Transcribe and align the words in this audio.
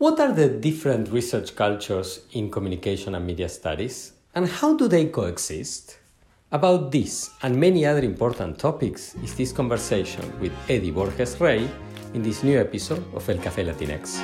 What 0.00 0.18
are 0.18 0.32
the 0.32 0.48
different 0.48 1.10
research 1.10 1.54
cultures 1.54 2.20
in 2.32 2.50
communication 2.50 3.14
and 3.14 3.26
media 3.26 3.50
studies, 3.50 4.14
and 4.34 4.48
how 4.48 4.74
do 4.74 4.88
they 4.88 5.04
coexist? 5.04 5.98
About 6.50 6.90
this 6.90 7.28
and 7.42 7.54
many 7.54 7.84
other 7.84 8.00
important 8.00 8.58
topics 8.58 9.14
is 9.16 9.34
this 9.34 9.52
conversation 9.52 10.24
with 10.40 10.52
Eddy 10.70 10.90
Borges-Rey 10.90 11.68
in 12.14 12.22
this 12.22 12.42
new 12.42 12.58
episode 12.58 13.04
of 13.14 13.28
El 13.28 13.36
Café 13.36 13.62
Latinx. 13.62 14.16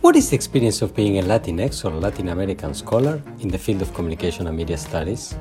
What 0.00 0.16
is 0.16 0.30
the 0.30 0.36
experience 0.36 0.80
of 0.80 0.96
being 0.96 1.18
a 1.18 1.22
Latinx 1.22 1.84
or 1.84 1.90
Latin 1.90 2.30
American 2.30 2.72
scholar 2.72 3.22
in 3.40 3.48
the 3.48 3.58
field 3.58 3.82
of 3.82 3.92
communication 3.92 4.46
and 4.46 4.56
media 4.56 4.78
studies? 4.78 5.34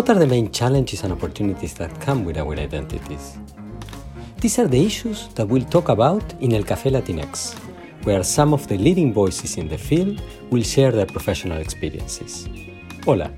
What 0.00 0.08
are 0.08 0.18
the 0.18 0.26
main 0.26 0.50
challenges 0.50 1.04
and 1.04 1.12
opportunities 1.12 1.74
that 1.74 2.00
come 2.00 2.24
with 2.24 2.38
our 2.38 2.54
identities? 2.54 3.36
These 4.38 4.58
are 4.58 4.66
the 4.66 4.82
issues 4.82 5.28
that 5.34 5.46
we'll 5.46 5.66
talk 5.66 5.90
about 5.90 6.24
in 6.40 6.54
El 6.54 6.62
Café 6.62 6.90
Latinx, 6.90 7.52
where 8.04 8.24
some 8.24 8.54
of 8.54 8.66
the 8.66 8.78
leading 8.78 9.12
voices 9.12 9.58
in 9.58 9.68
the 9.68 9.76
field 9.76 10.22
will 10.48 10.62
share 10.62 10.90
their 10.90 11.04
professional 11.04 11.58
experiences. 11.58 12.48
Hola, 13.04 13.30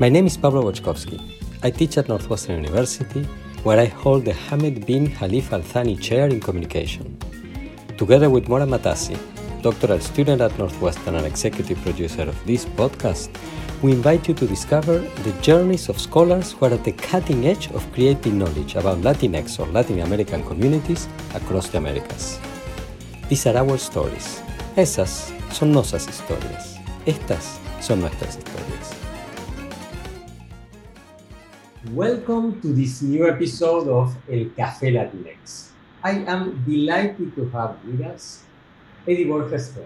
my 0.00 0.10
name 0.10 0.26
is 0.26 0.36
Pablo 0.36 0.70
Boczkowski. 0.70 1.18
I 1.62 1.70
teach 1.70 1.96
at 1.96 2.08
Northwestern 2.08 2.56
University, 2.56 3.22
where 3.62 3.80
I 3.80 3.86
hold 3.86 4.26
the 4.26 4.32
Hamad 4.32 4.84
bin 4.84 5.10
Khalifa 5.10 5.54
Al 5.54 5.62
Thani 5.62 5.96
Chair 5.96 6.28
in 6.28 6.40
Communication. 6.40 7.16
Together 7.96 8.28
with 8.28 8.50
Mora 8.50 8.66
Matassi, 8.66 9.16
doctoral 9.62 10.00
student 10.00 10.42
at 10.42 10.58
Northwestern 10.58 11.14
and 11.14 11.24
executive 11.24 11.80
producer 11.80 12.24
of 12.24 12.36
this 12.44 12.66
podcast, 12.66 13.30
we 13.82 13.90
invite 13.90 14.28
you 14.28 14.34
to 14.34 14.46
discover 14.46 15.00
the 15.26 15.32
journeys 15.42 15.88
of 15.88 15.98
scholars 15.98 16.52
who 16.52 16.66
are 16.66 16.74
at 16.74 16.84
the 16.84 16.92
cutting 16.92 17.46
edge 17.46 17.68
of 17.72 17.82
creating 17.92 18.38
knowledge 18.38 18.76
about 18.76 18.98
Latinx 18.98 19.58
or 19.58 19.66
Latin 19.72 19.98
American 19.98 20.44
communities 20.44 21.08
across 21.34 21.68
the 21.68 21.78
Americas. 21.78 22.38
These 23.28 23.44
are 23.48 23.56
our 23.56 23.76
stories. 23.78 24.40
Esas 24.76 25.32
son 25.50 25.72
nuestras 25.72 26.06
historias. 26.06 26.78
Estas 27.06 27.58
son 27.80 28.02
nuestras 28.02 28.36
historias. 28.36 28.94
Welcome 31.90 32.60
to 32.60 32.72
this 32.72 33.02
new 33.02 33.26
episode 33.26 33.88
of 33.88 34.14
El 34.30 34.44
Café 34.54 34.92
Latinx. 34.94 35.70
I 36.04 36.22
am 36.30 36.62
delighted 36.64 37.34
to 37.34 37.48
have 37.48 37.84
with 37.84 38.00
us 38.02 38.44
Eddy 39.08 39.24
Borges. 39.24 39.76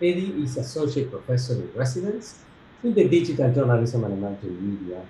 Eddy 0.00 0.32
is 0.42 0.56
Associate 0.56 1.10
Professor 1.10 1.52
in 1.56 1.70
Residence 1.76 2.47
in 2.82 2.94
the 2.94 3.08
digital 3.08 3.52
journalism 3.52 4.04
and 4.04 4.14
emerging 4.14 4.56
media 4.70 5.02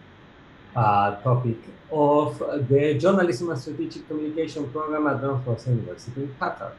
uh, 0.74 1.16
topic 1.22 1.56
of 1.90 2.38
the 2.68 2.94
Journalism 2.98 3.50
and 3.50 3.60
Strategic 3.60 4.06
Communication 4.08 4.70
program 4.70 5.06
at 5.06 5.22
Northwestern 5.22 5.76
University 5.76 6.22
in 6.22 6.28
Qatar. 6.40 6.72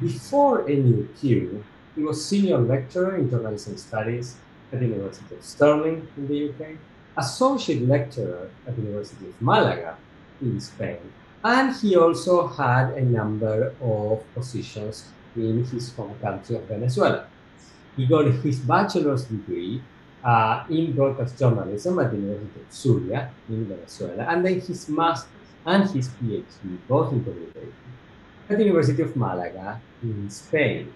Before 0.00 0.64
NUQ, 0.64 1.62
he 1.94 2.02
was 2.02 2.24
senior 2.24 2.58
lecturer 2.58 3.16
in 3.16 3.30
journalism 3.30 3.76
studies 3.76 4.36
at 4.72 4.80
the 4.80 4.86
University 4.86 5.34
of 5.34 5.44
Stirling 5.44 6.06
in 6.16 6.28
the 6.28 6.50
UK, 6.50 6.76
associate 7.16 7.82
lecturer 7.88 8.50
at 8.66 8.76
the 8.76 8.82
University 8.82 9.26
of 9.28 9.42
Malaga 9.42 9.96
in 10.40 10.60
Spain, 10.60 10.98
and 11.42 11.74
he 11.76 11.96
also 11.96 12.46
had 12.46 12.90
a 12.90 13.02
number 13.02 13.74
of 13.80 14.22
positions 14.34 15.08
in 15.34 15.64
his 15.64 15.92
home 15.94 16.14
country 16.20 16.56
of 16.56 16.62
Venezuela. 16.64 17.26
He 17.98 18.06
got 18.06 18.26
his 18.26 18.60
bachelor's 18.60 19.24
degree 19.24 19.82
uh, 20.24 20.64
in 20.70 20.92
broadcast 20.92 21.38
journalism 21.38 21.98
at 21.98 22.12
the 22.12 22.16
University 22.16 22.60
of 22.60 22.72
Zulia 22.72 23.30
in 23.48 23.66
Venezuela, 23.66 24.22
and 24.30 24.44
then 24.44 24.60
his 24.60 24.88
master's 24.88 25.28
and 25.66 25.90
his 25.90 26.08
PhD, 26.08 26.78
both 26.88 27.12
in 27.12 27.22
communication, 27.24 27.72
at 28.48 28.56
the 28.56 28.64
University 28.64 29.02
of 29.02 29.14
Malaga 29.16 29.80
in 30.02 30.30
Spain. 30.30 30.92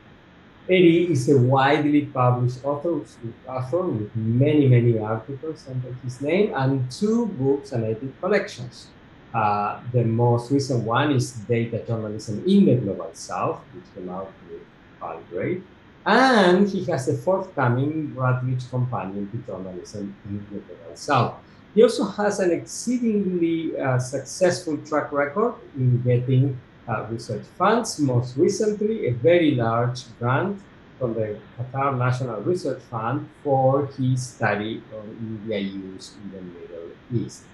Eddy 0.69 1.11
is 1.13 1.29
a 1.29 1.37
widely 1.37 2.03
published 2.07 2.65
author, 2.65 3.01
author 3.49 3.83
with 3.83 4.15
many, 4.15 4.69
many 4.69 4.97
articles 4.99 5.67
under 5.69 5.93
his 6.05 6.21
name 6.21 6.55
and 6.55 6.89
two 6.91 7.27
books 7.27 7.73
and 7.73 7.85
eight 7.85 7.99
collections. 8.21 8.87
Uh, 9.35 9.81
the 9.93 10.05
most 10.05 10.53
recent 10.53 10.85
one 10.85 11.11
is 11.11 11.33
Data 11.33 11.85
Journalism 11.85 12.45
in 12.47 12.65
the 12.65 12.77
Global 12.77 13.11
South, 13.13 13.61
which 13.75 13.85
came 13.95 14.09
out 14.09 14.31
with 14.49 14.63
Palgrave. 15.01 15.65
And 16.05 16.69
he 16.69 16.85
has 16.87 17.09
a 17.09 17.17
forthcoming 17.17 18.15
Routledge 18.15 18.69
Companion 18.71 19.31
to 19.31 19.37
Journalism 19.47 20.17
in 20.25 20.39
the 20.39 20.59
Global 20.59 20.97
South. 20.97 21.35
He 21.75 21.83
also 21.83 22.05
has 22.05 22.41
an 22.41 22.51
exceedingly 22.51 23.79
uh, 23.79 23.99
successful 23.99 24.77
track 24.79 25.13
record 25.13 25.55
in 25.77 26.03
getting 26.03 26.59
uh, 26.89 27.07
research 27.09 27.45
funds. 27.57 27.99
Most 27.99 28.37
recently, 28.37 29.07
a 29.07 29.13
very 29.13 29.53
large 29.53 30.03
grant 30.19 30.61
from 30.99 31.15
the 31.15 31.39
Qatar 31.59 31.97
National 31.97 32.41
Research 32.43 32.83
Fund 32.91 33.29
for 33.43 33.87
his 33.99 34.27
study 34.27 34.83
on 34.95 35.07
media 35.21 35.59
use 35.59 36.15
in 36.23 36.31
the 36.31 36.43
Middle 36.43 37.25
East. 37.27 37.45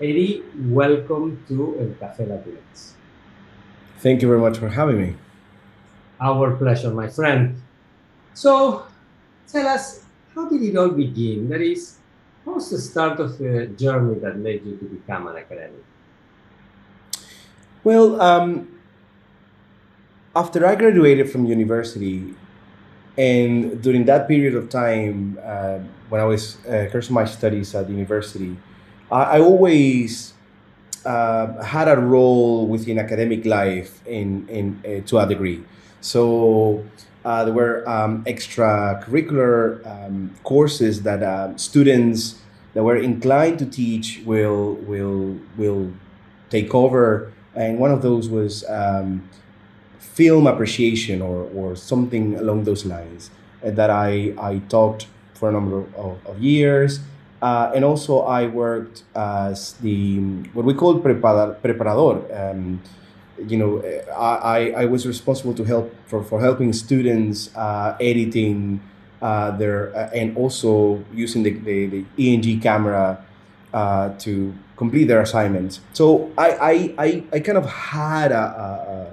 Eddy, 0.00 0.42
welcome 0.58 1.42
to 1.48 1.76
El 1.80 1.88
Café 2.00 2.28
Latinx. 2.28 2.92
Thank 3.98 4.22
you 4.22 4.28
very 4.28 4.40
much 4.40 4.58
for 4.58 4.68
having 4.68 5.00
me. 5.00 5.14
Our 6.20 6.54
pleasure, 6.56 6.90
my 6.90 7.08
friend. 7.08 7.60
So 8.36 8.84
tell 9.48 9.66
us, 9.66 10.04
how 10.34 10.46
did 10.46 10.60
it 10.60 10.76
all 10.76 10.90
begin? 10.90 11.48
That 11.48 11.62
is, 11.62 11.96
what 12.44 12.56
was 12.56 12.68
the 12.68 12.78
start 12.78 13.18
of 13.18 13.38
the 13.38 13.68
journey 13.68 14.20
that 14.20 14.38
led 14.38 14.60
you 14.60 14.76
to 14.76 14.84
become 14.84 15.26
an 15.28 15.38
academic? 15.38 15.82
Well, 17.82 18.20
um, 18.20 18.78
after 20.36 20.66
I 20.66 20.74
graduated 20.74 21.30
from 21.30 21.46
university, 21.46 22.34
and 23.16 23.80
during 23.82 24.04
that 24.04 24.28
period 24.28 24.54
of 24.54 24.68
time, 24.68 25.40
uh, 25.42 25.78
when 26.10 26.20
I 26.20 26.24
was 26.24 26.58
uh, 26.66 26.92
cursing 26.92 27.14
my 27.14 27.24
studies 27.24 27.74
at 27.74 27.86
the 27.86 27.94
university, 27.94 28.54
I, 29.10 29.38
I 29.38 29.40
always 29.40 30.34
uh, 31.06 31.62
had 31.62 31.88
a 31.88 31.96
role 31.96 32.66
within 32.66 32.98
academic 32.98 33.46
life 33.46 34.06
in, 34.06 34.46
in 34.50 34.82
uh, 34.84 35.06
to 35.06 35.18
a 35.20 35.26
degree. 35.26 35.64
So 36.02 36.84
uh, 37.26 37.44
there 37.44 37.52
were 37.52 37.86
um, 37.88 38.22
extracurricular 38.24 39.84
um, 39.84 40.32
courses 40.44 41.02
that 41.02 41.24
uh, 41.24 41.56
students 41.56 42.38
that 42.72 42.84
were 42.84 42.96
inclined 42.96 43.58
to 43.58 43.66
teach 43.66 44.22
will 44.24 44.74
will 44.86 45.36
will 45.56 45.92
take 46.50 46.72
over, 46.72 47.32
and 47.56 47.80
one 47.80 47.90
of 47.90 48.00
those 48.00 48.28
was 48.28 48.64
um, 48.68 49.28
film 49.98 50.46
appreciation 50.46 51.20
or, 51.20 51.50
or 51.52 51.74
something 51.74 52.36
along 52.36 52.62
those 52.62 52.86
lines 52.86 53.30
uh, 53.64 53.70
that 53.72 53.90
I, 53.90 54.32
I 54.38 54.60
taught 54.68 55.06
for 55.34 55.48
a 55.48 55.52
number 55.52 55.84
of, 55.96 56.24
of 56.26 56.38
years. 56.40 57.00
Uh, 57.42 57.72
and 57.74 57.84
also 57.84 58.20
I 58.20 58.46
worked 58.46 59.02
as 59.14 59.74
the 59.74 60.20
what 60.54 60.64
we 60.64 60.74
call 60.74 61.00
preparador. 61.00 61.56
You 63.38 63.56
know, 63.58 63.82
I, 64.16 64.70
I 64.70 64.84
was 64.86 65.06
responsible 65.06 65.54
to 65.54 65.64
help 65.64 65.94
for, 66.06 66.22
for 66.22 66.40
helping 66.40 66.72
students 66.72 67.54
uh, 67.54 67.96
editing 68.00 68.80
uh, 69.20 69.50
their 69.52 69.94
uh, 69.96 70.10
and 70.14 70.36
also 70.36 71.02
using 71.12 71.42
the, 71.42 71.50
the, 71.50 71.86
the 71.86 72.04
ENG 72.18 72.60
camera 72.60 73.24
uh, 73.72 74.10
to 74.18 74.54
complete 74.76 75.04
their 75.04 75.20
assignments. 75.20 75.80
So 75.92 76.32
I, 76.36 76.50
I, 76.50 76.94
I, 76.98 77.24
I 77.32 77.40
kind 77.40 77.58
of 77.58 77.66
had 77.66 78.32
a, 78.32 79.12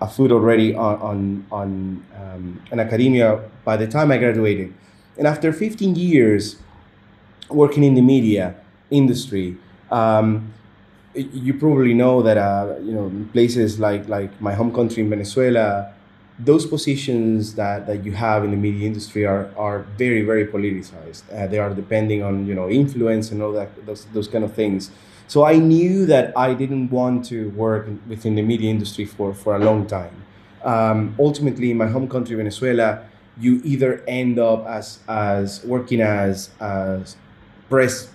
a, 0.00 0.04
a 0.04 0.08
foot 0.08 0.32
already 0.32 0.74
on, 0.74 0.96
on, 1.00 1.46
on 1.50 2.04
um, 2.16 2.62
an 2.70 2.80
academia 2.80 3.40
by 3.64 3.76
the 3.76 3.86
time 3.86 4.10
I 4.10 4.18
graduated. 4.18 4.74
And 5.16 5.26
after 5.26 5.52
15 5.52 5.96
years 5.96 6.56
working 7.48 7.84
in 7.84 7.94
the 7.94 8.02
media 8.02 8.54
industry, 8.90 9.56
um, 9.90 10.52
you 11.14 11.54
probably 11.54 11.94
know 11.94 12.22
that 12.22 12.36
uh, 12.36 12.76
you 12.82 12.92
know 12.92 13.10
places 13.32 13.78
like 13.80 14.08
like 14.08 14.30
my 14.40 14.54
home 14.54 14.72
country 14.72 15.02
in 15.02 15.10
Venezuela, 15.10 15.92
those 16.38 16.66
positions 16.66 17.54
that, 17.54 17.86
that 17.86 18.04
you 18.04 18.12
have 18.12 18.44
in 18.44 18.50
the 18.50 18.56
media 18.56 18.86
industry 18.86 19.24
are 19.24 19.50
are 19.56 19.80
very 19.96 20.22
very 20.22 20.46
politicized. 20.46 21.22
Uh, 21.32 21.46
they 21.46 21.58
are 21.58 21.70
depending 21.74 22.22
on 22.22 22.46
you 22.46 22.54
know 22.54 22.68
influence 22.68 23.30
and 23.30 23.42
all 23.42 23.52
that 23.52 23.70
those 23.86 24.04
those 24.12 24.28
kind 24.28 24.44
of 24.44 24.52
things. 24.52 24.90
So 25.26 25.44
I 25.44 25.56
knew 25.56 26.06
that 26.06 26.32
I 26.36 26.54
didn't 26.54 26.90
want 26.90 27.24
to 27.26 27.50
work 27.50 27.86
within 28.08 28.34
the 28.34 28.42
media 28.42 28.70
industry 28.70 29.04
for 29.04 29.34
for 29.34 29.56
a 29.56 29.58
long 29.58 29.86
time. 29.86 30.14
Um, 30.62 31.14
ultimately, 31.18 31.70
in 31.70 31.76
my 31.78 31.86
home 31.88 32.08
country 32.08 32.36
Venezuela, 32.36 33.04
you 33.40 33.60
either 33.64 34.04
end 34.06 34.38
up 34.38 34.66
as 34.66 35.00
as 35.08 35.64
working 35.64 36.00
as 36.00 36.50
as 36.60 37.16
press 37.68 38.10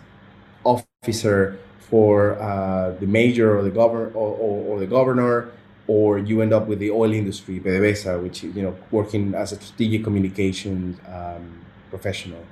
officer 0.63 1.59
for 1.89 2.39
uh, 2.41 2.91
the 2.99 3.07
major 3.07 3.57
or 3.57 3.63
the 3.63 3.69
governor 3.69 4.07
or, 4.13 4.35
or, 4.37 4.65
or, 4.67 4.79
the 4.79 4.87
governor, 4.87 5.51
or 5.87 6.17
you 6.17 6.41
end 6.41 6.53
up 6.53 6.67
with 6.67 6.79
the 6.79 6.91
oil 6.91 7.11
industry, 7.11 7.59
PDVSA, 7.59 8.21
which 8.21 8.43
you 8.43 8.61
know 8.61 8.75
working 8.91 9.35
as 9.35 9.51
a 9.51 9.55
strategic 9.55 10.03
communication 10.03 10.99
um, 11.07 11.61
professional. 11.89 12.43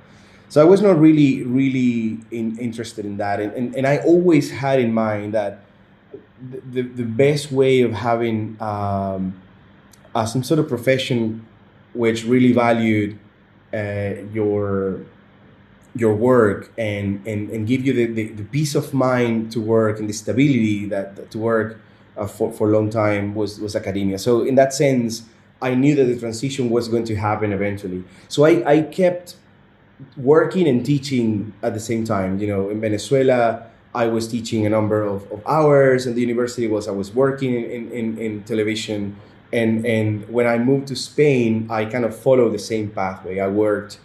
So 0.52 0.60
I 0.60 0.64
was 0.64 0.82
not 0.82 1.00
really, 1.00 1.42
really 1.44 2.20
in, 2.30 2.58
interested 2.58 3.06
in 3.06 3.16
that. 3.16 3.40
And, 3.40 3.52
and, 3.54 3.74
and 3.74 3.86
I 3.86 3.98
always 3.98 4.50
had 4.50 4.78
in 4.80 4.92
mind 4.92 5.32
that 5.32 5.60
the, 6.70 6.82
the 6.82 7.04
best 7.04 7.50
way 7.50 7.80
of 7.80 7.92
having 7.92 8.58
um, 8.60 9.34
uh, 10.14 10.26
some 10.26 10.42
sort 10.42 10.60
of 10.60 10.68
profession 10.68 11.46
which 11.94 12.24
really 12.24 12.52
valued 12.52 13.18
uh, 13.72 14.12
your 14.32 15.06
your 15.94 16.14
work 16.14 16.72
and, 16.78 17.26
and, 17.26 17.50
and 17.50 17.66
give 17.66 17.84
you 17.84 17.92
the, 17.92 18.06
the, 18.06 18.28
the, 18.28 18.44
peace 18.44 18.74
of 18.74 18.94
mind 18.94 19.52
to 19.52 19.60
work 19.60 19.98
and 19.98 20.08
the 20.08 20.12
stability 20.12 20.86
that, 20.86 21.16
that 21.16 21.30
to 21.30 21.38
work 21.38 21.80
uh, 22.16 22.26
for, 22.26 22.50
for 22.52 22.70
a 22.70 22.72
long 22.72 22.88
time 22.88 23.34
was, 23.34 23.60
was 23.60 23.76
academia. 23.76 24.18
So 24.18 24.42
in 24.42 24.54
that 24.54 24.72
sense, 24.72 25.24
I 25.60 25.74
knew 25.74 25.94
that 25.94 26.04
the 26.04 26.18
transition 26.18 26.70
was 26.70 26.88
going 26.88 27.04
to 27.04 27.14
happen 27.14 27.52
eventually. 27.52 28.04
So 28.28 28.44
I, 28.44 28.70
I 28.70 28.82
kept 28.82 29.36
working 30.16 30.66
and 30.66 30.84
teaching 30.84 31.52
at 31.62 31.74
the 31.74 31.80
same 31.80 32.04
time. 32.04 32.38
You 32.38 32.48
know, 32.48 32.70
in 32.70 32.80
Venezuela, 32.80 33.66
I 33.94 34.06
was 34.06 34.26
teaching 34.26 34.66
a 34.66 34.70
number 34.70 35.02
of, 35.02 35.30
of 35.30 35.46
hours, 35.46 36.06
and 36.06 36.16
the 36.16 36.20
university 36.20 36.66
was 36.66 36.88
I 36.88 36.92
was 36.92 37.14
working 37.14 37.54
in, 37.54 37.92
in, 37.92 38.18
in 38.18 38.42
television. 38.44 39.16
And, 39.52 39.84
and 39.84 40.28
when 40.30 40.46
I 40.46 40.56
moved 40.56 40.88
to 40.88 40.96
Spain, 40.96 41.66
I 41.70 41.84
kind 41.84 42.06
of 42.06 42.16
followed 42.16 42.54
the 42.54 42.58
same 42.58 42.90
pathway. 42.90 43.38
I 43.38 43.48
worked 43.48 43.98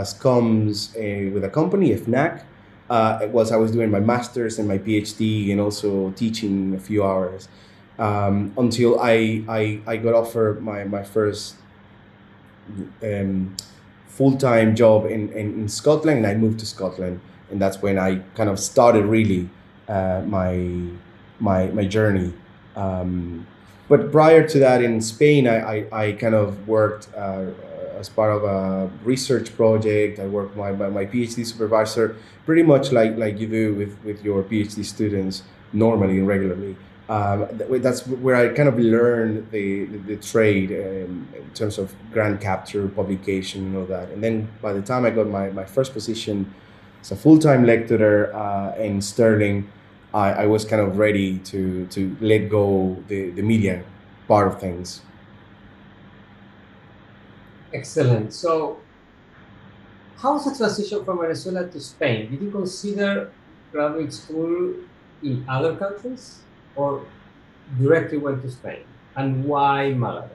as 0.00 0.14
comms 0.14 0.94
uh, 0.96 1.32
with 1.32 1.44
a 1.44 1.50
company, 1.50 1.90
FNAC. 1.90 2.44
Uh, 2.90 3.26
was 3.30 3.50
I 3.52 3.56
was 3.56 3.70
doing 3.70 3.90
my 3.90 4.00
master's 4.00 4.58
and 4.58 4.68
my 4.68 4.76
PhD 4.76 5.50
and 5.50 5.60
also 5.60 6.10
teaching 6.10 6.74
a 6.74 6.78
few 6.78 7.02
hours 7.02 7.48
um, 7.98 8.52
until 8.58 9.00
I, 9.00 9.42
I, 9.48 9.80
I 9.86 9.96
got 9.96 10.14
offered 10.14 10.62
my, 10.62 10.84
my 10.84 11.02
first 11.02 11.56
um, 13.02 13.56
full 14.08 14.36
time 14.36 14.74
job 14.74 15.06
in, 15.06 15.30
in, 15.32 15.54
in, 15.54 15.68
Scotland, 15.68 16.18
and 16.18 16.26
I 16.26 16.34
moved 16.34 16.60
to 16.60 16.66
Scotland, 16.66 17.20
and 17.50 17.60
that's 17.60 17.80
when 17.80 17.98
I 17.98 18.16
kind 18.34 18.50
of 18.50 18.58
started 18.58 19.04
really 19.06 19.48
uh, 19.88 20.22
my 20.26 20.88
my 21.40 21.66
my 21.68 21.84
journey. 21.84 22.32
Um, 22.76 23.46
but 23.88 24.12
prior 24.12 24.46
to 24.48 24.58
that, 24.58 24.82
in 24.82 25.00
Spain, 25.00 25.46
I, 25.46 25.58
I, 25.58 26.04
I 26.04 26.12
kind 26.12 26.34
of 26.34 26.66
worked 26.66 27.08
uh, 27.16 27.46
as 28.02 28.08
part 28.08 28.32
of 28.36 28.42
a 28.44 28.90
research 29.12 29.48
project. 29.60 30.18
I 30.18 30.26
worked 30.38 30.54
my, 30.56 30.70
my, 30.72 30.88
my 30.98 31.06
PhD 31.12 31.46
supervisor, 31.52 32.06
pretty 32.46 32.64
much 32.72 32.92
like, 32.98 33.12
like 33.16 33.34
you 33.40 33.48
do 33.60 33.74
with, 33.80 33.92
with 34.04 34.18
your 34.24 34.42
PhD 34.42 34.84
students 34.84 35.42
normally 35.72 36.18
and 36.18 36.26
regularly 36.34 36.76
um, 37.08 37.46
that's 37.82 38.06
where 38.06 38.36
I 38.36 38.48
kind 38.54 38.68
of 38.68 38.78
learned 38.78 39.50
the, 39.50 39.84
the, 39.84 39.98
the 39.98 40.16
trade 40.16 40.70
in, 40.70 41.28
in, 41.36 41.50
terms 41.52 41.76
of 41.76 41.94
grant 42.12 42.40
capture, 42.40 42.88
publication, 42.88 43.66
and 43.66 43.76
all 43.76 43.84
that. 43.86 44.08
And 44.10 44.22
then 44.24 44.48
by 44.62 44.72
the 44.72 44.80
time 44.80 45.04
I 45.04 45.10
got 45.10 45.26
my, 45.26 45.50
my 45.50 45.64
first 45.64 45.92
position 45.92 46.54
as 47.02 47.10
a 47.10 47.16
full 47.16 47.38
time 47.38 47.66
lecturer 47.66 48.34
uh, 48.34 48.74
in 48.76 49.02
Stirling, 49.02 49.70
I, 50.14 50.44
I 50.44 50.46
was 50.46 50.64
kind 50.64 50.80
of 50.80 50.96
ready 50.96 51.38
to, 51.50 51.86
to 51.88 52.16
let 52.20 52.48
go 52.48 53.02
the, 53.08 53.30
the 53.30 53.42
media 53.42 53.84
part 54.26 54.46
of 54.46 54.58
things. 54.58 55.02
Excellent. 57.72 58.32
So, 58.32 58.78
how 60.18 60.34
was 60.34 60.44
the 60.44 60.56
transition 60.56 61.04
from 61.04 61.20
Venezuela 61.20 61.68
to 61.68 61.80
Spain? 61.80 62.30
Did 62.30 62.42
you 62.42 62.50
consider 62.50 63.30
graduate 63.72 64.12
school 64.12 64.74
in 65.22 65.44
other 65.48 65.76
countries? 65.76 66.42
or 66.76 67.04
directly 67.78 68.18
went 68.18 68.42
to 68.42 68.50
Spain? 68.50 68.84
And 69.16 69.44
why 69.44 69.92
Malaga? 69.92 70.30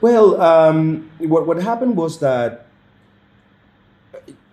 Well, 0.00 0.40
um, 0.40 1.10
what, 1.18 1.46
what 1.46 1.62
happened 1.62 1.96
was 1.96 2.20
that 2.20 2.66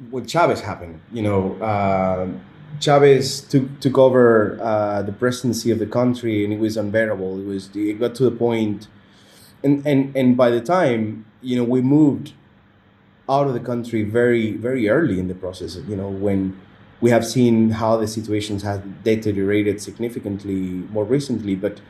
what 0.10 0.28
Chavez 0.28 0.62
happened, 0.62 1.00
you 1.12 1.22
know, 1.22 1.56
uh, 1.62 2.28
Chavez 2.80 3.42
took, 3.42 3.80
took 3.80 3.98
over 3.98 4.58
uh, 4.62 5.02
the 5.04 5.12
presidency 5.12 5.72
of 5.72 5.80
the 5.80 5.86
country 5.86 6.44
and 6.44 6.54
it 6.54 6.60
was 6.60 6.78
unbearable. 6.78 7.40
It 7.40 7.46
was 7.46 7.70
it 7.76 8.00
got 8.00 8.16
to 8.16 8.24
the 8.24 8.32
point, 8.32 8.88
and, 9.64 9.86
and, 9.86 10.16
and 10.16 10.38
by 10.38 10.50
the 10.50 10.62
time, 10.62 11.26
you 11.42 11.56
know, 11.56 11.64
we 11.64 11.82
moved 11.82 12.34
out 13.30 13.48
of 13.48 13.54
the 13.54 13.60
country 13.60 14.04
very, 14.04 14.52
very 14.54 14.90
early 14.90 15.20
in 15.20 15.28
the 15.28 15.36
process, 15.36 15.78
you 15.88 15.96
know, 15.96 16.10
when 16.10 16.60
we 17.00 17.10
have 17.10 17.26
seen 17.26 17.72
how 17.72 17.98
the 17.98 18.08
situations 18.08 18.62
have 18.64 19.04
deteriorated 19.04 19.82
significantly 19.82 20.86
more 20.96 21.04
recently, 21.04 21.56
but 21.56 21.82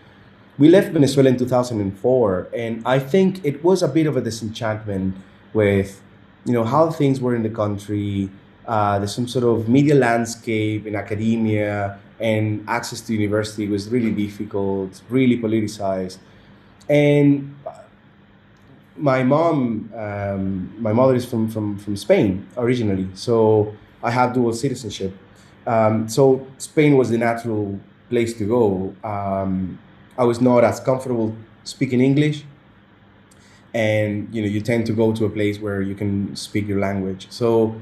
we 0.57 0.69
left 0.69 0.91
Venezuela 0.91 1.29
in 1.29 1.37
2004, 1.37 2.47
and 2.53 2.81
I 2.85 2.99
think 2.99 3.43
it 3.43 3.63
was 3.63 3.81
a 3.81 3.87
bit 3.87 4.05
of 4.05 4.15
a 4.15 4.21
disenchantment 4.21 5.15
with, 5.53 6.01
you 6.45 6.53
know, 6.53 6.63
how 6.63 6.91
things 6.91 7.19
were 7.19 7.35
in 7.35 7.43
the 7.43 7.49
country. 7.49 8.29
Uh, 8.67 8.99
there's 8.99 9.15
some 9.15 9.27
sort 9.27 9.43
of 9.43 9.67
media 9.67 9.95
landscape 9.95 10.85
in 10.85 10.95
academia, 10.95 11.97
and 12.19 12.63
access 12.67 13.01
to 13.01 13.13
university 13.13 13.67
was 13.67 13.89
really 13.89 14.11
difficult, 14.11 15.01
really 15.09 15.37
politicized, 15.37 16.19
and 16.89 17.55
my 18.97 19.23
mom, 19.23 19.91
um, 19.95 20.73
my 20.81 20.93
mother 20.93 21.15
is 21.15 21.25
from, 21.25 21.49
from, 21.49 21.77
from 21.77 21.95
Spain 21.95 22.47
originally, 22.57 23.07
so 23.13 23.75
I 24.03 24.11
have 24.11 24.33
dual 24.33 24.53
citizenship. 24.53 25.15
Um, 25.65 26.09
so 26.09 26.47
Spain 26.57 26.97
was 26.97 27.09
the 27.09 27.17
natural 27.17 27.79
place 28.09 28.33
to 28.37 28.45
go. 28.45 28.95
Um, 29.07 29.79
I 30.17 30.23
was 30.23 30.41
not 30.41 30.63
as 30.63 30.79
comfortable 30.79 31.35
speaking 31.63 32.01
English, 32.01 32.43
and 33.73 34.27
you 34.33 34.41
know 34.41 34.47
you 34.47 34.61
tend 34.61 34.85
to 34.87 34.93
go 34.93 35.13
to 35.13 35.25
a 35.25 35.29
place 35.29 35.59
where 35.59 35.81
you 35.81 35.95
can 35.95 36.35
speak 36.35 36.67
your 36.67 36.79
language. 36.79 37.27
So 37.29 37.75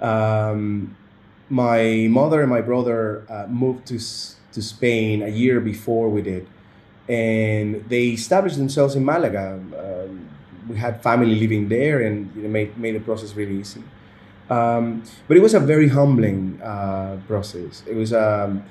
um, 0.00 0.96
my 1.48 2.06
mother 2.10 2.40
and 2.42 2.50
my 2.50 2.60
brother 2.60 3.24
uh, 3.28 3.46
moved 3.48 3.86
to 3.88 3.98
to 4.52 4.60
Spain 4.60 5.22
a 5.22 5.28
year 5.28 5.60
before 5.60 6.08
we 6.08 6.22
did, 6.22 6.46
and 7.08 7.84
they 7.88 8.08
established 8.08 8.58
themselves 8.58 8.96
in 8.96 9.04
Malaga. 9.04 9.54
Um, 9.54 10.28
we 10.70 10.76
had 10.76 11.02
family 11.02 11.34
living 11.34 11.68
there, 11.68 12.00
and 12.00 12.34
made 12.36 12.76
made 12.78 12.94
the 12.94 13.00
process 13.00 13.34
really 13.34 13.58
easy. 13.58 13.82
Um, 14.48 15.04
but 15.28 15.36
it 15.36 15.40
was 15.40 15.54
a 15.54 15.60
very 15.60 15.88
humbling 15.88 16.60
uh, 16.62 17.18
process. 17.26 17.82
It 17.86 17.94
was 17.94 18.12
um, 18.12 18.64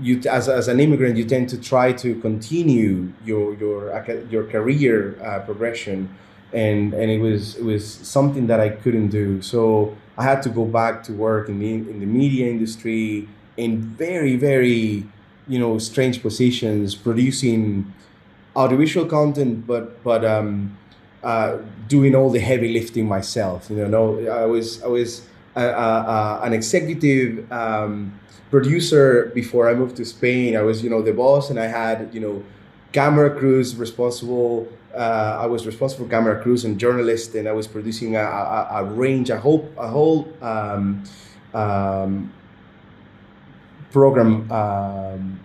you 0.00 0.20
as, 0.30 0.48
as 0.48 0.68
an 0.68 0.80
immigrant, 0.80 1.16
you 1.16 1.24
tend 1.24 1.48
to 1.50 1.60
try 1.60 1.92
to 1.92 2.14
continue 2.20 3.12
your 3.24 3.54
your 3.54 4.26
your 4.30 4.44
career 4.44 5.18
uh, 5.22 5.40
progression, 5.40 6.08
and 6.52 6.94
and 6.94 7.10
it 7.10 7.20
was 7.20 7.56
it 7.56 7.64
was 7.64 7.84
something 7.86 8.46
that 8.46 8.60
I 8.60 8.68
couldn't 8.70 9.08
do. 9.08 9.42
So 9.42 9.96
I 10.16 10.24
had 10.24 10.42
to 10.42 10.48
go 10.48 10.64
back 10.64 11.02
to 11.04 11.12
work 11.12 11.48
in 11.48 11.58
the 11.58 11.72
in 11.74 12.00
the 12.00 12.06
media 12.06 12.48
industry 12.50 13.28
in 13.56 13.80
very 13.82 14.36
very 14.36 15.04
you 15.46 15.58
know 15.58 15.78
strange 15.78 16.22
positions, 16.22 16.94
producing 16.94 17.92
audiovisual 18.56 19.06
content, 19.06 19.66
but 19.66 20.02
but 20.02 20.24
um, 20.24 20.76
uh, 21.22 21.58
doing 21.88 22.14
all 22.14 22.30
the 22.30 22.40
heavy 22.40 22.72
lifting 22.72 23.06
myself. 23.06 23.70
You 23.70 23.76
know, 23.76 23.88
no, 23.88 24.30
I 24.30 24.46
was 24.46 24.82
I 24.82 24.86
was 24.86 25.26
a, 25.56 25.64
a, 25.64 25.68
a, 25.68 26.40
an 26.44 26.52
executive 26.52 27.50
um, 27.52 28.18
producer 28.50 29.32
before 29.34 29.68
I 29.68 29.74
moved 29.74 29.96
to 29.96 30.04
Spain. 30.04 30.56
I 30.56 30.62
was 30.62 30.82
you 30.82 30.90
know 30.90 31.02
the 31.02 31.12
boss, 31.12 31.50
and 31.50 31.58
I 31.58 31.66
had 31.66 32.10
you 32.12 32.20
know 32.20 32.44
camera 32.92 33.30
crews 33.34 33.76
responsible. 33.76 34.68
Uh, 34.94 35.38
I 35.40 35.46
was 35.46 35.66
responsible 35.66 36.04
for 36.04 36.10
camera 36.10 36.40
crews 36.40 36.64
and 36.64 36.78
journalists, 36.78 37.34
and 37.34 37.48
I 37.48 37.52
was 37.52 37.66
producing 37.66 38.14
a, 38.14 38.22
a, 38.22 38.68
a 38.74 38.84
range, 38.84 39.28
a 39.30 39.38
whole 39.38 39.68
a 39.76 39.88
whole 39.88 40.32
um, 40.40 41.02
um, 41.52 42.32
program 43.90 44.50
um, 44.52 45.40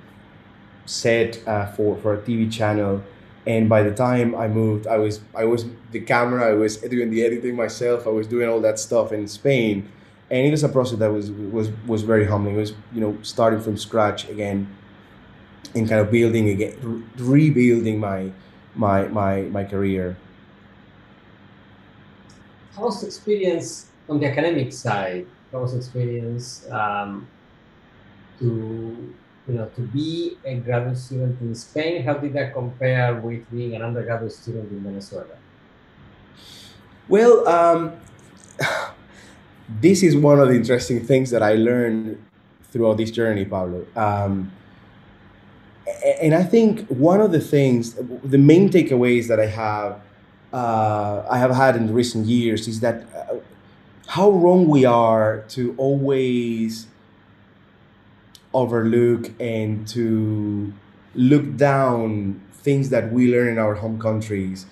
set 0.89 1.47
uh, 1.47 1.67
for 1.67 1.97
for 1.97 2.15
a 2.15 2.17
TV 2.17 2.51
channel 2.51 3.03
and 3.49 3.67
by 3.67 3.83
the 3.83 3.91
time 3.91 4.35
I 4.35 4.47
moved, 4.47 4.85
I 4.85 4.97
was 4.97 5.21
I 5.35 5.45
was 5.45 5.65
the 5.91 6.01
camera, 6.01 6.49
I 6.51 6.53
was 6.53 6.77
doing 6.77 7.09
the 7.09 7.23
editing 7.23 7.55
myself, 7.55 8.05
I 8.05 8.11
was 8.11 8.27
doing 8.27 8.49
all 8.49 8.61
that 8.61 8.77
stuff 8.77 9.11
in 9.11 9.27
Spain, 9.27 9.89
and 10.29 10.45
it 10.47 10.51
was 10.51 10.63
a 10.63 10.69
process 10.69 10.99
that 10.99 11.11
was 11.11 11.31
was 11.31 11.71
was 11.87 12.03
very 12.03 12.25
humbling. 12.25 12.55
It 12.55 12.59
was 12.59 12.73
you 12.93 13.01
know 13.01 13.17
starting 13.21 13.61
from 13.61 13.77
scratch 13.77 14.29
again, 14.29 14.67
and 15.73 15.89
kind 15.89 16.01
of 16.01 16.11
building 16.11 16.49
again, 16.49 17.09
rebuilding 17.17 17.99
my 17.99 18.31
my 18.75 19.07
my 19.07 19.41
my 19.43 19.63
career. 19.63 20.17
How 22.75 22.83
was 22.83 23.01
the 23.01 23.07
experience 23.07 23.87
on 24.07 24.19
the 24.19 24.27
academic 24.27 24.71
side? 24.73 25.25
How 25.51 25.61
was 25.61 25.71
the 25.71 25.79
experience 25.79 26.69
um, 26.69 27.27
to 28.39 29.13
you 29.49 29.55
know, 29.55 29.65
to 29.75 29.81
be 29.81 30.37
a 30.45 30.55
graduate 30.55 30.97
student 30.97 31.41
in 31.41 31.55
Spain, 31.55 32.03
how 32.03 32.13
did 32.13 32.33
that 32.33 32.53
compare 32.53 33.15
with 33.15 33.49
being 33.51 33.75
an 33.75 33.81
undergraduate 33.81 34.31
student 34.31 34.71
in 34.71 34.79
Venezuela? 34.81 35.25
Well, 37.07 37.47
um, 37.47 37.93
this 39.81 40.03
is 40.03 40.15
one 40.15 40.39
of 40.39 40.49
the 40.49 40.53
interesting 40.53 41.03
things 41.03 41.31
that 41.31 41.41
I 41.41 41.55
learned 41.55 42.23
throughout 42.71 42.97
this 42.97 43.09
journey, 43.09 43.45
Pablo. 43.45 43.87
Um, 43.95 44.51
and 46.21 46.35
I 46.35 46.43
think 46.43 46.87
one 46.87 47.19
of 47.19 47.31
the 47.31 47.39
things, 47.39 47.95
the 48.23 48.37
main 48.37 48.69
takeaways 48.69 49.27
that 49.27 49.39
I 49.39 49.47
have, 49.47 49.99
uh, 50.53 51.23
I 51.27 51.39
have 51.39 51.51
had 51.51 51.75
in 51.75 51.91
recent 51.91 52.27
years 52.27 52.67
is 52.67 52.81
that 52.81 53.07
uh, 53.15 53.37
how 54.05 54.29
wrong 54.29 54.67
we 54.67 54.85
are 54.85 55.43
to 55.49 55.73
always 55.77 56.87
overlook 58.53 59.31
and 59.39 59.87
to 59.87 60.73
look 61.15 61.57
down 61.57 62.41
things 62.51 62.89
that 62.89 63.11
we 63.11 63.31
learn 63.31 63.47
in 63.47 63.57
our 63.57 63.75
home 63.75 63.99
countries 63.99 64.65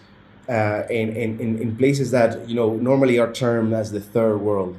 uh, 0.50 0.84
and, 0.90 1.16
and, 1.16 1.40
and 1.40 1.60
in 1.60 1.76
places 1.76 2.12
that 2.12 2.48
you 2.48 2.56
know 2.56 2.76
normally 2.76 3.20
are 3.20 3.32
termed 3.32 3.74
as 3.74 3.92
the 3.92 4.00
third 4.00 4.38
world. 4.38 4.78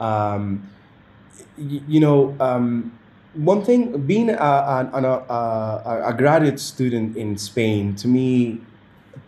Um, 0.00 0.70
you, 1.58 1.82
you 1.86 2.00
know, 2.00 2.34
um, 2.40 2.98
one 3.34 3.62
thing 3.64 4.06
being 4.06 4.30
a, 4.30 4.34
a, 4.34 4.90
a, 4.92 6.02
a, 6.08 6.14
graduate 6.14 6.58
student 6.58 7.16
in 7.16 7.36
Spain 7.36 7.94
to 7.96 8.08
me 8.08 8.60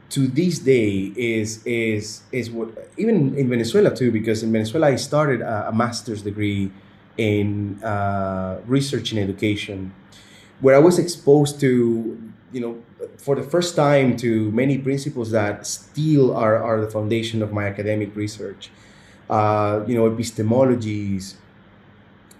to 0.08 0.26
this 0.26 0.58
day 0.58 1.12
is 1.16 1.64
is 1.64 2.22
is 2.32 2.50
what 2.50 2.68
even 2.96 3.36
in 3.36 3.48
Venezuela 3.48 3.94
too 3.94 4.10
because 4.10 4.42
in 4.42 4.50
Venezuela 4.52 4.88
I 4.88 4.96
started 4.96 5.40
a, 5.40 5.68
a 5.68 5.72
master's 5.72 6.22
degree 6.22 6.70
in 7.18 7.82
uh, 7.82 8.60
research 8.66 9.12
and 9.12 9.20
education 9.20 9.94
where 10.60 10.76
I 10.76 10.78
was 10.78 10.98
exposed 10.98 11.60
to 11.60 12.32
you 12.52 12.60
know 12.60 12.82
for 13.18 13.34
the 13.36 13.42
first 13.42 13.76
time 13.76 14.16
to 14.18 14.50
many 14.52 14.78
principles 14.78 15.30
that 15.30 15.66
still 15.66 16.36
are, 16.36 16.56
are 16.62 16.80
the 16.80 16.90
foundation 16.90 17.42
of 17.42 17.52
my 17.52 17.66
academic 17.66 18.14
research 18.16 18.70
uh, 19.30 19.82
you 19.86 19.94
know 19.94 20.10
epistemologies 20.10 21.34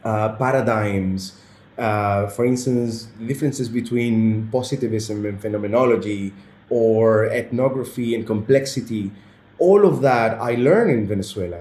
uh, 0.05 0.31
paradigms 0.37 1.39
uh, 1.79 2.29
for 2.29 2.45
instance, 2.45 3.05
differences 3.27 3.69
between 3.69 4.49
positivism 4.53 5.25
and 5.25 5.41
phenomenology 5.41 6.33
or 6.69 7.27
ethnography 7.27 8.15
and 8.15 8.27
complexity, 8.27 9.11
all 9.59 9.87
of 9.87 10.01
that 10.03 10.39
I 10.41 10.55
learned 10.55 10.91
in 10.91 11.09
Venezuela, 11.09 11.61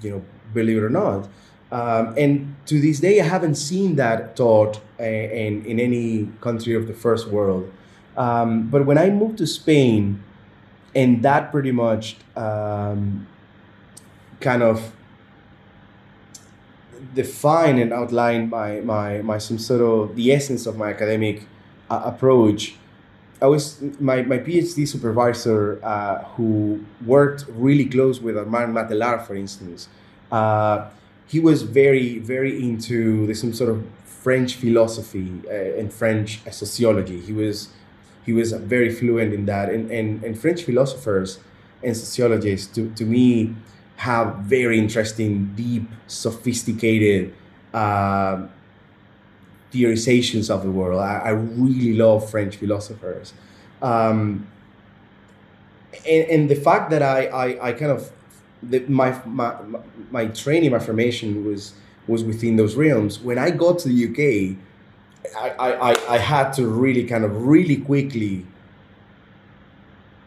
you 0.00 0.10
know, 0.10 0.22
believe 0.52 0.78
it 0.78 0.82
or 0.82 0.90
not. 0.90 1.28
Um, 1.74 2.14
and 2.16 2.54
to 2.66 2.80
this 2.80 3.00
day, 3.00 3.20
I 3.20 3.24
haven't 3.24 3.56
seen 3.56 3.96
that 3.96 4.36
taught 4.36 4.80
uh, 5.00 5.02
in, 5.02 5.66
in 5.66 5.80
any 5.80 6.28
country 6.40 6.72
of 6.76 6.86
the 6.86 6.94
first 6.94 7.26
world. 7.26 7.72
Um, 8.16 8.68
but 8.68 8.86
when 8.86 8.96
I 8.96 9.10
moved 9.10 9.38
to 9.38 9.46
Spain, 9.46 10.22
and 10.94 11.24
that 11.24 11.50
pretty 11.50 11.72
much 11.72 12.16
um, 12.36 13.26
kind 14.38 14.62
of 14.62 14.92
define 17.12 17.80
and 17.80 17.92
outline 17.92 18.48
my 18.48 18.80
my 18.80 19.20
my 19.22 19.38
some 19.38 19.58
sort 19.58 19.80
of 19.80 20.14
the 20.14 20.32
essence 20.32 20.66
of 20.66 20.76
my 20.76 20.90
academic 20.90 21.48
uh, 21.90 22.02
approach. 22.04 22.76
I 23.42 23.46
was 23.46 23.82
my, 23.98 24.22
my 24.22 24.38
PhD 24.38 24.86
supervisor 24.86 25.84
uh, 25.84 26.22
who 26.36 26.84
worked 27.04 27.46
really 27.48 27.84
close 27.84 28.20
with 28.20 28.38
Armand 28.38 28.72
Mattelart, 28.72 29.26
for 29.26 29.34
instance. 29.34 29.88
Uh, 30.30 30.88
he 31.26 31.40
was 31.40 31.62
very 31.62 32.18
very 32.18 32.62
into 32.62 33.26
the, 33.26 33.34
some 33.34 33.52
sort 33.52 33.70
of 33.70 33.84
French 34.04 34.54
philosophy 34.54 35.30
uh, 35.46 35.78
and 35.78 35.92
French 35.92 36.40
sociology. 36.50 37.20
He 37.20 37.32
was 37.32 37.68
he 38.24 38.32
was 38.32 38.52
very 38.52 38.90
fluent 38.90 39.34
in 39.34 39.46
that, 39.46 39.68
and 39.68 39.90
and, 39.90 40.22
and 40.24 40.38
French 40.38 40.62
philosophers 40.62 41.38
and 41.82 41.96
sociologists 41.96 42.74
to, 42.74 42.90
to 42.94 43.04
me 43.04 43.54
have 43.96 44.36
very 44.36 44.78
interesting, 44.78 45.52
deep, 45.54 45.88
sophisticated 46.06 47.32
uh, 47.72 48.46
theorizations 49.72 50.50
of 50.50 50.62
the 50.62 50.70
world. 50.70 51.00
I, 51.00 51.18
I, 51.18 51.30
really 51.30 51.94
love 51.94 52.28
French 52.30 52.56
philosophers. 52.56 53.32
Um, 53.82 54.46
and, 56.08 56.28
and, 56.30 56.50
the 56.50 56.54
fact 56.54 56.90
that 56.90 57.02
I, 57.02 57.26
I, 57.26 57.68
I 57.68 57.72
kind 57.72 57.90
of, 57.90 58.10
the, 58.70 58.80
my, 58.88 59.20
my, 59.24 59.54
my 60.10 60.26
training, 60.26 60.70
my 60.70 60.78
formation 60.78 61.44
was, 61.44 61.74
was 62.06 62.24
within 62.24 62.56
those 62.56 62.74
realms. 62.74 63.20
When 63.20 63.38
I 63.38 63.50
got 63.50 63.78
to 63.80 63.88
the 63.88 64.04
UK, 64.08 64.56
I, 65.38 65.72
I, 65.72 66.14
I 66.14 66.18
had 66.18 66.52
to 66.54 66.66
really 66.66 67.04
kind 67.04 67.24
of 67.24 67.46
really 67.46 67.76
quickly 67.76 68.46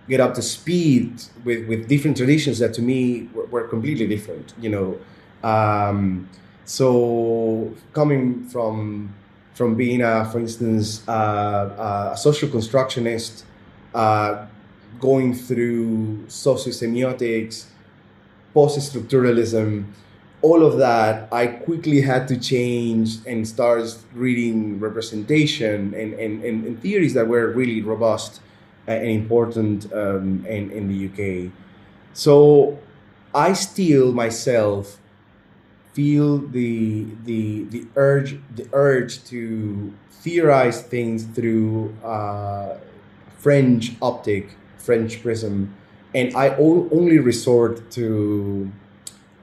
get 0.10 0.20
up 0.20 0.34
to 0.36 0.42
speed 0.42 1.22
with, 1.44 1.68
with 1.68 1.88
different 1.88 2.18
traditions 2.18 2.60
that 2.60 2.74
to 2.76 2.82
me 2.82 3.30
were, 3.34 3.46
were 3.46 3.68
completely 3.68 4.08
different, 4.08 4.54
you 4.60 4.70
know. 4.70 5.00
Um, 5.44 6.30
so 6.66 7.74
coming 7.94 8.44
from 8.50 9.14
from 9.54 9.74
being 9.74 10.04
a, 10.04 10.24
for 10.32 10.40
instance, 10.40 11.08
uh, 11.10 12.12
a 12.14 12.16
social 12.16 12.48
constructionist, 12.48 13.44
uh, 13.96 14.46
going 15.00 15.34
through 15.34 16.24
sociosemiotics, 16.28 17.66
post-structuralism, 18.58 19.86
all 20.42 20.66
of 20.66 20.80
that, 20.80 21.32
I 21.32 21.46
quickly 21.68 22.02
had 22.02 22.28
to 22.30 22.36
change 22.40 23.18
and 23.28 23.48
start 23.48 23.84
reading 24.16 24.80
representation 24.80 25.94
and, 25.94 26.14
and, 26.16 26.44
and, 26.44 26.82
theories 26.82 27.14
that 27.14 27.28
were 27.28 27.52
really 27.52 27.84
robust 27.84 28.42
and 28.88 29.08
important 29.22 29.94
um, 29.94 30.44
in, 30.48 30.72
in 30.72 30.84
the 30.92 31.00
UK. 31.08 31.52
So 32.14 32.80
I 33.32 33.54
still 33.54 34.12
myself 34.12 35.00
feel 35.94 36.40
the, 36.40 37.06
the, 37.26 37.66
the, 37.66 37.86
urge, 37.96 38.40
the 38.56 38.68
urge 38.74 39.24
to 39.26 39.94
theorize 40.24 40.82
things 40.82 41.26
through 41.26 41.96
uh, 42.04 42.78
French 43.38 43.92
optic, 44.02 44.56
French 44.78 45.22
prism, 45.22 45.76
and 46.14 46.36
I 46.36 46.56
only 46.56 47.20
resort 47.20 47.92
to 47.92 48.72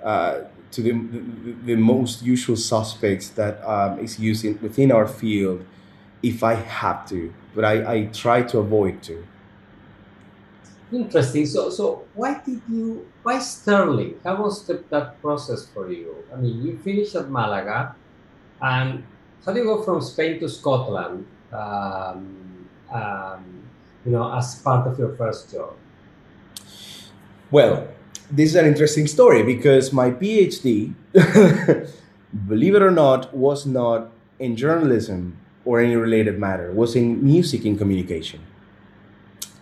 uh, 0.02 0.40
to 0.70 0.82
the, 0.82 0.90
the, 0.90 1.52
the, 1.66 1.76
most 1.76 2.22
usual 2.22 2.56
suspects 2.56 3.28
that 3.30 3.62
um, 3.64 3.98
is 4.00 4.18
used 4.18 4.44
in, 4.44 4.58
within 4.60 4.90
our 4.90 5.06
field 5.06 5.64
if 6.22 6.42
I 6.42 6.54
have 6.54 7.08
to, 7.10 7.32
but 7.54 7.64
I, 7.64 7.92
I 7.94 8.04
try 8.06 8.42
to 8.42 8.58
avoid 8.58 9.02
to. 9.04 9.24
Interesting. 10.90 11.46
So, 11.46 11.70
so 11.70 12.04
why 12.14 12.40
did 12.44 12.60
you? 12.68 13.06
Why 13.22 13.38
Stirling? 13.38 14.20
How 14.24 14.42
was 14.42 14.66
the, 14.66 14.84
that 14.90 15.20
process 15.20 15.66
for 15.66 15.90
you? 15.90 16.16
I 16.32 16.36
mean, 16.36 16.62
you 16.62 16.78
finished 16.78 17.14
at 17.14 17.30
Malaga, 17.30 17.94
and 18.60 19.04
how 19.44 19.52
do 19.52 19.60
you 19.60 19.64
go 19.64 19.82
from 19.82 20.00
Spain 20.00 20.40
to 20.40 20.48
Scotland? 20.48 21.26
Um, 21.52 22.68
um, 22.92 23.62
you 24.04 24.12
know, 24.12 24.32
as 24.34 24.56
part 24.56 24.86
of 24.86 24.98
your 24.98 25.16
first 25.16 25.50
job. 25.50 25.74
Well, 27.54 27.86
this 28.30 28.50
is 28.50 28.56
an 28.56 28.66
interesting 28.66 29.06
story 29.06 29.42
because 29.42 29.92
my 29.92 30.10
PhD, 30.10 30.94
believe 32.48 32.74
it 32.74 32.82
or 32.82 32.90
not, 32.90 33.32
was 33.32 33.64
not 33.64 34.10
in 34.38 34.56
journalism 34.56 35.38
or 35.64 35.80
any 35.80 35.96
related 35.96 36.38
matter. 36.38 36.72
Was 36.72 36.96
in 36.96 37.24
music 37.24 37.64
and 37.64 37.78
communication. 37.78 38.40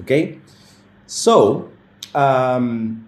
Okay 0.01 0.39
so, 1.13 1.71
um, 2.15 3.07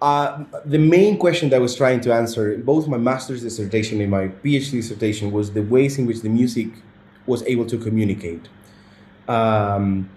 uh, 0.00 0.44
the 0.64 0.78
main 0.78 1.18
question 1.18 1.48
that 1.50 1.56
I 1.56 1.58
was 1.58 1.74
trying 1.74 2.00
to 2.02 2.14
answer 2.14 2.52
in 2.52 2.62
both 2.62 2.86
my 2.86 2.98
master's 2.98 3.42
dissertation 3.42 4.00
and 4.00 4.08
my 4.08 4.28
PhD 4.28 4.70
dissertation 4.72 5.32
was 5.32 5.52
the 5.52 5.62
ways 5.62 5.98
in 5.98 6.06
which 6.06 6.20
the 6.20 6.28
music 6.28 6.68
was 7.26 7.42
able 7.44 7.66
to 7.66 7.78
communicate. 7.78 8.48
Um, 9.26 10.08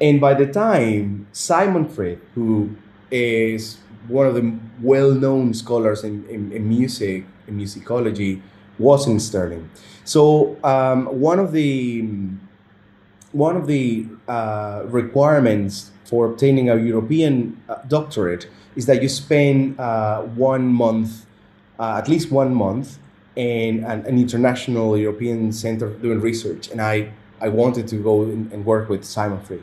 and 0.00 0.20
by 0.20 0.34
the 0.34 0.46
time 0.46 1.26
Simon 1.32 1.88
Frith, 1.88 2.18
who 2.34 2.76
is 3.10 3.78
one 4.08 4.26
of 4.26 4.34
the 4.34 4.58
well-known 4.80 5.54
scholars 5.54 6.04
in, 6.04 6.26
in, 6.28 6.52
in 6.52 6.68
music, 6.68 7.24
in 7.46 7.58
musicology, 7.58 8.40
was 8.78 9.06
in 9.06 9.18
Stirling. 9.18 9.70
So 10.04 10.58
um, 10.62 11.06
one 11.06 11.38
of 11.38 11.52
the 11.52 12.06
one 13.32 13.56
of 13.56 13.66
the 13.66 14.06
uh, 14.28 14.82
requirements 14.86 15.90
for 16.04 16.26
obtaining 16.26 16.70
a 16.70 16.76
European 16.76 17.60
uh, 17.68 17.76
doctorate 17.88 18.48
is 18.76 18.86
that 18.86 19.02
you 19.02 19.08
spend 19.08 19.78
uh, 19.78 20.22
one 20.22 20.66
month, 20.66 21.26
uh, 21.78 22.00
at 22.02 22.08
least 22.08 22.30
one 22.30 22.54
month, 22.54 22.98
in 23.34 23.84
an, 23.84 24.06
an, 24.06 24.18
international 24.18 24.96
European 24.96 25.52
center 25.52 25.90
doing 25.90 26.20
research. 26.20 26.70
And 26.70 26.80
I, 26.80 27.12
I 27.40 27.48
wanted 27.48 27.86
to 27.88 27.96
go 27.96 28.22
and, 28.22 28.50
and 28.52 28.64
work 28.64 28.88
with 28.88 29.04
Simon 29.04 29.40
Frith. 29.40 29.60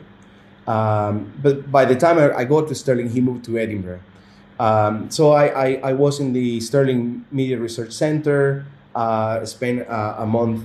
Um, 0.66 1.32
but 1.42 1.70
by 1.70 1.84
the 1.84 1.94
time 1.94 2.18
I, 2.18 2.32
I, 2.32 2.44
got 2.44 2.68
to 2.68 2.74
Stirling, 2.74 3.10
he 3.10 3.20
moved 3.20 3.44
to 3.46 3.58
Edinburgh. 3.58 4.00
Um, 4.58 5.10
so 5.10 5.32
I, 5.32 5.46
I, 5.48 5.80
I, 5.90 5.92
was 5.92 6.20
in 6.20 6.32
the 6.32 6.60
Stirling 6.60 7.26
Media 7.30 7.58
Research 7.58 7.92
Center, 7.92 8.64
uh, 8.94 9.44
spent 9.44 9.86
uh, 9.88 10.14
a 10.18 10.26
month 10.26 10.64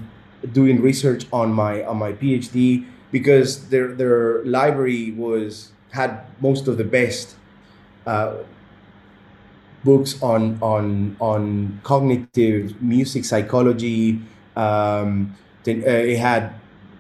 doing 0.54 0.82
research 0.82 1.26
on 1.34 1.52
my 1.52 1.84
on 1.84 1.98
my 1.98 2.14
PhD 2.14 2.86
because 3.12 3.68
their 3.70 3.92
their 3.94 4.44
library 4.46 5.12
was 5.12 5.72
had 5.92 6.22
most 6.40 6.68
of 6.68 6.78
the 6.78 6.84
best 6.84 7.36
uh, 8.06 8.38
books 9.84 10.22
on 10.22 10.58
on 10.62 11.18
on 11.20 11.80
cognitive 11.84 12.82
music 12.82 13.26
psychology. 13.26 14.22
Um, 14.56 15.36
uh, 15.68 15.72
it 15.72 16.18
had 16.18 16.54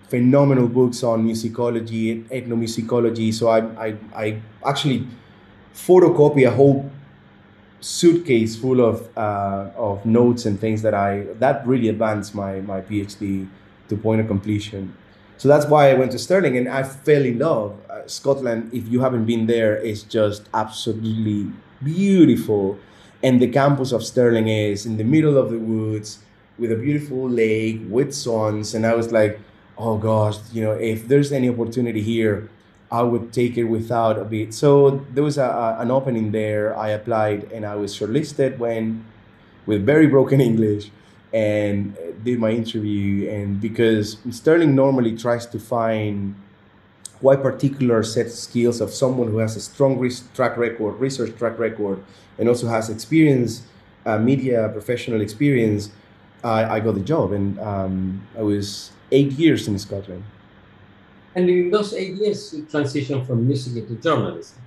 phenomenal 0.10 0.68
books 0.68 1.04
on 1.04 1.26
musicology, 1.26 2.28
ethnomusicology. 2.30 3.34
So 3.34 3.48
I 3.48 3.60
I, 3.88 3.96
I 4.16 4.42
actually 4.66 5.08
photocopy 5.74 6.46
a 6.48 6.52
whole 6.52 6.90
suitcase 7.80 8.56
full 8.56 8.82
of 8.82 9.08
uh, 9.18 9.72
of 9.78 10.06
notes 10.06 10.46
and 10.46 10.60
things 10.60 10.82
that 10.82 10.94
I 10.94 11.28
that 11.40 11.66
really 11.66 11.90
advanced 11.90 12.36
my 12.36 12.60
my 12.62 12.82
PhD 12.82 13.48
to 13.88 13.98
point 13.98 14.22
of 14.22 14.28
completion. 14.28 14.96
So 15.38 15.48
that's 15.48 15.66
why 15.68 15.90
I 15.90 15.94
went 15.94 16.12
to 16.12 16.20
Stirling 16.20 16.58
and 16.58 16.68
I 16.68 16.84
fell 16.84 17.24
in 17.24 17.40
love. 17.40 17.80
Uh, 17.90 18.06
Scotland, 18.08 18.72
if 18.74 18.90
you 18.90 19.00
haven't 19.00 19.26
been 19.26 19.48
there, 19.48 19.78
is 19.78 20.04
just 20.04 20.50
absolutely 20.54 21.50
beautiful. 21.82 22.78
And 23.24 23.42
the 23.42 23.48
campus 23.48 23.94
of 23.94 24.04
Stirling 24.04 24.50
is 24.50 24.86
in 24.86 24.98
the 24.98 25.06
middle 25.06 25.38
of 25.38 25.50
the 25.50 25.58
woods 25.58 26.20
with 26.58 26.74
a 26.74 26.76
beautiful 26.76 27.30
lake 27.30 27.80
with 27.88 28.14
swans. 28.14 28.76
And 28.76 28.86
I 28.86 28.94
was 28.96 29.14
like, 29.14 29.40
oh 29.80 29.98
gosh, 29.98 30.38
you 30.52 30.62
know, 30.62 30.74
if 30.74 31.08
there's 31.08 31.32
any 31.32 31.50
opportunity 31.50 32.02
here, 32.02 32.50
I 32.92 33.02
would 33.02 33.32
take 33.32 33.58
it 33.58 33.64
without 33.64 34.20
a 34.20 34.26
bit. 34.26 34.54
So 34.54 35.06
there 35.14 35.24
was 35.24 35.38
a, 35.38 35.46
a, 35.46 35.80
an 35.80 35.90
opening 35.90 36.32
there. 36.32 36.78
I 36.78 36.90
applied 36.90 37.52
and 37.52 37.66
I 37.66 37.76
was 37.76 37.96
shortlisted 37.96 38.58
when, 38.58 39.06
with 39.66 39.86
very 39.86 40.08
broken 40.08 40.42
English, 40.52 40.92
and 41.32 41.96
did 42.24 42.40
my 42.40 42.52
interview. 42.52 43.30
And 43.30 43.62
because 43.62 44.18
Stirling 44.32 44.76
normally 44.76 45.16
tries 45.16 45.46
to 45.48 45.60
find 45.60 46.36
quite 47.20 47.42
particular 47.42 48.02
set 48.04 48.32
skills 48.32 48.82
of 48.82 48.92
someone 48.92 49.30
who 49.30 49.38
has 49.38 49.56
a 49.56 49.62
strong 49.62 50.10
track 50.34 50.58
record, 50.58 51.00
research 51.00 51.38
track 51.38 51.60
record, 51.60 52.04
and 52.38 52.50
also 52.50 52.68
has 52.68 52.90
experience, 52.90 53.64
uh, 54.06 54.18
media 54.18 54.70
professional 54.70 55.22
experience, 55.22 55.92
I, 56.44 56.76
I 56.76 56.80
got 56.80 56.96
the 56.96 57.02
job. 57.02 57.32
And 57.32 57.60
um, 57.60 58.28
I 58.38 58.42
was 58.42 58.92
eight 59.12 59.32
years 59.34 59.68
in 59.68 59.78
Scotland. 59.80 60.24
And 61.36 61.50
in 61.50 61.72
those 61.72 61.94
eight 61.94 62.16
years, 62.16 62.54
you 62.54 62.64
transitioned 62.64 63.26
from 63.28 63.48
music 63.48 63.76
into 63.76 63.96
journalism. 64.02 64.62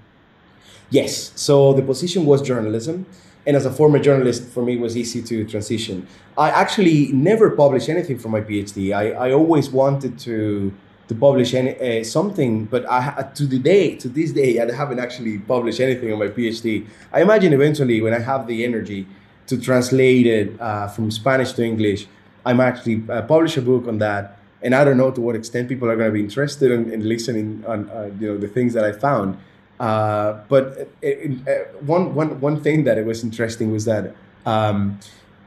Yes. 0.91 1.33
So 1.35 1.73
the 1.73 1.83
position 1.83 2.27
was 2.27 2.43
journalism. 2.43 3.07
And 3.47 3.57
as 3.57 3.67
a 3.67 3.73
former 3.73 3.99
journalist, 3.99 4.45
for 4.45 4.63
me, 4.63 4.75
it 4.75 4.81
was 4.81 4.97
easy 4.97 5.21
to 5.23 5.45
transition. 5.45 6.07
I 6.39 6.51
actually 6.51 7.11
never 7.13 7.51
published 7.51 7.89
anything 7.89 8.19
for 8.19 8.29
my 8.29 8.41
PhD. 8.41 8.95
I, 8.95 9.11
I 9.11 9.33
always 9.33 9.71
wanted 9.71 10.19
to 10.21 10.73
to 11.09 11.15
publish 11.17 11.53
any, 11.53 12.01
uh, 12.01 12.05
something, 12.05 12.65
but 12.67 12.89
I 12.89 13.29
to 13.35 13.47
the 13.47 13.59
day 13.59 13.97
to 13.97 14.09
this 14.09 14.33
day 14.33 14.61
I 14.61 14.73
haven't 14.73 15.01
actually 15.01 15.39
published 15.39 15.81
anything 15.81 16.13
on 16.13 16.19
my 16.19 16.29
PhD. 16.29 16.87
I 17.13 17.23
imagine 17.23 17.53
eventually 17.53 18.01
when 18.01 18.15
I 18.15 18.21
have 18.21 18.47
the 18.47 18.65
energy 18.65 19.07
to 19.47 19.61
translate 19.61 20.27
it 20.27 20.61
uh, 20.61 20.89
from 20.89 21.11
Spanish 21.11 21.53
to 21.53 21.65
English, 21.65 22.07
I'm 22.45 22.61
actually 22.61 23.03
uh, 23.09 23.23
publish 23.23 23.57
a 23.57 23.63
book 23.63 23.87
on 23.87 23.99
that 23.99 24.39
and 24.63 24.75
I 24.75 24.85
don't 24.85 24.97
know 24.97 25.11
to 25.11 25.21
what 25.21 25.35
extent 25.35 25.69
people 25.69 25.91
are 25.91 25.97
going 25.97 26.09
to 26.09 26.13
be 26.13 26.21
interested 26.21 26.71
in, 26.71 26.91
in 26.91 27.09
listening 27.09 27.65
on 27.67 27.91
uh, 27.91 28.11
you 28.19 28.29
know 28.29 28.39
the 28.39 28.49
things 28.49 28.75
that 28.75 28.85
I 28.85 28.93
found. 28.93 29.39
Uh, 29.81 30.41
but 30.49 30.79
it, 30.79 30.99
it, 31.03 31.49
uh, 31.49 31.65
one, 31.81 32.15
one, 32.15 32.41
one 32.41 32.63
thing 32.63 32.85
that 32.85 32.99
it 32.99 33.05
was 33.05 33.25
interesting 33.25 33.73
was 33.73 33.85
that 33.85 34.15
um, 34.47 35.01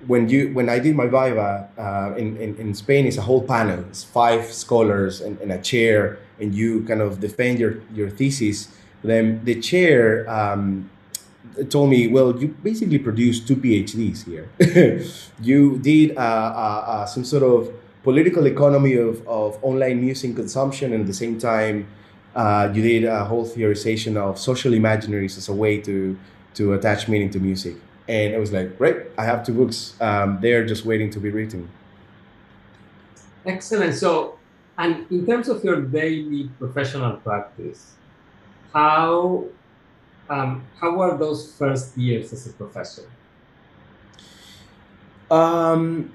when 0.08 0.28
you 0.28 0.54
when 0.54 0.68
I 0.70 0.80
did 0.80 0.96
my 0.96 1.06
viva 1.06 1.70
uh, 1.78 2.16
in, 2.18 2.36
in, 2.38 2.56
in 2.58 2.74
Spain, 2.74 3.08
it's 3.08 3.18
a 3.18 3.22
whole 3.22 3.42
panel. 3.42 3.80
It's 3.90 4.04
five 4.04 4.52
scholars 4.52 5.22
and, 5.22 5.40
and 5.40 5.52
a 5.52 5.62
chair, 5.62 6.20
and 6.40 6.54
you 6.54 6.84
kind 6.84 7.02
of 7.02 7.20
defend 7.20 7.60
your 7.60 7.82
your 7.94 8.10
thesis. 8.10 8.68
Then 9.04 9.46
the 9.46 9.62
chair 9.62 10.30
um, 10.30 10.90
told 11.70 11.90
me, 11.90 12.08
well, 12.08 12.38
you 12.40 12.50
basically 12.50 13.00
produced 13.00 13.48
two 13.48 13.56
PhDs 13.56 14.26
here. 14.26 14.50
you 15.42 15.78
did 15.80 16.18
uh, 16.18 16.20
uh, 16.22 17.06
some 17.06 17.24
sort 17.24 17.44
of 17.44 17.74
political 18.06 18.46
economy 18.46 18.94
of, 18.94 19.28
of 19.28 19.58
online 19.64 20.00
music 20.00 20.36
consumption 20.36 20.94
and 20.94 21.02
at 21.02 21.08
the 21.08 21.14
same 21.14 21.40
time 21.40 21.88
uh, 22.36 22.70
you 22.74 22.82
did 22.82 23.04
a 23.04 23.26
whole 23.26 23.46
theorization 23.46 24.16
of 24.16 24.38
social 24.38 24.74
imaginaries 24.74 25.38
as 25.38 25.50
a 25.50 25.54
way 25.54 25.80
to 25.82 26.18
to 26.54 26.74
attach 26.74 27.08
meaning 27.08 27.30
to 27.32 27.40
music. 27.40 27.76
And 28.08 28.36
I 28.36 28.38
was 28.38 28.52
like 28.52 28.78
great 28.78 28.98
i 29.18 29.24
have 29.26 29.44
two 29.46 29.54
books 29.54 29.96
um, 30.00 30.38
they're 30.42 30.66
just 30.66 30.86
waiting 30.86 31.10
to 31.12 31.20
be 31.20 31.30
written. 31.32 31.68
Excellent. 33.46 33.96
So 33.96 34.38
and 34.78 35.10
in 35.10 35.26
terms 35.26 35.48
of 35.50 35.64
your 35.64 35.82
daily 35.82 36.50
professional 36.60 37.14
practice 37.18 37.96
how 38.72 39.46
um, 40.30 40.64
how 40.80 40.96
were 40.96 41.18
those 41.18 41.54
first 41.54 41.98
years 41.98 42.34
as 42.34 42.48
a 42.48 42.54
professor 42.54 43.10
um, 45.32 46.12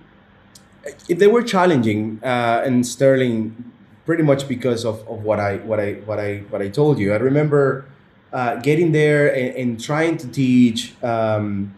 they 1.09 1.27
were 1.27 1.42
challenging 1.42 2.20
uh, 2.23 2.62
and 2.64 2.87
Stirling 2.87 3.73
pretty 4.07 4.23
much 4.23 4.49
because 4.49 4.85
of, 4.85 5.07
of 5.09 5.23
what 5.23 5.38
I 5.38 5.57
what 5.59 5.81
I 5.81 5.94
what 6.05 6.18
I 6.18 6.38
what 6.51 6.62
I 6.62 6.68
told 6.68 6.99
you. 6.99 7.12
I 7.12 7.16
remember 7.16 7.87
uh, 8.33 8.57
getting 8.57 8.92
there 8.92 9.33
and, 9.35 9.57
and, 9.57 9.81
trying 9.81 10.16
to 10.18 10.29
teach 10.29 10.94
um, 11.03 11.75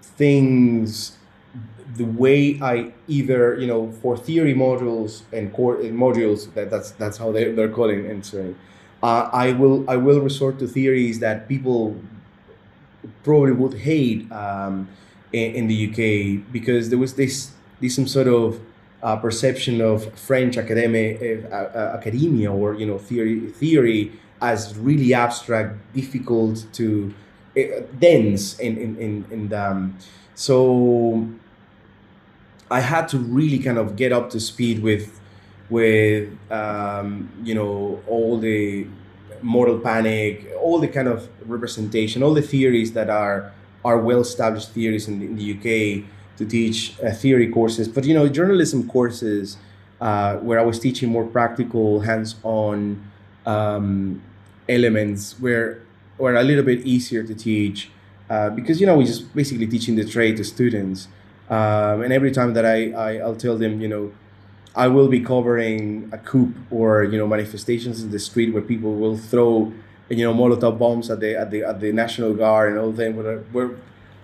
things 0.00 1.18
the 1.96 2.04
way 2.04 2.58
I 2.62 2.92
either 3.08 3.58
you 3.58 3.66
know 3.66 3.92
for 4.00 4.16
theory 4.16 4.54
modules 4.54 5.22
and 5.32 5.52
core 5.52 5.76
modules 5.76 6.52
that 6.54 6.70
that's 6.70 6.92
that's 6.92 7.18
how 7.18 7.32
they 7.32 7.52
they're 7.52 7.68
calling 7.68 8.06
and 8.10 8.24
Stirling. 8.24 8.56
Uh, 9.02 9.28
I 9.32 9.52
will 9.52 9.88
I 9.90 9.96
will 9.96 10.20
resort 10.20 10.58
to 10.60 10.68
theories 10.68 11.18
that 11.20 11.48
people 11.48 11.96
probably 13.24 13.52
would 13.52 13.74
hate 13.74 14.30
um, 14.30 14.88
in, 15.32 15.54
in 15.54 15.66
the 15.66 15.88
UK 15.88 16.52
because 16.52 16.90
there 16.90 16.98
was 16.98 17.14
this 17.14 17.52
this 17.80 17.96
some 17.96 18.06
sort 18.06 18.28
of 18.28 18.60
uh, 19.02 19.16
perception 19.16 19.80
of 19.80 20.16
French 20.18 20.56
academic 20.56 21.20
uh, 21.50 21.54
uh, 21.54 21.96
academia 21.98 22.52
or 22.52 22.74
you 22.74 22.86
know 22.86 22.98
theory 22.98 23.48
theory 23.48 24.12
as 24.40 24.76
really 24.76 25.14
abstract, 25.14 25.76
difficult 25.94 26.66
to 26.72 27.14
uh, 27.56 27.62
dense, 27.98 28.58
in 28.58 28.76
in, 28.76 29.24
in 29.30 29.52
um, 29.52 29.96
so 30.34 31.28
I 32.70 32.80
had 32.80 33.08
to 33.08 33.18
really 33.18 33.58
kind 33.58 33.78
of 33.78 33.96
get 33.96 34.12
up 34.12 34.30
to 34.30 34.40
speed 34.40 34.82
with 34.82 35.20
with 35.72 36.28
um, 36.50 37.30
you 37.42 37.54
know 37.54 38.00
all 38.06 38.38
the 38.38 38.86
moral 39.40 39.78
panic, 39.78 40.46
all 40.60 40.78
the 40.78 40.88
kind 40.88 41.08
of 41.08 41.28
representation, 41.48 42.22
all 42.22 42.34
the 42.34 42.48
theories 42.54 42.92
that 42.92 43.10
are 43.10 43.52
are 43.84 43.98
well 43.98 44.20
established 44.20 44.70
theories 44.70 45.08
in 45.08 45.18
the, 45.18 45.26
in 45.26 45.36
the 45.36 45.46
UK 45.54 46.04
to 46.36 46.46
teach 46.46 46.94
uh, 47.00 47.10
theory 47.10 47.48
courses, 47.50 47.88
but 47.88 48.04
you 48.04 48.14
know, 48.14 48.28
journalism 48.28 48.88
courses 48.88 49.56
uh, 50.00 50.36
where 50.36 50.58
I 50.58 50.64
was 50.64 50.78
teaching 50.78 51.08
more 51.08 51.24
practical, 51.24 52.00
hands-on 52.00 53.02
um, 53.46 54.22
elements 54.68 55.38
were 55.40 55.80
were 56.18 56.34
a 56.34 56.42
little 56.42 56.64
bit 56.64 56.80
easier 56.86 57.22
to 57.22 57.34
teach 57.34 57.90
uh, 58.30 58.50
because 58.50 58.80
you 58.80 58.86
know 58.86 58.96
we're 58.96 59.06
just 59.06 59.34
basically 59.34 59.66
teaching 59.66 59.96
the 59.96 60.04
trade 60.04 60.36
to 60.36 60.44
students. 60.44 61.08
Um, 61.50 62.02
and 62.02 62.12
every 62.12 62.30
time 62.30 62.54
that 62.54 62.64
I, 62.64 62.92
I 62.92 63.18
I'll 63.18 63.36
tell 63.36 63.58
them, 63.58 63.80
you 63.80 63.88
know, 63.88 64.12
I 64.74 64.88
will 64.88 65.08
be 65.08 65.20
covering 65.20 66.08
a 66.12 66.18
coup 66.18 66.54
or 66.70 67.04
you 67.04 67.18
know 67.18 67.26
manifestations 67.26 68.02
in 68.02 68.10
the 68.10 68.18
street 68.18 68.52
where 68.52 68.62
people 68.62 68.94
will 68.94 69.16
throw 69.16 69.72
you 70.08 70.24
know 70.24 70.32
Molotov 70.34 70.78
bombs 70.78 71.10
at 71.10 71.20
the 71.20 71.36
at 71.36 71.50
the 71.50 71.62
at 71.64 71.80
the 71.80 71.92
National 71.92 72.34
Guard 72.34 72.70
and 72.70 72.78
all 72.78 72.92
that. 72.92 73.14
Where, 73.14 73.38
where 73.52 73.70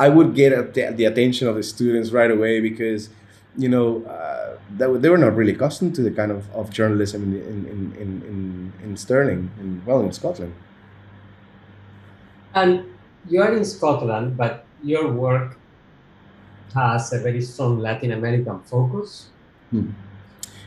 I 0.01 0.09
would 0.09 0.35
get 0.35 0.75
the 0.75 1.05
attention 1.05 1.49
of 1.49 1.57
the 1.57 1.63
students 1.63 2.13
right 2.13 2.31
away 2.31 2.61
because, 2.61 3.11
you 3.57 3.69
know, 3.69 4.05
uh, 4.05 4.57
they, 4.77 4.87
they 4.99 5.09
were 5.09 5.19
not 5.19 5.35
really 5.35 5.53
accustomed 5.53 5.95
to 5.97 6.03
the 6.03 6.13
kind 6.13 6.31
of, 6.31 6.49
of 6.53 6.71
journalism 6.71 7.23
in, 7.25 7.43
in, 7.43 7.67
in, 8.01 8.23
in, 8.23 8.73
in 8.83 8.97
Stirling, 8.97 9.51
in, 9.59 9.83
well, 9.85 10.01
in 10.01 10.13
Scotland. 10.13 10.55
And 12.55 12.85
you 13.29 13.43
are 13.43 13.53
in 13.53 13.65
Scotland, 13.65 14.37
but 14.37 14.65
your 14.85 15.11
work 15.11 15.59
has 16.75 17.13
a 17.13 17.19
very 17.19 17.43
strong 17.43 17.81
Latin 17.81 18.13
American 18.13 18.61
focus. 18.61 19.31
Hmm. 19.71 19.91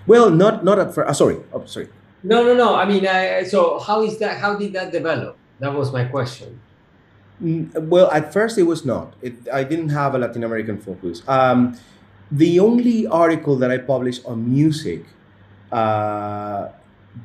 Well, 0.08 0.30
not 0.30 0.64
not 0.64 0.80
at 0.80 0.94
first. 0.94 1.10
Uh, 1.10 1.14
sorry, 1.14 1.38
oh, 1.54 1.66
sorry. 1.66 1.90
No, 2.24 2.44
no, 2.44 2.54
no. 2.54 2.76
I 2.76 2.86
mean, 2.86 3.08
I, 3.08 3.44
so 3.44 3.80
how 3.80 4.04
is 4.04 4.18
that? 4.20 4.38
How 4.38 4.56
did 4.56 4.74
that 4.74 4.92
develop? 4.92 5.38
That 5.60 5.74
was 5.74 5.92
my 5.92 6.06
question. 6.06 6.60
Mm, 7.42 7.90
well, 7.90 8.10
at 8.12 8.34
first 8.34 8.58
it 8.58 8.64
was 8.64 8.86
not. 8.86 9.14
It, 9.22 9.34
I 9.52 9.64
didn't 9.64 9.90
have 9.90 10.14
a 10.14 10.20
Latin 10.20 10.44
American 10.44 10.78
focus. 10.78 11.22
Um, 11.28 11.78
the 12.32 12.60
only 12.60 13.08
article 13.08 13.58
that 13.58 13.72
I 13.72 13.78
published 13.78 14.26
on 14.26 14.50
music 14.54 15.06
uh, 15.72 16.70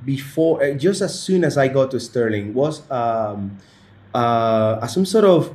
before, 0.05 0.63
uh, 0.63 0.73
just 0.73 1.01
as 1.03 1.19
soon 1.19 1.45
as 1.45 1.57
I 1.57 1.69
got 1.69 1.91
to 1.93 2.01
Stirling, 2.01 2.55
was 2.55 2.89
um, 2.91 3.59
uh, 4.15 4.87
some 4.87 5.05
sort 5.05 5.25
of 5.25 5.55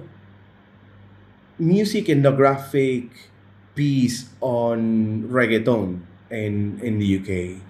music 1.58 2.10
ethnographic 2.10 3.10
piece 3.76 4.30
on 4.42 5.24
reggaeton 5.30 6.02
in 6.32 6.80
in 6.82 7.00
the 7.00 7.20
UK. 7.20 7.62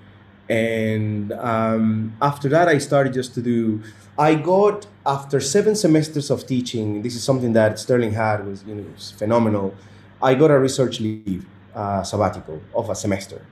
And 0.50 1.32
um, 1.34 2.14
after 2.22 2.50
that, 2.50 2.68
I 2.68 2.78
started 2.78 3.14
just 3.14 3.34
to 3.36 3.42
do 3.42 3.82
I 4.18 4.36
got 4.36 4.88
after 5.06 5.40
seven 5.40 5.76
semesters 5.76 6.30
of 6.30 6.46
teaching. 6.46 7.02
This 7.02 7.16
is 7.16 7.24
something 7.24 7.54
that 7.54 7.80
Stirling 7.80 8.14
had 8.14 8.46
was 8.46 8.64
you 8.66 8.76
know 8.76 8.86
was 8.94 9.12
phenomenal. 9.12 9.74
I 10.22 10.36
got 10.36 10.52
a 10.52 10.60
research 10.60 11.00
leave 11.00 11.46
uh, 11.74 12.04
sabbatical 12.04 12.62
of 12.76 12.90
a 12.90 12.96
semester, 12.96 13.46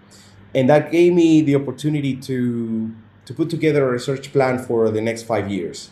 and 0.53 0.69
that 0.69 0.91
gave 0.91 1.13
me 1.13 1.41
the 1.41 1.55
opportunity 1.55 2.15
to 2.17 2.93
to 3.25 3.33
put 3.33 3.49
together 3.49 3.87
a 3.87 3.91
research 3.91 4.31
plan 4.33 4.59
for 4.59 4.89
the 4.89 5.01
next 5.01 5.23
five 5.23 5.49
years. 5.49 5.91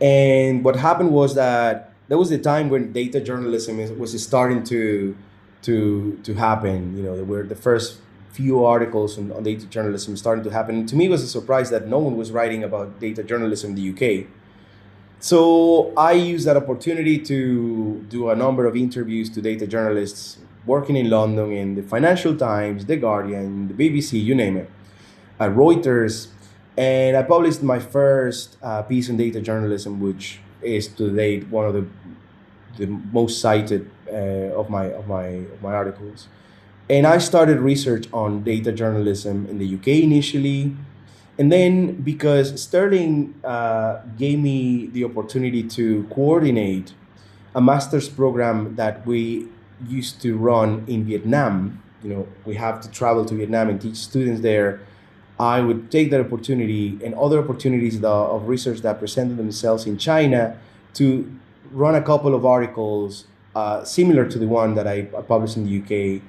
And 0.00 0.64
what 0.64 0.76
happened 0.76 1.12
was 1.12 1.34
that 1.36 1.92
there 2.08 2.18
was 2.18 2.30
a 2.32 2.38
time 2.38 2.68
when 2.68 2.92
data 2.92 3.20
journalism 3.20 3.76
was 3.98 4.20
starting 4.22 4.64
to 4.64 5.16
to 5.62 6.18
to 6.22 6.34
happen. 6.34 6.96
You 6.96 7.02
know, 7.04 7.24
were 7.24 7.42
the 7.42 7.56
first 7.56 7.98
few 8.32 8.64
articles 8.64 9.18
on, 9.18 9.30
on 9.32 9.42
data 9.42 9.66
journalism 9.66 10.16
starting 10.16 10.42
to 10.44 10.50
happen. 10.50 10.76
And 10.76 10.88
to 10.88 10.96
me, 10.96 11.06
it 11.06 11.10
was 11.10 11.22
a 11.22 11.28
surprise 11.28 11.68
that 11.70 11.86
no 11.86 11.98
one 11.98 12.16
was 12.16 12.32
writing 12.32 12.64
about 12.64 12.98
data 12.98 13.22
journalism 13.22 13.70
in 13.70 13.76
the 13.76 13.86
UK. 13.92 14.26
So 15.20 15.92
I 15.96 16.12
used 16.12 16.46
that 16.46 16.56
opportunity 16.56 17.18
to 17.18 18.04
do 18.08 18.30
a 18.30 18.34
number 18.34 18.66
of 18.66 18.74
interviews 18.74 19.30
to 19.30 19.40
data 19.40 19.66
journalists 19.66 20.38
working 20.66 20.96
in 20.96 21.10
London 21.10 21.52
in 21.52 21.74
the 21.74 21.82
Financial 21.82 22.36
Times, 22.36 22.86
The 22.86 22.96
Guardian, 22.96 23.68
the 23.68 23.74
BBC, 23.74 24.22
you 24.22 24.34
name 24.34 24.56
it, 24.56 24.70
at 25.38 25.50
Reuters. 25.50 26.28
And 26.76 27.16
I 27.16 27.22
published 27.22 27.62
my 27.62 27.78
first 27.78 28.56
uh, 28.62 28.82
piece 28.82 29.10
on 29.10 29.16
data 29.16 29.40
journalism, 29.40 30.00
which 30.00 30.40
is 30.62 30.88
to 30.88 31.14
date 31.14 31.48
one 31.48 31.66
of 31.66 31.74
the 31.74 31.86
the 32.78 32.86
most 32.86 33.40
cited 33.40 33.90
uh, 34.12 34.58
of 34.60 34.70
my 34.70 34.86
of 34.86 35.08
my 35.08 35.26
of 35.26 35.62
my 35.62 35.72
articles. 35.72 36.28
And 36.90 37.06
I 37.06 37.18
started 37.18 37.58
research 37.60 38.06
on 38.12 38.42
data 38.42 38.72
journalism 38.72 39.46
in 39.46 39.58
the 39.58 39.74
UK 39.76 39.88
initially, 40.02 40.76
and 41.38 41.50
then 41.50 42.02
because 42.02 42.60
Stirling 42.60 43.34
uh, 43.44 44.00
gave 44.18 44.38
me 44.38 44.86
the 44.86 45.04
opportunity 45.04 45.62
to 45.62 46.06
coordinate 46.12 46.92
a 47.54 47.60
master's 47.60 48.08
program 48.08 48.76
that 48.76 49.06
we 49.06 49.48
used 49.88 50.20
to 50.22 50.36
run 50.36 50.84
in 50.86 51.04
Vietnam, 51.04 51.82
you 52.02 52.10
know, 52.10 52.28
we 52.44 52.54
have 52.54 52.80
to 52.80 52.90
travel 52.90 53.24
to 53.24 53.34
Vietnam 53.34 53.68
and 53.68 53.80
teach 53.80 53.96
students 53.96 54.40
there. 54.40 54.80
I 55.38 55.60
would 55.60 55.90
take 55.90 56.10
that 56.10 56.20
opportunity 56.20 56.98
and 57.04 57.14
other 57.14 57.38
opportunities 57.38 58.02
of 58.02 58.48
research 58.48 58.80
that 58.80 58.98
presented 58.98 59.36
themselves 59.36 59.86
in 59.86 59.98
China 59.98 60.58
to 60.94 61.30
run 61.70 61.94
a 61.94 62.02
couple 62.02 62.34
of 62.34 62.44
articles 62.44 63.24
uh, 63.54 63.84
similar 63.84 64.28
to 64.28 64.38
the 64.38 64.46
one 64.46 64.74
that 64.74 64.86
I 64.86 65.02
published 65.02 65.56
in 65.56 65.64
the 65.66 65.78
UK 65.80 66.22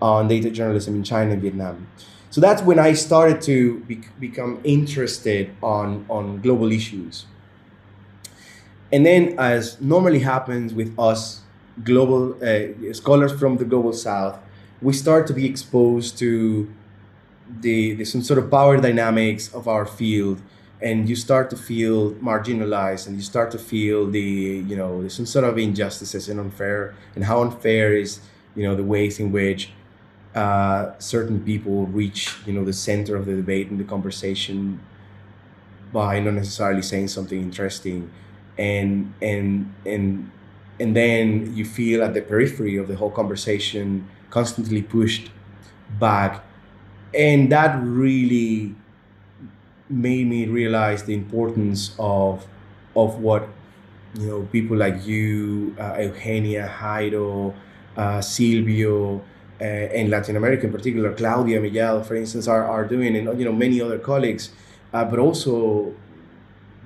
on 0.00 0.28
data 0.28 0.50
journalism 0.50 0.94
in 0.96 1.02
China 1.04 1.32
and 1.32 1.42
Vietnam. 1.42 1.86
So 2.30 2.40
that's 2.40 2.62
when 2.62 2.78
I 2.78 2.92
started 2.92 3.42
to 3.42 3.80
be- 3.80 4.02
become 4.18 4.60
interested 4.62 5.50
on, 5.62 6.06
on 6.08 6.40
global 6.40 6.70
issues. 6.70 7.26
And 8.92 9.04
then, 9.04 9.38
as 9.38 9.80
normally 9.80 10.20
happens 10.20 10.72
with 10.74 10.96
us 10.98 11.42
global 11.84 12.34
uh, 12.42 12.92
scholars 12.92 13.32
from 13.32 13.56
the 13.56 13.64
global 13.64 13.92
south, 13.92 14.38
we 14.80 14.92
start 14.92 15.26
to 15.26 15.32
be 15.32 15.46
exposed 15.46 16.18
to 16.18 16.72
the, 17.60 17.94
the 17.94 18.04
some 18.04 18.22
sort 18.22 18.38
of 18.38 18.50
power 18.50 18.80
dynamics 18.80 19.52
of 19.52 19.68
our 19.68 19.84
field 19.84 20.40
and 20.82 21.08
you 21.08 21.16
start 21.16 21.50
to 21.50 21.56
feel 21.56 22.12
marginalized 22.14 23.06
and 23.06 23.16
you 23.16 23.22
start 23.22 23.50
to 23.50 23.58
feel 23.58 24.06
the 24.10 24.64
you 24.66 24.76
know 24.76 25.06
some 25.08 25.26
sort 25.26 25.44
of 25.44 25.58
injustices 25.58 26.28
and 26.28 26.40
unfair 26.40 26.94
and 27.14 27.24
how 27.24 27.42
unfair 27.42 27.94
is 27.94 28.20
you 28.56 28.62
know 28.62 28.74
the 28.74 28.84
ways 28.84 29.20
in 29.20 29.30
which 29.32 29.70
uh, 30.34 30.92
certain 30.98 31.40
people 31.44 31.86
reach 31.86 32.36
you 32.46 32.52
know 32.52 32.64
the 32.64 32.72
center 32.72 33.16
of 33.16 33.26
the 33.26 33.34
debate 33.34 33.68
and 33.70 33.80
the 33.80 33.84
conversation 33.84 34.80
by 35.92 36.20
not 36.20 36.34
necessarily 36.34 36.82
saying 36.82 37.08
something 37.08 37.40
interesting. 37.40 38.10
And 38.58 39.14
and 39.22 39.72
and 39.86 40.30
and 40.78 40.96
then 40.96 41.54
you 41.54 41.64
feel 41.64 42.02
at 42.02 42.14
the 42.14 42.22
periphery 42.22 42.76
of 42.76 42.88
the 42.88 42.96
whole 42.96 43.10
conversation 43.10 44.08
constantly 44.30 44.82
pushed 44.82 45.30
back. 45.98 46.44
And 47.14 47.50
that 47.50 47.80
really 47.82 48.74
made 49.90 50.26
me 50.28 50.46
realize 50.46 51.04
the 51.04 51.14
importance 51.14 51.94
of 51.98 52.46
of 52.96 53.18
what 53.18 53.48
you 54.14 54.26
know 54.26 54.42
people 54.52 54.76
like 54.76 55.06
you, 55.06 55.74
uh, 55.78 55.96
Eugenia, 56.00 56.72
Jairo, 56.80 57.54
uh, 57.96 58.20
Silvio, 58.20 59.18
uh, 59.60 59.64
and 59.64 60.10
Latin 60.10 60.36
America 60.36 60.66
in 60.66 60.72
particular, 60.72 61.12
Claudia 61.12 61.60
Miguel, 61.60 62.02
for 62.02 62.14
instance, 62.16 62.48
are, 62.48 62.64
are 62.64 62.84
doing, 62.84 63.16
and 63.16 63.38
you 63.38 63.44
know 63.44 63.52
many 63.52 63.80
other 63.80 63.98
colleagues, 63.98 64.50
uh, 64.92 65.04
but 65.04 65.18
also 65.18 65.94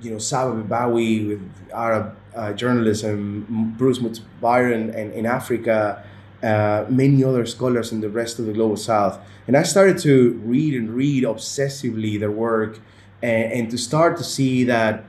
you 0.01 0.11
know 0.11 0.17
Saba 0.17 0.61
Bebawi 0.61 1.27
with 1.27 1.41
Arab 1.73 2.15
uh, 2.35 2.53
journalism, 2.53 3.75
Bruce 3.77 3.99
Mutsvairo, 3.99 4.73
and 4.73 5.13
in 5.13 5.25
Africa. 5.25 6.03
Uh, 6.43 6.85
many 6.89 7.23
other 7.23 7.43
scholars 7.43 7.91
in 7.91 8.01
the 8.01 8.09
rest 8.09 8.37
of 8.37 8.45
the 8.45 8.53
global 8.53 8.77
south. 8.77 9.17
And 9.47 9.57
I 9.57 9.63
started 9.63 9.97
to 9.99 10.33
read 10.43 10.75
and 10.75 10.91
read 10.91 11.23
obsessively 11.23 12.19
their 12.19 12.29
work 12.29 12.79
and, 13.25 13.51
and 13.53 13.71
to 13.71 13.77
start 13.77 14.17
to 14.17 14.23
see 14.23 14.63
that 14.65 15.03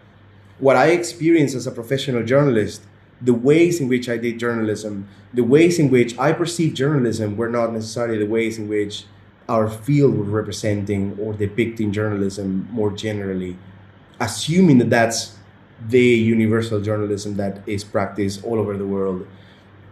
what 0.59 0.76
I 0.76 0.87
experienced 0.88 1.55
as 1.55 1.66
a 1.66 1.70
professional 1.70 2.24
journalist, 2.24 2.83
the 3.20 3.35
ways 3.35 3.81
in 3.81 3.88
which 3.88 4.09
I 4.09 4.16
did 4.16 4.38
journalism, 4.38 5.09
the 5.35 5.44
ways 5.44 5.79
in 5.79 5.90
which 5.90 6.18
I 6.18 6.33
perceived 6.33 6.76
journalism 6.76 7.37
were 7.37 7.50
not 7.50 7.72
necessarily 7.72 8.18
the 8.18 8.26
ways 8.26 8.59
in 8.59 8.68
which 8.68 9.05
our 9.48 9.68
field 9.68 10.16
was 10.16 10.29
representing 10.29 11.16
or 11.20 11.35
depicting 11.35 11.92
journalism 11.92 12.68
more 12.72 12.90
generally, 12.90 13.57
assuming 14.18 14.79
that 14.79 14.90
that's 14.90 15.37
the 15.88 16.00
universal 16.00 16.81
journalism 16.81 17.37
that 17.37 17.62
is 17.68 17.85
practiced 17.85 18.42
all 18.44 18.59
over 18.59 18.76
the 18.79 18.87
world. 18.87 19.26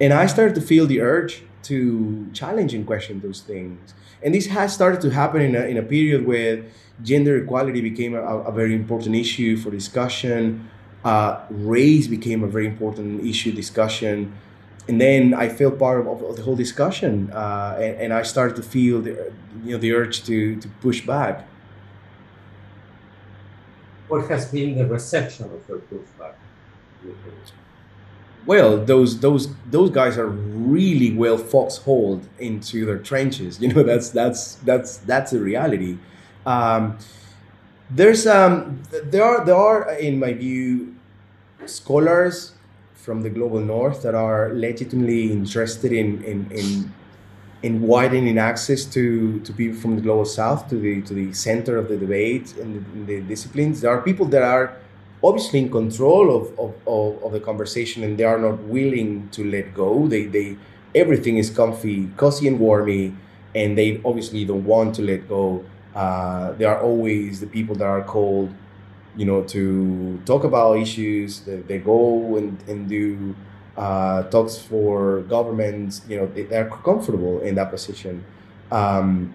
And 0.01 0.13
I 0.13 0.27
started 0.27 0.55
to 0.55 0.63
feel 0.63 0.87
the 0.87 1.01
urge 1.01 1.43
to 1.65 2.29
challenge 2.33 2.75
and 2.75 2.87
question 2.87 3.21
those 3.21 3.41
things. 3.41 3.95
And 4.23 4.35
this 4.35 4.47
has 4.47 4.73
started 4.73 5.01
to 5.03 5.11
happen 5.11 5.43
in 5.43 5.55
a, 5.55 5.61
in 5.61 5.77
a 5.77 5.83
period 5.83 6.27
where 6.27 6.65
gender 7.03 7.37
equality 7.37 7.81
became 7.81 8.15
a, 8.15 8.23
a 8.23 8.53
very 8.53 8.75
important 8.75 9.15
issue 9.17 9.57
for 9.57 9.71
discussion. 9.71 10.69
Uh, 11.05 11.41
race 11.51 12.07
became 12.07 12.43
a 12.43 12.47
very 12.47 12.67
important 12.67 13.25
issue 13.25 13.53
discussion. 13.53 14.33
And 14.89 15.01
then 15.01 15.35
I 15.35 15.49
felt 15.49 15.79
part 15.79 16.07
of, 16.07 16.23
of 16.23 16.37
the 16.37 16.43
whole 16.43 16.57
discussion, 16.57 17.31
uh, 17.33 17.79
and, 17.81 17.97
and, 17.97 18.13
I 18.13 18.23
started 18.23 18.55
to 18.57 18.63
feel 18.63 19.01
the, 19.01 19.33
you 19.65 19.73
know, 19.73 19.79
the 19.79 19.93
urge 19.93 20.25
to, 20.25 20.61
to 20.61 20.69
push 20.83 21.01
back. 21.07 21.49
What 24.09 24.29
has 24.29 24.45
been 24.47 24.77
the 24.77 24.87
reception 24.87 25.47
of 25.47 25.67
your 25.67 25.79
pushback? 25.79 26.35
Well, 28.47 28.85
those 28.85 29.21
those 29.21 29.49
those 29.71 29.91
guys 29.91 30.19
are 30.19 30.27
really 30.27 31.15
well 31.15 31.39
foxholed 31.39 32.29
into 32.39 32.85
their 32.85 32.99
trenches. 32.99 33.59
You 33.65 33.73
know, 33.73 33.83
that's 33.83 34.11
that's 34.11 34.57
that's 34.57 34.99
that's 34.99 35.33
a 35.33 35.39
reality. 35.39 35.99
Um, 36.45 36.99
there's 37.91 38.27
um, 38.27 38.83
there 39.05 39.25
are 39.25 39.45
there 39.45 39.57
are 39.57 39.93
in 39.93 40.19
my 40.19 40.33
view 40.33 40.95
scholars 41.67 42.53
from 42.95 43.23
the 43.23 43.31
global 43.31 43.61
north 43.61 44.03
that 44.03 44.15
are 44.15 44.53
legitimately 44.55 45.31
interested 45.33 45.93
in 45.93 46.23
in, 46.25 46.51
in 46.51 46.93
in 47.63 47.81
widening 47.81 48.37
access 48.37 48.85
to, 48.85 49.41
to 49.41 49.51
people 49.55 49.81
from 49.81 49.97
the 49.97 50.03
global 50.03 50.27
south 50.27 50.69
to 50.69 50.77
the 50.77 51.01
to 51.03 51.15
the 51.15 51.33
center 51.33 51.79
of 51.79 51.89
the 51.89 51.97
debate 51.97 52.55
and 52.59 52.85
the, 53.07 53.15
the 53.15 53.21
disciplines. 53.23 53.81
There 53.81 53.91
are 53.91 54.03
people 54.03 54.27
that 54.27 54.43
are 54.43 54.77
obviously 55.25 55.61
in 55.61 55.71
control 55.71 56.37
of, 56.37 56.59
of, 56.59 56.75
of, 56.87 57.25
of, 57.25 57.33
the 57.33 57.41
conversation 57.41 58.05
and 58.05 58.19
they 58.19 58.25
are 58.25 58.39
not 58.39 58.59
willing 58.65 59.29
to 59.31 59.43
let 59.43 59.73
go. 59.73 60.07
They, 60.07 60.27
they 60.27 60.57
everything 60.95 61.39
is 61.39 61.49
comfy, 61.49 62.11
cozy 62.17 62.47
and 62.47 62.61
warmy, 62.61 63.17
and 63.55 63.77
they 63.77 64.01
obviously 64.05 64.45
don't 64.45 64.65
want 64.65 64.95
to 64.97 65.03
let 65.03 65.27
go. 65.29 65.65
Uh, 65.95 66.53
there 66.53 66.69
are 66.69 66.83
always 66.83 67.41
the 67.41 67.47
people 67.47 67.75
that 67.77 67.87
are 67.87 68.03
called, 68.03 68.53
you 69.17 69.25
know, 69.25 69.43
to 69.45 70.21
talk 70.27 70.45
about 70.45 70.77
issues. 70.77 71.41
They, 71.41 71.57
they 71.57 71.79
go 71.79 72.37
and, 72.37 72.63
and 72.69 72.89
do 72.89 73.35
uh, 73.77 74.25
talks 74.25 74.59
for 74.59 75.23
governments. 75.23 76.03
You 76.07 76.19
know, 76.19 76.27
they, 76.27 76.43
they're 76.43 76.69
comfortable 76.69 77.41
in 77.41 77.55
that 77.55 77.71
position. 77.71 78.25
Um, 78.71 79.33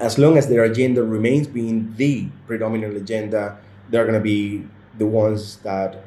as 0.00 0.18
long 0.18 0.36
as 0.36 0.48
their 0.48 0.64
agenda 0.64 1.04
remains 1.04 1.46
being 1.46 1.94
the 1.96 2.28
predominant 2.46 2.96
agenda, 2.96 3.58
they're 3.90 4.04
going 4.04 4.14
to 4.14 4.20
be 4.20 4.66
the 5.00 5.06
ones 5.06 5.56
that 5.68 6.04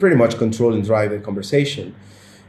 pretty 0.00 0.16
much 0.16 0.36
control 0.38 0.74
and 0.74 0.82
drive 0.84 1.10
the 1.10 1.20
conversation. 1.20 1.94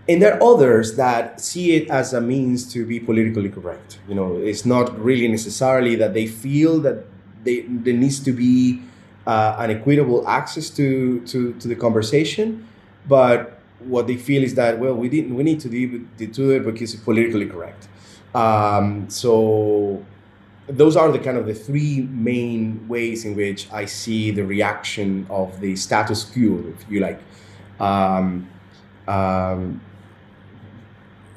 And 0.07 0.21
there 0.21 0.35
are 0.35 0.43
others 0.43 0.95
that 0.95 1.41
see 1.41 1.75
it 1.75 1.89
as 1.89 2.13
a 2.13 2.21
means 2.21 2.71
to 2.73 2.85
be 2.85 2.99
politically 2.99 3.49
correct. 3.49 3.99
You 4.07 4.15
know, 4.15 4.37
it's 4.37 4.65
not 4.65 4.97
really 4.97 5.27
necessarily 5.27 5.95
that 5.95 6.13
they 6.13 6.27
feel 6.27 6.79
that 6.79 7.05
they, 7.43 7.61
there 7.67 7.93
needs 7.93 8.19
to 8.21 8.31
be 8.31 8.81
uh, 9.27 9.55
an 9.59 9.71
equitable 9.71 10.27
access 10.27 10.69
to, 10.71 11.19
to, 11.31 11.53
to 11.53 11.67
the 11.67 11.75
conversation, 11.75 12.67
but 13.07 13.59
what 13.79 14.07
they 14.07 14.15
feel 14.15 14.43
is 14.43 14.55
that 14.55 14.79
well, 14.79 14.95
we 14.95 15.09
didn't 15.09 15.35
we 15.35 15.43
need 15.43 15.59
to 15.59 15.69
do, 15.69 16.07
to 16.17 16.25
do 16.27 16.51
it 16.51 16.63
because 16.63 16.93
it's 16.93 17.03
politically 17.03 17.45
correct. 17.45 17.87
Um, 18.33 19.09
so 19.09 20.03
those 20.67 20.95
are 20.95 21.11
the 21.11 21.19
kind 21.19 21.37
of 21.37 21.45
the 21.45 21.53
three 21.53 22.07
main 22.11 22.87
ways 22.87 23.25
in 23.25 23.35
which 23.35 23.71
I 23.71 23.85
see 23.85 24.31
the 24.31 24.43
reaction 24.43 25.27
of 25.29 25.59
the 25.61 25.75
status 25.75 26.23
quo, 26.23 26.63
if 26.67 26.89
you 26.89 26.99
like, 27.01 27.21
um, 27.79 28.49
um, 29.07 29.81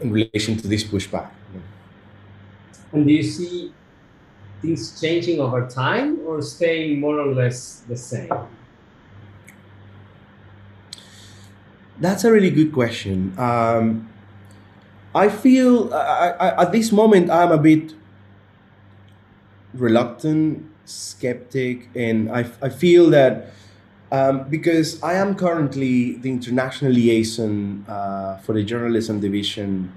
in 0.01 0.13
relation 0.13 0.57
to 0.57 0.69
this 0.69 0.85
pushback. 0.85 1.31
And 2.93 3.07
do 3.07 3.13
you 3.13 3.23
see 3.23 3.73
things 4.63 4.99
changing 4.99 5.41
over 5.41 5.69
time 5.69 6.21
or 6.27 6.41
staying 6.41 7.01
more 7.01 7.21
or 7.21 7.35
less 7.35 7.85
the 7.87 7.97
same? 7.97 8.31
That's 12.01 12.25
a 12.25 12.33
really 12.33 12.51
good 12.51 12.73
question. 12.73 13.35
Um, 13.37 14.09
I 15.15 15.29
feel 15.29 15.93
I, 15.93 16.31
I, 16.31 16.63
at 16.63 16.73
this 16.73 16.93
moment 16.93 17.29
I'm 17.29 17.51
a 17.51 17.59
bit 17.59 17.93
reluctant, 19.81 20.65
skeptic, 20.85 21.89
and 21.95 22.31
I, 22.31 22.47
I 22.63 22.69
feel 22.69 23.11
that 23.11 23.53
um, 24.11 24.49
because 24.49 25.03
I 25.03 25.15
am 25.15 25.35
currently 25.35 26.17
the 26.17 26.31
international 26.31 26.93
liaison 26.93 27.85
uh, 27.87 28.39
for 28.39 28.55
the 28.55 28.63
journalism 28.63 29.21
division 29.21 29.93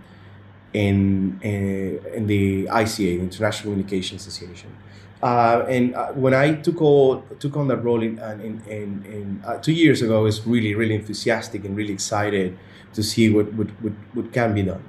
in, 0.73 1.39
in, 1.41 1.99
in 2.13 2.27
the 2.27 2.65
ICA, 2.65 2.97
the 2.97 3.19
International 3.19 3.71
Communication 3.71 4.17
Association. 4.17 4.75
Uh, 5.23 5.65
and 5.69 5.93
uh, 5.95 6.07
when 6.13 6.33
I 6.33 6.55
took 6.55 6.81
on 6.81 7.23
took 7.37 7.55
on 7.55 7.67
that 7.67 7.83
role 7.83 8.01
in, 8.01 8.17
in, 8.19 8.61
in, 8.67 9.05
in 9.05 9.43
uh, 9.45 9.59
two 9.59 9.71
years 9.71 10.01
ago, 10.01 10.17
I 10.17 10.21
was 10.23 10.45
really 10.47 10.73
really 10.73 10.95
enthusiastic 10.95 11.63
and 11.63 11.77
really 11.77 11.93
excited 11.93 12.57
to 12.93 13.03
see 13.03 13.29
what 13.29 13.53
what, 13.53 13.67
what, 13.81 13.93
what 14.13 14.33
can 14.33 14.55
be 14.55 14.63
done. 14.63 14.83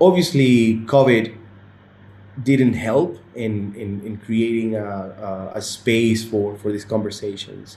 Obviously, 0.00 0.78
COVID 0.86 1.36
didn't 2.42 2.72
help 2.72 3.18
in, 3.36 3.74
in, 3.74 4.04
in 4.04 4.16
creating 4.18 4.74
a, 4.74 4.84
a, 4.84 5.52
a 5.58 5.62
space 5.62 6.24
for, 6.24 6.56
for 6.56 6.72
these 6.72 6.84
conversations. 6.84 7.76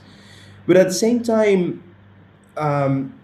But 0.66 0.76
at 0.76 0.88
the 0.88 0.94
same 0.94 1.22
time, 1.22 1.82
um, 2.56 3.14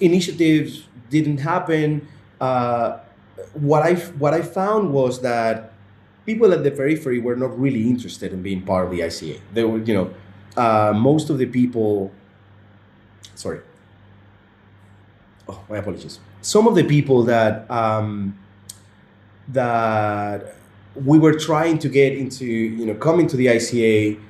initiatives 0.00 0.86
didn't 1.08 1.38
happen. 1.38 2.08
Uh, 2.40 2.98
what 3.54 3.82
I 3.82 3.94
what 3.94 4.34
I 4.34 4.42
found 4.42 4.92
was 4.92 5.20
that 5.22 5.72
people 6.26 6.52
at 6.52 6.62
the 6.62 6.70
periphery 6.70 7.18
were 7.18 7.36
not 7.36 7.58
really 7.58 7.88
interested 7.88 8.32
in 8.32 8.42
being 8.42 8.62
part 8.62 8.86
of 8.86 8.90
the 8.90 9.00
ICA. 9.00 9.40
They 9.52 9.64
were, 9.64 9.78
you 9.78 9.94
know, 9.94 10.14
uh, 10.56 10.92
most 10.94 11.30
of 11.30 11.38
the 11.38 11.46
people. 11.46 12.12
Sorry. 13.34 13.60
Oh, 15.48 15.64
my 15.68 15.78
apologies. 15.78 16.20
Some 16.42 16.66
of 16.66 16.74
the 16.74 16.84
people 16.84 17.24
that 17.24 17.70
um, 17.70 18.38
that 19.48 20.56
we 20.94 21.18
were 21.18 21.38
trying 21.38 21.78
to 21.78 21.88
get 21.88 22.12
into, 22.16 22.44
you 22.44 22.86
know, 22.86 22.94
coming 22.94 23.26
to 23.28 23.36
the 23.36 23.46
ICA, 23.46 24.20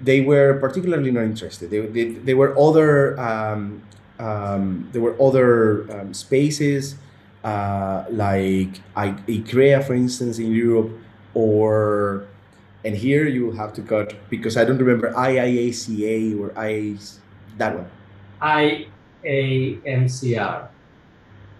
they 0.00 0.20
were 0.20 0.58
particularly 0.58 1.10
not 1.10 1.24
interested. 1.24 1.70
They, 1.70 1.80
they, 1.80 2.04
they 2.04 2.34
were 2.34 2.58
other, 2.58 3.18
um, 3.18 3.82
um, 4.18 4.88
there 4.92 5.00
were 5.00 5.20
other 5.20 5.90
um, 5.92 6.12
spaces 6.12 6.96
uh, 7.44 8.04
like 8.10 8.80
I, 8.94 9.10
ECREA, 9.26 9.84
for 9.84 9.94
instance, 9.94 10.38
in 10.38 10.52
Europe, 10.52 10.92
or, 11.34 12.26
and 12.84 12.94
here 12.96 13.26
you 13.26 13.46
will 13.46 13.56
have 13.56 13.72
to 13.74 13.82
cut 13.82 14.14
because 14.28 14.56
I 14.56 14.64
don't 14.64 14.78
remember 14.78 15.12
IIACA 15.12 16.38
or 16.38 16.52
I, 16.56 16.96
that 17.56 17.76
one. 17.76 17.90
IAMCR. 19.24 20.68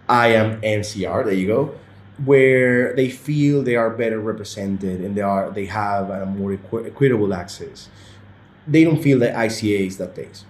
I 0.09 0.27
am 0.27 0.61
NCR, 0.61 1.23
there 1.23 1.33
you 1.33 1.47
go 1.47 1.75
where 2.25 2.95
they 2.95 3.09
feel 3.09 3.63
they 3.63 3.75
are 3.75 3.89
better 3.89 4.19
represented 4.19 5.01
and 5.01 5.15
they 5.15 5.21
are 5.21 5.49
they 5.51 5.65
have 5.65 6.09
a 6.09 6.25
more 6.25 6.53
equi- 6.53 6.85
equitable 6.85 7.33
access. 7.33 7.89
They 8.67 8.83
don't 8.83 9.01
feel 9.01 9.19
that 9.19 9.35
ICA 9.35 9.87
is 9.87 9.97
that 9.97 10.13
place. 10.13 10.45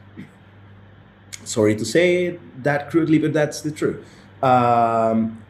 Sorry 1.44 1.76
to 1.76 1.86
say 1.86 2.26
it 2.28 2.64
that 2.64 2.90
crudely, 2.90 3.20
but 3.20 3.34
that's 3.34 3.62
the 3.62 3.72
truth. 3.72 4.06
Um, 4.42 5.42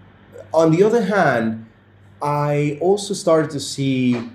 on 0.54 0.72
the 0.72 0.84
other 0.84 1.04
hand, 1.04 1.66
I 2.22 2.78
also 2.82 3.14
started 3.14 3.52
to 3.52 3.60
see 3.60 4.30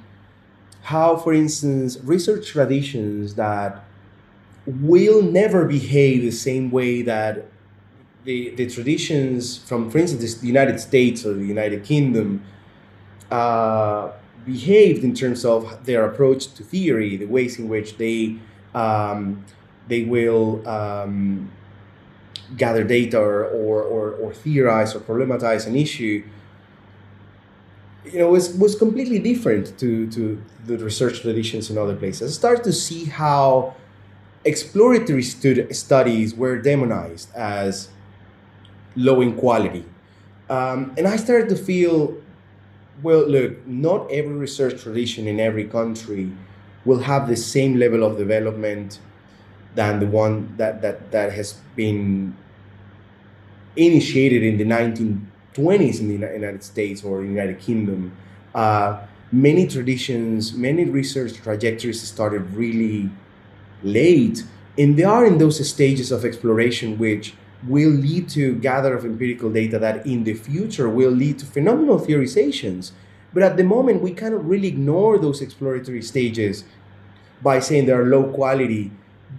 how, 0.83 1.17
for 1.17 1.33
instance, 1.33 1.99
research 2.03 2.49
traditions 2.49 3.35
that 3.35 3.85
will 4.67 5.23
never 5.23 5.65
behave 5.65 6.23
the 6.23 6.31
same 6.31 6.71
way 6.71 7.03
that 7.03 7.47
the, 8.29 8.51
the 8.51 8.69
traditions 8.69 9.57
from, 9.57 9.91
for 9.91 9.97
instance, 9.97 10.35
the 10.35 10.47
United 10.47 10.79
States 10.79 11.25
or 11.25 11.33
the 11.33 11.47
United 11.47 11.83
Kingdom 11.83 12.45
uh, 13.31 14.13
behaved 14.45 15.03
in 15.03 15.15
terms 15.15 15.47
of 15.47 15.87
their 15.87 16.05
approach 16.05 16.53
to 16.53 16.63
theory, 16.63 17.17
the 17.17 17.25
ways 17.25 17.59
in 17.59 17.71
which 17.71 17.97
they 17.97 18.37
um, 18.75 19.47
they 19.87 20.05
will 20.05 20.47
um, 20.69 21.51
gather 22.59 22.85
data 22.85 23.19
or, 23.19 23.45
or, 23.45 23.83
or, 23.83 24.11
or, 24.17 24.35
theorize 24.35 24.95
or 24.95 25.01
problematize 25.01 25.67
an 25.67 25.75
issue. 25.75 26.23
You 28.05 28.19
know, 28.19 28.29
was 28.29 28.55
was 28.59 28.75
completely 28.75 29.21
different 29.21 29.79
to, 29.79 30.07
to 30.11 30.43
the 30.67 30.77
research 30.77 31.23
traditions 31.23 31.71
in 31.71 31.79
other 31.79 31.97
places. 31.97 32.31
I 32.31 32.35
started 32.35 32.65
to 32.65 32.75
see 32.75 33.07
how 33.07 33.75
exploratory 34.45 35.23
stud- 35.23 35.75
studies 35.75 36.35
were 36.35 36.59
demonized 36.59 37.35
as 37.35 37.89
low 38.99 39.21
in 39.21 39.35
quality. 39.37 39.85
Um, 40.51 40.93
and 40.99 41.07
I 41.07 41.17
started 41.17 41.49
to 41.51 41.57
feel, 41.57 42.17
well, 43.03 43.27
look, 43.27 43.67
not 43.67 44.11
every 44.11 44.35
research 44.35 44.83
tradition 44.83 45.27
in 45.27 45.39
every 45.41 45.65
country 45.65 46.33
will 46.85 47.01
have 47.01 47.29
the 47.29 47.37
same 47.37 47.77
level 47.77 48.03
of 48.03 48.19
development 48.19 48.99
than 49.75 50.01
the 50.01 50.07
one 50.07 50.55
that, 50.57 50.83
that, 50.83 51.11
that 51.13 51.33
has 51.33 51.53
been 51.77 52.37
initiated 53.77 54.43
in 54.43 54.59
the 54.59 54.65
1920s 54.65 56.01
in 56.01 56.09
the 56.09 56.15
United 56.15 56.65
States 56.65 57.05
or 57.05 57.23
United 57.23 57.61
Kingdom. 57.61 58.13
Uh, 58.55 59.01
many 59.31 59.67
traditions, 59.67 60.55
many 60.55 60.85
research 60.85 61.35
trajectories 61.35 62.01
started 62.01 62.43
really 62.55 63.11
late, 63.83 64.43
and 64.77 64.97
they 64.97 65.05
are 65.05 65.27
in 65.27 65.39
those 65.39 65.69
stages 65.69 66.11
of 66.11 66.25
exploration 66.25 66.99
which 66.99 67.35
will 67.67 67.91
lead 67.91 68.29
to 68.31 68.55
gather 68.57 68.95
of 68.97 69.05
empirical 69.05 69.51
data 69.51 69.79
that 69.79 70.07
in 70.07 70.25
the 70.25 70.35
future 70.35 70.89
will 70.89 71.11
lead 71.11 71.39
to 71.41 71.47
phenomenal 71.47 71.99
theorizations. 71.99 72.93
But 73.33 73.43
at 73.43 73.57
the 73.57 73.65
moment, 73.65 74.03
we 74.03 74.13
cannot 74.13 74.47
really 74.47 74.69
ignore 74.69 75.19
those 75.19 75.43
exploratory 75.43 76.03
stages 76.03 76.65
by 77.43 77.61
saying 77.61 77.87
they 77.87 77.93
are 77.93 78.07
low 78.07 78.33
quality 78.33 78.91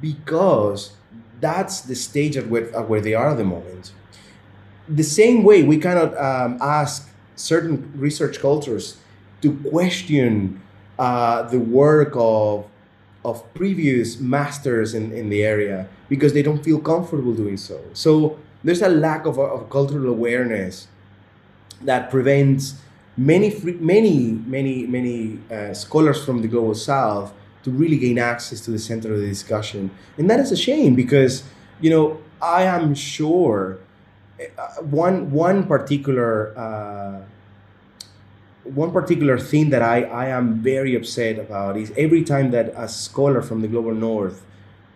because 0.02 0.94
that's 1.40 1.82
the 1.82 1.96
stage 1.96 2.38
at 2.38 2.48
where, 2.48 2.76
at 2.76 2.90
where 2.90 3.02
they 3.02 3.14
are 3.14 3.32
at 3.32 3.38
the 3.38 3.44
moment. 3.44 3.94
The 4.88 5.04
same 5.04 5.44
way, 5.44 5.64
we 5.64 5.78
cannot 5.78 6.18
um, 6.18 6.58
ask 6.62 7.10
certain 7.36 7.92
research 7.96 8.40
cultures 8.40 8.98
to 9.42 9.56
question 9.70 10.62
uh, 10.98 11.44
the 11.44 11.60
work 11.60 12.14
of 12.16 12.66
of 13.26 13.54
previous 13.54 14.20
masters 14.20 14.94
in, 14.94 15.12
in 15.12 15.30
the 15.30 15.44
area 15.44 15.88
because 16.08 16.34
they 16.34 16.42
don't 16.42 16.64
feel 16.64 16.80
comfortable 16.80 17.34
doing 17.34 17.58
so. 17.58 17.82
So 17.94 18.40
there's 18.64 18.82
a 18.82 18.90
lack 18.90 19.26
of, 19.26 19.38
of 19.38 19.70
cultural 19.70 20.08
awareness 20.08 20.88
that 21.82 22.10
prevents 22.10 22.76
many, 23.18 23.54
many, 23.80 24.32
many, 24.32 24.88
many 24.88 25.40
uh, 25.52 25.74
scholars 25.74 26.24
from 26.24 26.42
the 26.42 26.48
global 26.48 26.76
south 26.76 27.34
to 27.64 27.72
really 27.72 27.98
gain 27.98 28.18
access 28.18 28.62
to 28.62 28.72
the 28.72 28.80
center 28.80 29.14
of 29.14 29.20
the 29.20 29.28
discussion. 29.28 29.92
And 30.18 30.30
that 30.30 30.40
is 30.40 30.52
a 30.52 30.58
shame 30.58 30.96
because, 30.96 31.44
you 31.82 31.90
know, 31.90 32.22
I 32.42 32.64
am 32.64 32.96
sure 32.96 33.80
uh, 34.40 34.82
one, 34.84 35.32
one 35.32 35.68
particular 35.68 36.58
uh, 36.58 37.22
one 38.76 38.92
particular 38.92 39.38
thing 39.38 39.70
that 39.72 39.82
I, 39.82 40.04
I 40.04 40.28
am 40.28 40.62
very 40.62 40.96
upset 40.96 41.40
about 41.40 41.78
is 41.78 41.92
every 41.98 42.24
time 42.24 42.52
that 42.52 42.74
a 42.76 42.88
scholar 42.88 43.42
from 43.42 43.62
the 43.62 43.68
global 43.68 43.94
north 43.94 44.46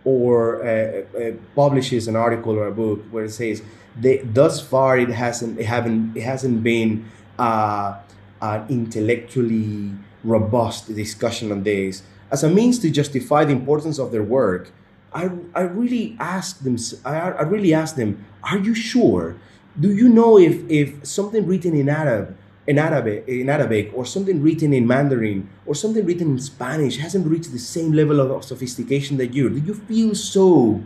or 0.04 0.64
uh, 0.64 1.02
uh, 1.18 1.32
publishes 1.54 2.08
an 2.08 2.16
article 2.16 2.52
or 2.52 2.66
a 2.66 2.72
book 2.72 3.02
where 3.10 3.24
it 3.24 3.30
says 3.30 3.62
they, 3.98 4.18
thus 4.18 4.60
far 4.60 4.98
it 4.98 5.08
hasn't 5.08 5.58
it 5.58 5.66
haven't 5.66 6.16
it 6.16 6.22
hasn't 6.22 6.62
been 6.62 7.08
uh, 7.38 7.98
an 8.42 8.66
intellectually 8.68 9.92
robust 10.22 10.94
discussion 10.94 11.52
on 11.52 11.62
this. 11.62 12.02
As 12.30 12.42
a 12.42 12.50
means 12.50 12.78
to 12.80 12.90
justify 12.90 13.44
the 13.44 13.52
importance 13.52 13.98
of 13.98 14.12
their 14.12 14.22
work 14.22 14.72
I, 15.14 15.30
I 15.54 15.60
really 15.62 16.16
ask 16.18 16.60
them 16.60 16.76
I, 17.04 17.30
I 17.30 17.42
really 17.42 17.72
ask 17.72 17.94
them 17.94 18.24
are 18.42 18.58
you 18.58 18.74
sure? 18.74 19.36
Do 19.78 19.92
you 19.92 20.08
know 20.08 20.38
if 20.38 20.68
if 20.68 21.06
something 21.06 21.46
written 21.46 21.74
in 21.74 21.88
Arab 21.88 22.36
in 22.66 22.78
Arabic, 22.78 23.28
in 23.28 23.48
Arabic 23.48 23.90
or 23.94 24.06
something 24.06 24.42
written 24.42 24.72
in 24.72 24.86
Mandarin 24.86 25.48
or 25.66 25.74
something 25.74 26.04
written 26.04 26.32
in 26.32 26.38
Spanish 26.38 26.96
hasn't 26.96 27.26
reached 27.26 27.52
the 27.52 27.58
same 27.58 27.92
level 27.92 28.20
of, 28.20 28.30
of 28.30 28.44
sophistication 28.44 29.16
that 29.18 29.34
you 29.34 29.50
do. 29.50 29.58
You 29.58 29.74
feel 29.74 30.14
so 30.14 30.82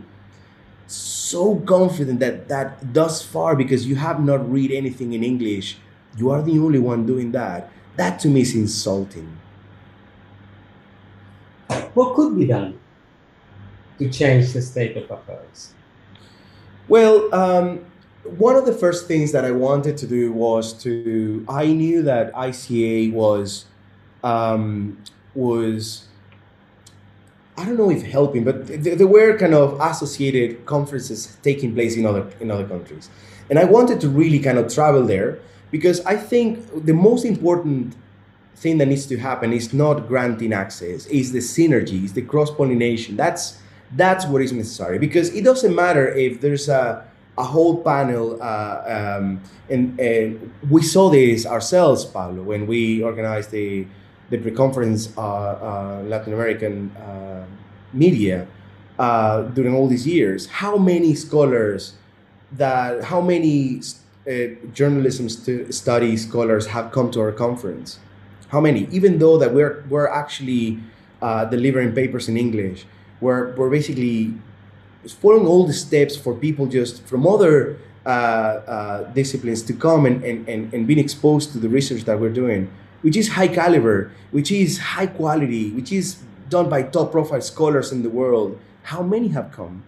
so 0.87 1.57
confident 1.61 2.19
that 2.19 2.47
that 2.49 2.93
thus 2.93 3.21
far 3.23 3.55
because 3.55 3.85
you 3.85 3.95
have 3.95 4.19
not 4.23 4.41
read 4.51 4.71
anything 4.71 5.13
in 5.13 5.23
English 5.23 5.77
you 6.17 6.29
are 6.31 6.41
the 6.41 6.57
only 6.59 6.79
one 6.79 7.05
doing 7.05 7.31
that. 7.31 7.71
That 7.95 8.19
to 8.21 8.27
me 8.27 8.41
is 8.41 8.55
insulting. 8.55 9.37
What 11.93 12.15
could 12.15 12.37
be 12.37 12.45
done 12.45 12.79
to 13.99 14.09
change 14.09 14.53
the 14.53 14.61
state 14.61 14.97
of 14.97 15.09
affairs? 15.11 15.73
Well 16.87 17.33
um, 17.33 17.85
one 18.37 18.55
of 18.55 18.65
the 18.65 18.73
first 18.73 19.07
things 19.07 19.31
that 19.31 19.45
I 19.45 19.51
wanted 19.51 19.97
to 19.97 20.07
do 20.07 20.31
was 20.31 20.73
to 20.83 21.45
I 21.47 21.67
knew 21.67 22.01
that 22.03 22.33
ICA 22.33 23.13
was 23.13 23.65
um, 24.23 24.97
was 25.33 26.05
I 27.57 27.65
don't 27.65 27.77
know 27.77 27.91
if 27.91 28.03
helping, 28.03 28.45
but 28.45 28.67
there 28.67 29.07
were 29.07 29.37
kind 29.37 29.53
of 29.53 29.79
associated 29.81 30.65
conferences 30.65 31.37
taking 31.43 31.73
place 31.73 31.97
in 31.97 32.05
other 32.05 32.31
in 32.39 32.51
other 32.51 32.67
countries, 32.67 33.09
and 33.49 33.59
I 33.59 33.65
wanted 33.65 33.99
to 34.01 34.09
really 34.09 34.39
kind 34.39 34.57
of 34.57 34.73
travel 34.73 35.05
there 35.05 35.39
because 35.71 35.99
I 36.05 36.15
think 36.15 36.85
the 36.85 36.93
most 36.93 37.25
important 37.25 37.95
thing 38.55 38.77
that 38.77 38.87
needs 38.87 39.05
to 39.07 39.17
happen 39.17 39.53
is 39.53 39.73
not 39.73 40.07
granting 40.07 40.53
access, 40.53 41.05
is 41.07 41.31
the 41.31 41.39
synergy, 41.39 42.03
is 42.03 42.13
the 42.13 42.21
cross 42.21 42.51
pollination. 42.51 43.15
That's 43.15 43.59
that's 43.95 44.25
what 44.25 44.41
is 44.41 44.53
necessary 44.53 44.99
because 44.99 45.33
it 45.33 45.43
doesn't 45.43 45.73
matter 45.73 46.07
if 46.09 46.41
there's 46.41 46.69
a 46.69 47.08
a 47.39 47.43
whole 47.43 47.81
panel, 47.81 48.37
uh, 48.41 49.15
um, 49.17 49.41
and, 49.69 49.97
and 49.97 50.53
we 50.69 50.83
saw 50.83 51.09
this 51.09 51.45
ourselves, 51.45 52.03
Pablo, 52.03 52.43
when 52.43 52.67
we 52.67 53.01
organized 53.01 53.51
the 53.51 53.87
the 54.29 54.37
pre-conference 54.37 55.11
uh, 55.17 55.21
uh, 55.21 56.03
Latin 56.05 56.33
American 56.33 56.91
uh, 56.97 57.45
media 57.93 58.45
during 59.55 59.73
all 59.73 59.87
these 59.87 60.05
years. 60.05 60.45
How 60.45 60.77
many 60.77 61.15
scholars 61.15 61.93
that 62.51 63.05
how 63.05 63.21
many 63.21 63.81
journalism 64.71 65.29
st- 65.29 65.73
study 65.73 66.15
scholars 66.15 66.67
have 66.67 66.91
come 66.91 67.09
to 67.11 67.19
our 67.21 67.31
conference? 67.31 67.97
How 68.49 68.61
many? 68.61 68.87
Even 68.91 69.17
though 69.17 69.37
that 69.39 69.51
we're 69.51 69.83
we're 69.89 70.09
actually 70.09 70.77
delivering 71.49 71.95
papers 71.95 72.29
in 72.29 72.37
English, 72.37 72.85
we're 73.21 73.55
we're 73.55 73.71
basically 73.71 74.35
following 75.07 75.47
all 75.47 75.65
the 75.65 75.73
steps 75.73 76.15
for 76.17 76.35
people 76.35 76.65
just 76.65 77.03
from 77.05 77.25
other 77.25 77.77
uh, 78.05 78.09
uh, 78.09 79.03
disciplines 79.13 79.61
to 79.63 79.73
come 79.73 80.05
and, 80.05 80.23
and, 80.23 80.47
and, 80.47 80.73
and 80.73 80.87
being 80.87 80.99
exposed 80.99 81.51
to 81.53 81.57
the 81.57 81.69
research 81.69 82.03
that 82.03 82.19
we're 82.19 82.29
doing 82.33 82.69
which 83.01 83.15
is 83.15 83.29
high 83.29 83.47
caliber, 83.47 84.11
which 84.31 84.51
is 84.51 84.77
high 84.77 85.07
quality, 85.07 85.71
which 85.71 85.91
is 85.91 86.21
done 86.49 86.69
by 86.69 86.83
top 86.83 87.11
profile 87.11 87.41
scholars 87.41 87.91
in 87.91 88.03
the 88.03 88.09
world, 88.09 88.59
how 88.83 89.01
many 89.01 89.29
have 89.29 89.51
come? 89.51 89.83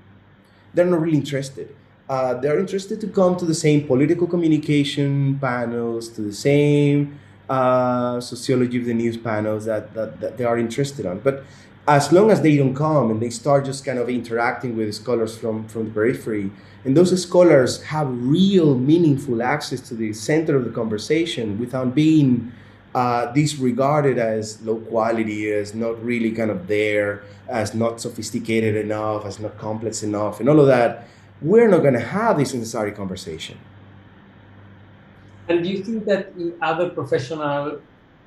They're 0.74 0.86
not 0.86 1.02
really 1.02 1.17
interested. 1.17 1.76
Uh, 2.08 2.36
they're 2.36 2.60
interested 2.60 3.02
to 3.02 3.08
come 3.08 3.36
to 3.38 3.45
the 3.45 3.54
same 3.54 3.88
political 3.88 4.28
communication 4.28 5.39
panels, 5.39 6.10
to 6.10 6.21
the 6.21 6.34
same 6.34 7.19
uh, 7.50 8.19
sociology 8.21 8.78
of 8.78 8.86
the 8.86 8.93
news 8.93 9.17
panels 9.17 9.65
that, 9.65 9.93
that, 9.93 10.19
that 10.19 10.38
they 10.38 10.43
are 10.43 10.58
interested 10.58 11.06
on. 11.06 11.19
But 11.19 11.43
as 11.95 12.12
long 12.12 12.32
as 12.32 12.41
they 12.41 12.56
don't 12.56 12.75
come 12.75 13.12
and 13.12 13.21
they 13.21 13.30
start 13.30 13.65
just 13.65 13.84
kind 13.84 13.99
of 13.99 14.10
interacting 14.10 14.77
with 14.77 14.93
scholars 14.95 15.38
from, 15.38 15.67
from 15.67 15.86
the 15.86 15.91
periphery, 15.91 16.49
and 16.86 16.95
those 16.95 17.12
scholars 17.21 17.84
have 17.84 18.08
real 18.10 18.77
meaningful 18.77 19.43
access 19.43 19.82
to 19.82 19.93
the 19.93 20.13
center 20.13 20.56
of 20.56 20.63
the 20.63 20.71
conversation 20.71 21.60
without 21.60 21.93
being 21.93 22.51
uh, 22.95 23.32
disregarded 23.34 24.17
as 24.17 24.62
low 24.62 24.77
quality, 24.77 25.51
as 25.51 25.75
not 25.75 26.04
really 26.04 26.32
kind 26.32 26.49
of 26.49 26.67
there, 26.67 27.23
as 27.47 27.73
not 27.73 28.01
sophisticated 28.01 28.75
enough, 28.75 29.25
as 29.25 29.39
not 29.39 29.58
complex 29.58 30.01
enough, 30.04 30.39
and 30.39 30.49
all 30.49 30.60
of 30.60 30.67
that, 30.67 31.08
we're 31.41 31.67
not 31.67 31.80
going 31.80 31.93
to 31.93 31.99
have 31.99 32.38
this 32.38 32.54
necessary 32.54 32.91
conversation. 32.91 33.58
And 35.49 35.63
do 35.63 35.69
you 35.69 35.84
think 35.84 36.06
that 36.06 36.34
in 36.38 36.54
other 36.62 36.89
professional 36.89 37.82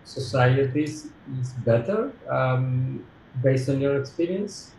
societies 0.04 1.08
is 1.40 1.52
better 1.64 2.12
um, 2.28 3.04
based 3.42 3.68
on 3.68 3.80
your 3.80 4.00
experience? 4.00 4.70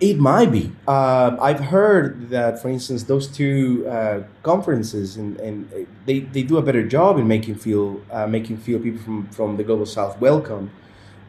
It 0.00 0.18
might 0.18 0.50
be. 0.50 0.72
Uh, 0.86 1.36
I've 1.40 1.60
heard 1.60 2.28
that, 2.30 2.60
for 2.60 2.68
instance, 2.68 3.04
those 3.04 3.26
two 3.26 3.86
uh, 3.88 4.24
conferences 4.42 5.16
and, 5.16 5.38
and 5.38 5.86
they, 6.04 6.20
they 6.20 6.42
do 6.42 6.58
a 6.58 6.62
better 6.62 6.86
job 6.86 7.16
in 7.16 7.28
making 7.28 7.54
feel 7.54 8.02
uh, 8.10 8.26
making 8.26 8.58
feel 8.58 8.80
people 8.80 9.00
from, 9.00 9.28
from 9.28 9.56
the 9.56 9.64
global 9.64 9.86
south 9.86 10.20
welcome. 10.20 10.70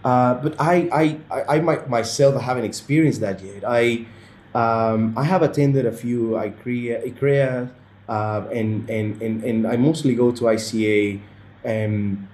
Uh, 0.04 0.36
but 0.36 0.60
I, 0.60 0.90
I, 0.92 1.20
I, 1.32 1.56
I 1.56 1.60
might, 1.62 1.90
myself 1.90 2.42
haven't 2.42 2.66
experienced 2.66 3.22
that 3.22 3.42
yet. 3.42 3.64
I 3.66 4.08
um, 4.56 5.14
I 5.18 5.26
have 5.26 5.42
attended 5.42 5.86
a 5.86 5.92
few 5.92 6.38
ECREA, 6.38 7.14
ECREA 7.14 7.70
uh, 8.08 8.48
and, 8.54 8.90
and, 8.90 9.22
and, 9.22 9.44
and 9.44 9.68
I 9.68 9.76
mostly 9.76 10.16
go 10.16 10.32
to 10.32 10.44
ICA. 10.46 11.20
Um, 11.66 12.30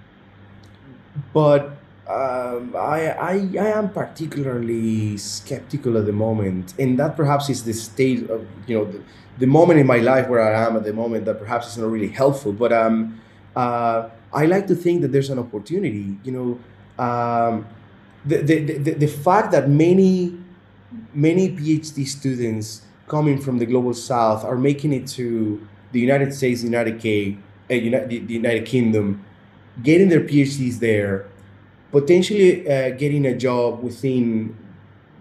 but 1.34 1.81
um, 2.12 2.76
I, 2.76 3.12
I, 3.12 3.34
I 3.60 3.68
am 3.80 3.90
particularly 3.90 5.16
skeptical 5.18 5.98
at 5.98 6.06
the 6.06 6.12
moment, 6.12 6.74
and 6.78 7.00
that 7.00 7.16
perhaps 7.16 7.50
is 7.50 7.64
the 7.64 7.74
state 7.74 8.30
of 8.30 8.46
you 8.68 8.78
know 8.78 8.86
the, 8.86 9.02
the 9.40 9.48
moment 9.48 9.80
in 9.80 9.88
my 9.88 9.98
life 9.98 10.28
where 10.28 10.42
I 10.42 10.66
am 10.66 10.76
at 10.76 10.84
the 10.84 10.94
moment 10.94 11.26
that 11.26 11.40
perhaps 11.40 11.68
is 11.68 11.78
not 11.78 11.90
really 11.90 12.10
helpful. 12.10 12.52
But 12.52 12.74
um, 12.74 13.22
uh, 13.56 14.10
I 14.34 14.46
like 14.46 14.68
to 14.68 14.76
think 14.76 15.02
that 15.04 15.14
there's 15.14 15.30
an 15.30 15.40
opportunity. 15.40 16.18
You 16.24 16.32
know, 16.32 17.04
um, 17.04 17.66
the, 18.26 18.38
the, 18.42 18.60
the, 18.60 18.92
the 18.94 19.08
fact 19.08 19.52
that 19.54 19.70
many 19.70 20.38
many 21.14 21.50
PhD 21.50 22.06
students 22.06 22.82
coming 23.08 23.40
from 23.40 23.58
the 23.58 23.66
global 23.66 23.94
south 23.94 24.44
are 24.44 24.58
making 24.58 24.92
it 24.92 25.08
to 25.08 25.66
the 25.94 26.00
United 26.00 26.34
States, 26.34 26.64
United, 26.64 27.00
K, 27.00 27.38
uh, 27.70 27.74
United, 27.74 28.28
the 28.28 28.34
United 28.34 28.66
Kingdom, 28.66 29.24
getting 29.82 30.10
their 30.10 30.22
PhDs 30.22 30.80
there 30.80 31.31
potentially 31.92 32.68
uh, 32.68 32.92
getting 32.92 33.26
a 33.26 33.36
job 33.38 33.84
within 33.84 34.58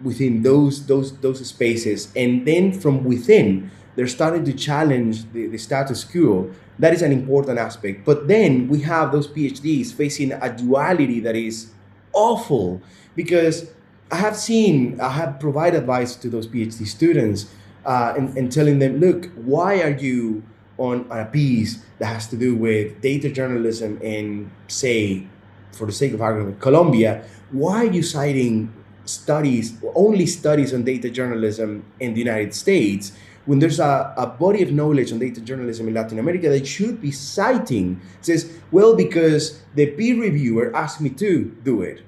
within 0.03 0.43
those 0.43 0.87
those 0.87 1.17
those 1.19 1.47
spaces. 1.47 2.13
And 2.17 2.47
then 2.47 2.73
from 2.73 3.05
within 3.05 3.71
they're 3.97 4.07
starting 4.07 4.45
to 4.45 4.53
challenge 4.53 5.31
the, 5.33 5.49
the 5.49 5.59
status 5.59 6.05
quo. 6.05 6.51
That 6.79 6.95
is 6.95 7.03
an 7.03 7.13
important 7.13 7.59
aspect. 7.59 8.07
But 8.07 8.29
then 8.29 8.69
we 8.69 8.81
have 8.83 9.13
those 9.13 9.29
phds 9.29 9.93
facing 9.93 10.33
a 10.33 10.57
duality 10.57 11.21
that 11.21 11.37
is 11.37 11.73
awful. 12.13 12.81
Because 13.15 13.71
i 14.13 14.17
have 14.17 14.37
seen 14.37 15.01
i 15.01 15.09
have 15.09 15.39
provided 15.39 15.79
advice 15.79 16.17
to 16.17 16.29
those 16.29 16.47
phd 16.47 16.87
students 16.87 17.47
uh, 17.87 18.15
and, 18.17 18.37
and 18.37 18.51
telling 18.51 18.79
them 18.79 18.99
look 18.99 19.31
why 19.37 19.81
are 19.83 19.91
you 19.91 20.43
on 20.79 21.07
a 21.11 21.25
piece 21.25 21.85
that 21.99 22.07
has 22.07 22.27
to 22.27 22.37
do 22.37 22.55
with 22.55 23.01
data 23.01 23.31
journalism 23.31 24.01
and 24.03 24.51
say 24.69 25.27
for 25.73 25.87
the 25.87 25.93
sake 25.93 26.13
of 26.13 26.21
argument, 26.21 26.61
Colombia, 26.61 27.25
why 27.51 27.87
are 27.87 27.93
you 27.93 28.03
citing 28.03 28.73
studies, 29.05 29.75
only 29.95 30.27
studies 30.27 30.73
on 30.73 30.85
data 30.85 31.11
journalism 31.11 31.85
in 31.99 32.15
the 32.15 32.21
United 32.21 32.55
States, 32.55 33.13
when 33.47 33.59
there's 33.59 33.81
a, 33.81 34.15
a 34.17 34.27
body 34.27 34.63
of 34.63 34.71
knowledge 34.71 35.13
on 35.13 35.19
data 35.19 35.41
journalism 35.41 35.89
in 35.89 35.95
Latin 35.95 36.19
America 36.19 36.49
that 36.49 36.67
should 36.67 37.01
be 37.01 37.11
citing? 37.11 38.01
It 38.19 38.27
says, 38.27 38.53
well, 38.71 38.95
because 38.95 39.63
the 39.75 39.87
peer 39.87 40.21
reviewer 40.21 40.75
asked 40.77 41.01
me 41.01 41.11
to 41.11 41.45
do 41.65 41.83
it. 41.83 42.03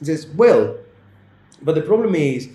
It 0.00 0.06
says, 0.06 0.26
well, 0.28 0.76
but 1.62 1.74
the 1.74 1.82
problem 1.82 2.14
is 2.14 2.48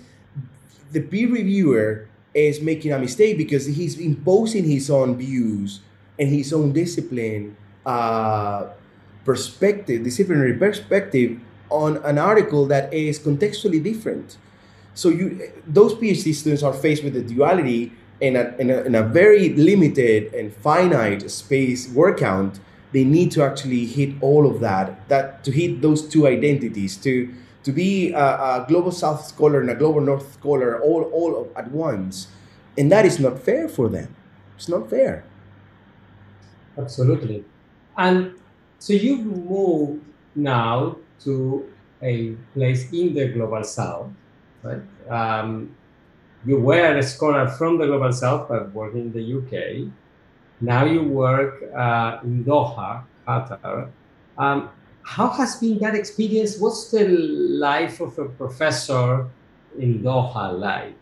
the 0.92 1.02
peer 1.02 1.30
reviewer 1.30 2.08
is 2.34 2.62
making 2.62 2.94
a 2.94 3.00
mistake 3.00 3.38
because 3.38 3.66
he's 3.66 4.00
imposing 4.00 4.64
his 4.64 4.90
own 4.90 5.18
views 5.18 5.82
and 6.18 6.30
his 6.30 6.54
own 6.54 6.72
discipline 6.72 7.56
uh, 7.86 8.68
perspective, 9.26 10.04
disciplinary 10.04 10.54
perspective 10.54 11.40
on 11.70 11.98
an 11.98 12.18
article 12.18 12.66
that 12.68 12.94
is 12.94 13.20
contextually 13.20 13.82
different. 13.82 14.38
So 14.94 15.10
you, 15.10 15.52
those 15.66 15.94
PhD 15.94 16.34
students 16.34 16.64
are 16.64 16.74
faced 16.74 17.04
with 17.04 17.14
the 17.14 17.22
duality 17.22 17.94
in 18.20 18.36
a, 18.36 18.56
in 18.60 18.70
a, 18.70 18.82
in 18.82 18.96
a 18.96 19.04
very 19.04 19.50
limited 19.50 20.34
and 20.34 20.54
finite 20.54 21.30
space 21.32 21.90
word 21.90 22.18
count. 22.18 22.60
They 22.92 23.06
need 23.06 23.32
to 23.32 23.44
actually 23.44 23.86
hit 23.86 24.16
all 24.22 24.46
of 24.46 24.60
that, 24.60 25.08
that 25.08 25.44
to 25.46 25.52
hit 25.52 25.82
those 25.82 26.08
two 26.08 26.28
identities, 26.28 26.98
to 26.98 27.34
to 27.64 27.72
be 27.72 28.12
a, 28.12 28.18
a 28.20 28.66
global 28.68 28.92
South 28.92 29.24
scholar 29.26 29.62
and 29.62 29.70
a 29.70 29.76
global 29.76 30.02
North 30.02 30.34
scholar 30.34 30.82
all 30.82 31.04
all 31.04 31.50
at 31.56 31.72
once, 31.72 32.28
and 32.78 32.92
that 32.92 33.06
is 33.06 33.18
not 33.18 33.40
fair 33.40 33.70
for 33.70 33.88
them. 33.88 34.14
It's 34.58 34.68
not 34.68 34.90
fair. 34.90 35.24
Absolutely, 36.78 37.46
and 37.98 38.34
so 38.82 38.94
you've 38.94 39.24
moved 39.24 40.02
now 40.34 40.98
to 41.24 41.72
a 42.02 42.34
place 42.56 42.92
in 42.92 43.14
the 43.14 43.28
global 43.28 43.64
south, 43.64 44.10
right? 44.64 44.82
Um, 45.08 45.76
you 46.44 46.60
were 46.60 46.98
a 46.98 47.04
scholar 47.04 47.48
from 47.48 47.78
the 47.78 47.86
global 47.86 48.12
south, 48.12 48.50
but 48.50 48.74
working 48.74 49.02
in 49.02 49.12
the 49.14 49.24
UK. 49.38 49.94
Now 50.62 50.86
you 50.86 51.04
work 51.04 51.62
uh, 51.76 52.22
in 52.24 52.44
Doha, 52.44 53.04
Qatar. 53.28 53.92
Um, 54.40 54.70
how 55.04 55.30
has 55.30 55.58
been 55.58 55.78
that 55.78 55.94
experience? 55.94 56.58
What's 56.58 56.90
the 56.90 57.08
life 57.08 58.02
of 58.02 58.18
a 58.18 58.26
professor 58.26 59.30
in 59.78 60.02
Doha 60.02 60.58
like? 60.58 60.96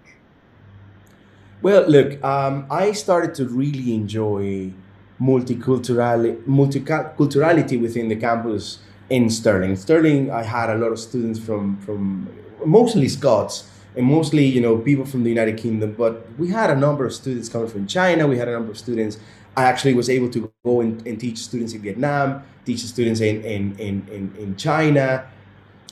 Well, 1.62 1.88
look, 1.88 2.22
um, 2.26 2.68
I 2.70 2.92
started 2.92 3.34
to 3.36 3.48
really 3.48 3.94
enjoy 3.94 4.74
multiculturality, 5.22 6.42
multiculturality 6.46 7.80
within 7.82 8.08
the 8.10 8.16
campus 8.16 8.80
in 9.10 9.30
Stirling. 9.30 9.76
Stirling, 9.76 10.32
I 10.32 10.44
had 10.44 10.70
a 10.70 10.76
lot 10.76 10.92
of 10.92 11.00
students 11.00 11.40
from 11.40 11.78
from 11.78 12.30
mostly 12.66 13.08
Scots 13.10 13.70
and 13.96 14.06
mostly 14.06 14.46
you 14.46 14.62
know 14.62 14.78
people 14.78 15.06
from 15.06 15.24
the 15.24 15.30
United 15.30 15.58
Kingdom, 15.58 15.96
but 15.98 16.28
we 16.38 16.50
had 16.50 16.70
a 16.70 16.76
number 16.76 17.06
of 17.06 17.14
students 17.14 17.50
coming 17.50 17.68
from 17.68 17.88
China. 17.88 18.28
We 18.28 18.38
had 18.38 18.48
a 18.48 18.54
number 18.54 18.72
of 18.72 18.78
students. 18.78 19.18
I 19.58 19.64
actually 19.64 19.94
was 19.94 20.10
able 20.10 20.30
to 20.30 20.52
go 20.64 20.82
and, 20.82 21.06
and 21.08 21.20
teach 21.20 21.40
students 21.40 21.74
in 21.74 21.82
Vietnam, 21.82 22.44
teach 22.66 22.82
students 22.82 23.20
in 23.20 23.44
in, 23.44 23.76
in, 23.78 24.08
in, 24.10 24.36
in 24.38 24.56
China. 24.56 25.26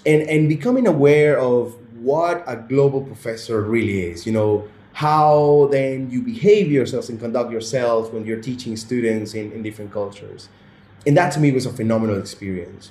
and 0.07 0.21
and 0.23 0.47
becoming 0.47 0.87
aware 0.87 1.37
of 1.37 1.75
what 1.99 2.43
a 2.47 2.55
global 2.55 3.01
professor 3.01 3.61
really 3.61 4.03
is. 4.03 4.25
You 4.25 4.31
know, 4.31 4.67
how 4.97 5.67
then 5.69 6.09
you 6.09 6.23
behave 6.23 6.71
yourselves 6.71 7.07
and 7.07 7.19
conduct 7.19 7.51
yourselves 7.51 8.09
when 8.09 8.25
you're 8.25 8.41
teaching 8.41 8.75
students 8.75 9.35
in, 9.35 9.51
in 9.51 9.61
different 9.61 9.91
cultures. 9.91 10.49
And 11.05 11.15
that 11.17 11.31
to 11.33 11.39
me 11.39 11.51
was 11.51 11.67
a 11.67 11.71
phenomenal 11.71 12.17
experience. 12.17 12.89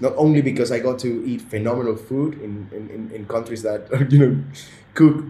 Not 0.00 0.14
only 0.16 0.40
because 0.40 0.72
I 0.72 0.78
got 0.78 0.98
to 1.00 1.22
eat 1.26 1.42
phenomenal 1.42 1.94
food 1.94 2.40
in, 2.40 2.70
in, 2.72 3.10
in 3.14 3.26
countries 3.26 3.62
that, 3.64 3.86
you 4.10 4.18
know, 4.18 4.42
cook 4.94 5.26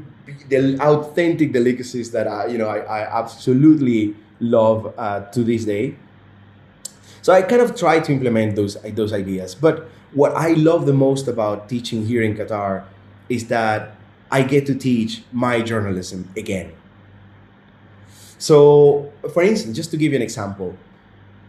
the 0.49 0.79
authentic 0.81 1.53
delicacies 1.53 2.13
that 2.13 2.29
I, 2.29 2.47
you 2.47 2.57
know, 2.57 2.69
I, 2.69 2.79
I 3.01 3.19
absolutely 3.19 4.15
love 4.39 4.95
uh, 4.97 5.23
to 5.33 5.43
this 5.43 5.65
day. 5.65 5.97
So 7.21 7.33
I 7.33 7.43
kind 7.43 7.63
of 7.63 7.75
try 7.75 7.99
to 7.99 8.13
implement 8.13 8.55
those, 8.55 8.77
those 8.95 9.13
ideas. 9.13 9.57
But 9.57 9.89
what 10.13 10.37
I 10.37 10.53
love 10.53 10.87
the 10.87 10.95
most 10.95 11.27
about 11.27 11.69
teaching 11.69 12.07
here 12.07 12.23
in 12.23 12.37
Qatar 12.37 12.85
is 13.29 13.49
that 13.49 13.97
I 14.33 14.43
get 14.43 14.65
to 14.67 14.75
teach 14.75 15.23
my 15.31 15.61
journalism 15.61 16.31
again. 16.39 16.73
So, 18.39 19.13
for 19.35 19.43
instance, 19.43 19.77
just 19.77 19.91
to 19.91 19.99
give 19.99 20.13
you 20.13 20.17
an 20.17 20.23
example, 20.23 20.75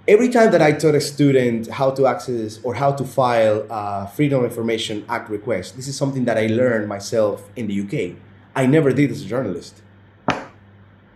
every 0.05 0.27
time 0.27 0.51
that 0.51 0.61
I 0.61 0.73
taught 0.73 0.93
a 0.93 1.01
student 1.01 1.69
how 1.69 1.91
to 1.91 2.05
access 2.05 2.59
or 2.61 2.75
how 2.75 2.91
to 2.91 3.05
file 3.05 3.65
a 3.69 4.07
Freedom 4.07 4.43
of 4.43 4.51
Information 4.51 5.05
Act 5.07 5.29
request, 5.29 5.77
this 5.77 5.87
is 5.87 5.97
something 5.97 6.25
that 6.25 6.37
I 6.37 6.47
learned 6.47 6.89
myself 6.89 7.49
in 7.55 7.67
the 7.67 7.81
UK. 7.81 8.17
I 8.53 8.65
never 8.65 8.91
did 8.91 9.11
as 9.11 9.21
a 9.23 9.25
journalist. 9.25 9.81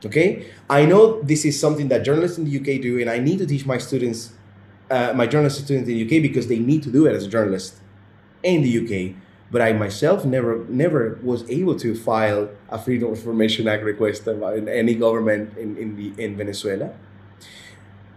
Okay? 0.06 0.50
I 0.70 0.86
know 0.86 1.22
this 1.22 1.44
is 1.44 1.60
something 1.60 1.90
that 1.90 2.06
journalists 2.06 2.38
in 2.38 2.46
the 2.46 2.58
UK 2.60 2.82
do, 2.82 3.02
and 3.02 3.10
I 3.10 3.20
need 3.20 3.40
to 3.40 3.46
teach 3.46 3.66
my 3.66 3.78
students, 3.78 4.32
uh, 4.90 5.12
my 5.14 5.28
journalist 5.28 5.66
students 5.66 5.90
in 5.90 5.96
the 5.96 6.06
UK, 6.06 6.22
because 6.22 6.48
they 6.48 6.60
need 6.60 6.82
to 6.84 6.92
do 6.92 7.06
it 7.08 7.14
as 7.14 7.26
a 7.26 7.28
journalist 7.28 7.76
in 8.42 8.62
the 8.62 8.72
UK 8.80 9.16
but 9.52 9.62
I 9.62 9.74
myself 9.74 10.26
never 10.26 10.66
never 10.68 11.20
was 11.24 11.50
able 11.50 11.76
to 11.80 11.96
file 11.96 12.50
a 12.70 12.78
Freedom 12.78 13.12
of 13.12 13.18
Information 13.18 13.68
Act 13.68 13.84
request 13.84 14.28
in 14.28 14.68
any 14.68 14.96
government 14.96 15.58
in, 15.58 15.78
in, 15.78 15.96
the, 15.96 16.24
in 16.24 16.36
Venezuela. 16.36 16.92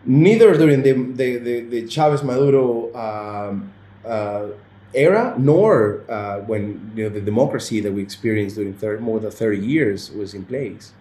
Neither 0.05 0.57
during 0.57 0.83
the, 0.83 0.93
the, 0.93 1.37
the, 1.37 1.61
the 1.61 1.89
Chavez 1.89 2.23
Maduro 2.23 2.95
um, 2.97 3.71
uh, 4.05 4.49
era, 4.95 5.35
nor 5.39 6.05
uh, 6.11 6.41
when 6.41 6.91
you 6.97 7.05
know, 7.05 7.11
the 7.11 7.21
democracy 7.21 7.81
that 7.81 7.93
we 7.93 8.03
experienced 8.03 8.57
during 8.57 9.03
more 9.03 9.21
than 9.21 9.31
30 9.31 9.59
years 9.59 10.11
was 10.11 10.35
in 10.35 10.45
place. 10.45 10.93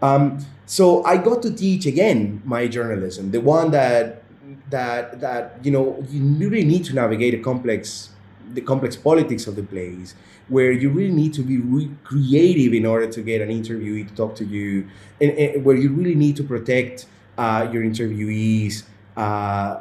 Um, 0.00 0.44
so 0.66 1.02
I 1.04 1.16
got 1.16 1.42
to 1.42 1.52
teach 1.52 1.86
again 1.86 2.42
my 2.44 2.68
journalism, 2.68 3.30
the 3.32 3.40
one 3.40 3.70
that 3.72 4.22
that 4.70 5.20
that 5.20 5.58
you 5.62 5.70
know 5.70 6.04
you 6.10 6.22
really 6.48 6.64
need 6.64 6.84
to 6.84 6.94
navigate 6.94 7.34
a 7.34 7.38
complex 7.38 8.10
the 8.54 8.60
complex 8.60 8.96
politics 8.96 9.46
of 9.46 9.56
the 9.56 9.62
place, 9.62 10.14
where 10.48 10.72
you 10.72 10.90
really 10.90 11.12
need 11.12 11.34
to 11.34 11.42
be 11.42 11.58
re- 11.58 11.90
creative 12.04 12.72
in 12.72 12.86
order 12.86 13.06
to 13.06 13.22
get 13.22 13.40
an 13.40 13.48
interviewee 13.48 14.08
to 14.08 14.14
talk 14.14 14.34
to 14.36 14.44
you, 14.44 14.86
and, 15.20 15.32
and 15.32 15.64
where 15.64 15.76
you 15.76 15.90
really 15.90 16.14
need 16.14 16.36
to 16.36 16.44
protect 16.44 17.06
uh, 17.36 17.68
your 17.72 17.82
interviewees 17.82 18.84
uh, 19.16 19.78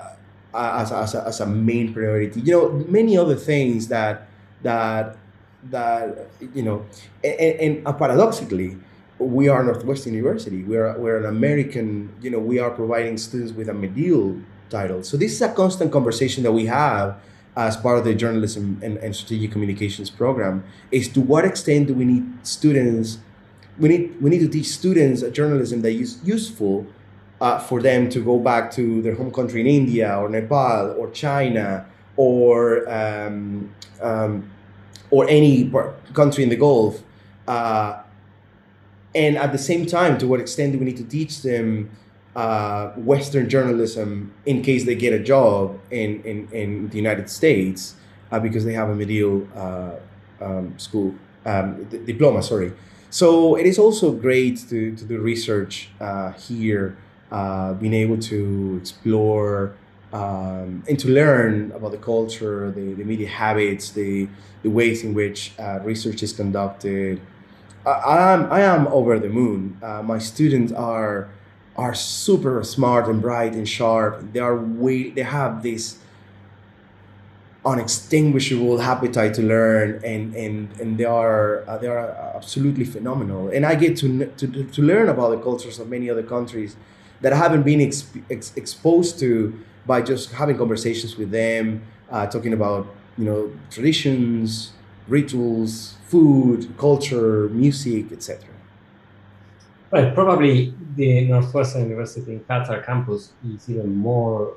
as, 0.54 0.92
as, 0.92 1.16
a, 1.16 1.28
as 1.28 1.40
a 1.40 1.46
main 1.46 1.94
priority. 1.94 2.42
You 2.42 2.52
know, 2.54 2.70
many 2.88 3.18
other 3.18 3.36
things 3.36 3.88
that 3.88 4.28
that 4.64 5.18
that 5.70 6.30
you 6.54 6.64
know, 6.64 6.86
and, 7.24 7.84
and 7.86 7.98
paradoxically, 7.98 8.78
we 9.20 9.50
are 9.50 9.64
Northwestern 9.64 10.14
University. 10.14 10.64
We're 10.64 10.98
we're 10.98 11.18
an 11.18 11.26
American. 11.26 12.14
You 12.22 12.32
know, 12.32 12.40
we 12.40 12.60
are 12.60 12.72
providing 12.72 13.18
students 13.18 13.54
with 13.54 13.70
a 13.70 13.74
Medill 13.74 14.42
title. 14.70 15.04
So 15.04 15.18
this 15.18 15.32
is 15.32 15.42
a 15.42 15.54
constant 15.54 15.92
conversation 15.92 16.44
that 16.44 16.52
we 16.52 16.66
have 16.66 17.18
as 17.58 17.76
part 17.76 17.98
of 17.98 18.06
the 18.06 18.14
journalism 18.14 18.80
and, 18.84 18.98
and 18.98 19.16
strategic 19.16 19.52
communications 19.52 20.10
program 20.10 20.64
is 20.92 21.10
to 21.10 21.20
what 21.20 21.44
extent 21.44 21.88
do 21.88 21.94
we 21.94 22.06
need 22.06 22.24
students 22.46 23.18
we 23.80 23.90
need 23.90 24.22
we 24.22 24.30
need 24.30 24.40
to 24.40 24.48
teach 24.48 24.68
students 24.68 25.22
a 25.24 25.32
journalism 25.32 25.82
that 25.82 25.92
is 25.92 26.20
useful 26.24 26.86
uh, 27.42 27.60
for 27.60 27.82
them 27.82 28.10
to 28.10 28.24
go 28.24 28.40
back 28.40 28.72
to 28.72 29.02
their 29.02 29.16
home 29.16 29.32
country 29.32 29.62
in 29.62 29.68
India 29.68 30.18
or 30.18 30.30
Nepal 30.30 30.96
or 30.98 31.10
China 31.12 31.86
or 32.16 32.88
um, 32.90 33.74
um, 34.02 34.50
or 35.10 35.28
any 35.30 35.72
country 36.14 36.44
in 36.44 36.50
the 36.50 36.56
Gulf, 36.56 37.02
uh, 37.48 38.02
and 39.16 39.38
at 39.38 39.52
the 39.52 39.58
same 39.58 39.86
time, 39.86 40.18
to 40.18 40.28
what 40.28 40.40
extent 40.40 40.74
do 40.74 40.80
we 40.80 40.86
need 40.86 40.98
to 40.98 41.06
teach 41.06 41.42
them 41.42 41.90
uh, 42.38 42.92
Western 42.98 43.50
journalism 43.50 44.32
in 44.46 44.62
case 44.62 44.86
they 44.86 44.94
get 44.94 45.12
a 45.12 45.18
job 45.20 45.80
in, 45.90 46.22
in, 46.24 46.48
in 46.52 46.88
the 46.90 46.96
United 46.96 47.32
States 47.32 47.96
uh, 48.32 48.40
because 48.40 48.64
they 48.64 48.74
have 48.74 48.90
a 48.90 48.96
Medill 48.96 49.48
uh, 49.56 49.96
um, 50.40 50.78
school 50.78 51.16
um, 51.48 51.84
d- 51.86 51.98
diploma. 52.06 52.44
Sorry. 52.44 52.74
So 53.10 53.56
it 53.56 53.66
is 53.66 53.80
also 53.80 54.12
great 54.12 54.60
to, 54.70 54.96
to 54.96 55.04
do 55.04 55.20
research 55.20 55.90
uh, 56.00 56.34
here, 56.34 56.96
uh, 57.32 57.74
being 57.74 57.96
able 57.96 58.20
to 58.20 58.78
explore 58.82 59.74
um, 60.14 60.84
and 60.88 61.00
to 61.00 61.10
learn 61.10 61.72
about 61.72 61.92
the 61.92 61.98
culture, 61.98 62.70
the, 62.70 62.94
the 62.94 63.04
media 63.04 63.30
habits, 63.30 63.90
the, 63.90 64.30
the 64.62 64.70
ways 64.70 65.04
in 65.04 65.16
which 65.16 65.54
research 65.82 66.22
is 66.22 66.34
conducted. 66.34 67.20
I, 67.84 67.90
I, 67.90 68.34
am, 68.34 68.52
I 68.52 68.62
am 68.62 68.86
over 68.90 69.18
the 69.18 69.30
moon. 69.30 69.80
my 69.82 70.20
students 70.20 70.72
are 70.72 71.30
are 71.78 71.94
super 71.94 72.64
smart 72.64 73.08
and 73.08 73.22
bright 73.22 73.54
and 73.54 73.68
sharp. 73.70 74.34
They 74.34 74.40
are 74.40 74.56
way 74.58 75.12
they 75.12 75.24
have 75.24 75.64
this 75.64 75.98
unextinguishable 77.66 78.82
appetite 78.82 79.34
to 79.34 79.42
learn 79.42 80.00
and 80.04 80.34
and 80.36 80.70
and 80.80 80.98
they 80.98 81.04
are 81.04 81.68
uh, 81.68 81.78
they 81.78 81.88
are 81.88 82.10
absolutely 82.36 82.86
phenomenal 82.86 83.50
and 83.50 83.66
i 83.66 83.76
get 83.76 83.98
to, 83.98 84.26
to 84.38 84.64
to 84.64 84.82
learn 84.82 85.10
about 85.10 85.32
the 85.32 85.38
cultures 85.38 85.78
of 85.78 85.90
many 85.90 86.10
other 86.10 86.24
countries 86.24 86.78
that 87.20 87.34
i 87.34 87.36
haven't 87.36 87.64
been 87.64 87.82
ex- 87.82 88.08
ex- 88.30 88.54
exposed 88.56 89.20
to 89.20 89.54
by 89.86 90.02
just 90.02 90.32
having 90.32 90.58
conversations 90.58 91.18
with 91.18 91.32
them 91.32 91.82
uh, 92.10 92.26
talking 92.28 92.54
about 92.54 92.88
you 93.18 93.26
know 93.26 93.52
traditions 93.70 94.72
rituals 95.10 95.96
food 96.06 96.74
culture 96.78 97.50
music 97.50 98.14
etc 98.14 98.48
well, 99.92 100.12
probably 100.14 100.74
the 100.96 101.22
Northwestern 101.28 101.84
University 101.84 102.34
in 102.34 102.40
Qatar 102.42 102.86
campus 102.86 103.32
is 103.54 103.70
even 103.70 103.96
more 103.96 104.56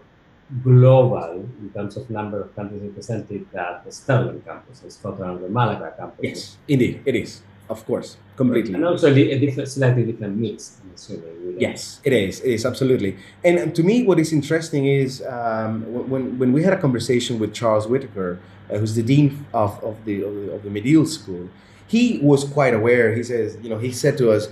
global 0.62 1.47
in 1.61 1.70
terms 1.70 1.97
of 1.97 2.11
number 2.11 2.41
of 2.43 2.55
countries 2.57 2.83
represented 2.83 3.47
than 3.53 3.76
the 3.85 3.93
Stirling 3.93 4.41
campus, 4.43 4.81
the 4.81 4.91
Scotland, 4.91 5.45
the 5.45 5.49
Malaga 5.49 5.95
campus. 5.97 6.20
Yes, 6.22 6.57
indeed, 6.66 7.03
it 7.05 7.14
is. 7.14 7.43
Of 7.68 7.87
course, 7.87 8.16
completely. 8.35 8.74
And 8.74 8.85
also 8.85 9.14
a 9.14 9.39
different, 9.39 9.68
slightly 9.68 10.05
different 10.05 10.37
mix, 10.37 10.81
I'm 10.83 10.91
assuming. 10.93 11.55
Yes, 11.61 12.01
it 12.03 12.12
is. 12.12 12.41
It 12.41 12.51
is 12.51 12.66
absolutely. 12.66 13.16
And 13.45 13.72
to 13.76 13.85
me, 13.85 14.03
what 14.03 14.18
is 14.18 14.33
interesting 14.33 14.87
is 14.87 15.22
um, 15.22 15.85
when 16.11 16.37
when 16.37 16.53
we 16.53 16.64
had 16.64 16.72
a 16.72 16.81
conversation 16.81 17.39
with 17.39 17.55
Charles 17.55 17.87
Whitaker, 17.87 18.41
uh, 18.68 18.78
who's 18.78 18.97
the 18.97 19.05
dean 19.05 19.47
of, 19.55 19.78
of 19.85 20.05
the 20.05 20.24
of 20.24 20.35
the, 20.35 20.53
of 20.53 20.62
the 20.64 20.70
Medill 20.70 21.07
School, 21.07 21.49
he 21.87 22.18
was 22.18 22.43
quite 22.43 22.74
aware. 22.74 23.14
He 23.14 23.22
says, 23.22 23.57
you 23.62 23.68
know, 23.68 23.78
he 23.78 23.93
said 23.93 24.18
to 24.18 24.33
us, 24.33 24.49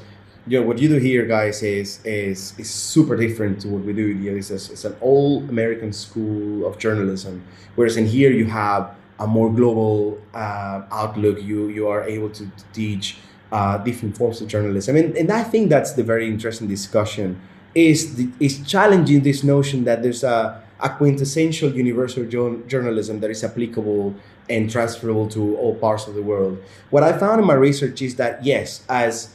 you 0.49 0.59
know 0.59 0.67
what 0.67 0.79
you 0.79 0.89
do 0.89 0.97
here 0.97 1.27
guys 1.27 1.63
is 1.63 2.01
is 2.05 2.55
is 2.59 2.71
super 2.71 3.17
different 3.17 3.61
to 3.61 3.69
what 3.69 3.83
we 3.83 3.93
do. 3.93 4.15
Here 4.15 4.37
it's, 4.37 4.51
a, 4.51 4.55
it's 4.55 4.85
an 4.85 4.97
all 5.01 5.43
american 5.49 5.93
school 5.93 6.67
of 6.67 6.79
journalism 6.79 7.45
whereas 7.75 7.97
in 7.97 8.07
here 8.07 8.31
you 8.31 8.47
have 8.47 8.95
a 9.19 9.27
more 9.27 9.53
global 9.53 10.19
uh, 10.33 10.83
outlook. 10.91 11.43
You 11.43 11.69
you 11.69 11.89
are 11.89 12.03
able 12.05 12.31
to, 12.31 12.51
teach 12.73 13.19
uh, 13.53 13.79
different 13.79 14.17
forms 14.17 14.41
of 14.41 14.49
journalism. 14.49 14.97
And, 14.97 15.17
and 15.17 15.31
i 15.31 15.43
think 15.43 15.69
that's 15.69 15.93
the 15.93 16.05
very 16.05 16.27
interesting 16.29 16.69
discussion 16.69 17.41
is 17.75 18.17
the, 18.17 18.29
is 18.41 18.67
challenging 18.67 19.23
this 19.23 19.45
notion 19.45 19.85
that 19.85 20.03
there's 20.03 20.25
a, 20.25 20.63
a 20.81 20.89
quintessential 20.89 21.71
universal 21.71 22.25
journalism 22.25 23.21
that 23.21 23.31
is 23.31 23.45
applicable 23.45 24.15
and 24.49 24.71
transferable 24.71 25.29
to 25.29 25.57
all 25.59 25.75
parts 25.75 26.07
of 26.07 26.15
the 26.15 26.23
world. 26.23 26.59
What 26.91 27.03
i 27.03 27.13
found 27.13 27.41
in 27.41 27.47
my 27.47 27.55
research 27.55 28.01
is 28.01 28.17
that 28.17 28.45
yes 28.45 28.85
as 28.89 29.35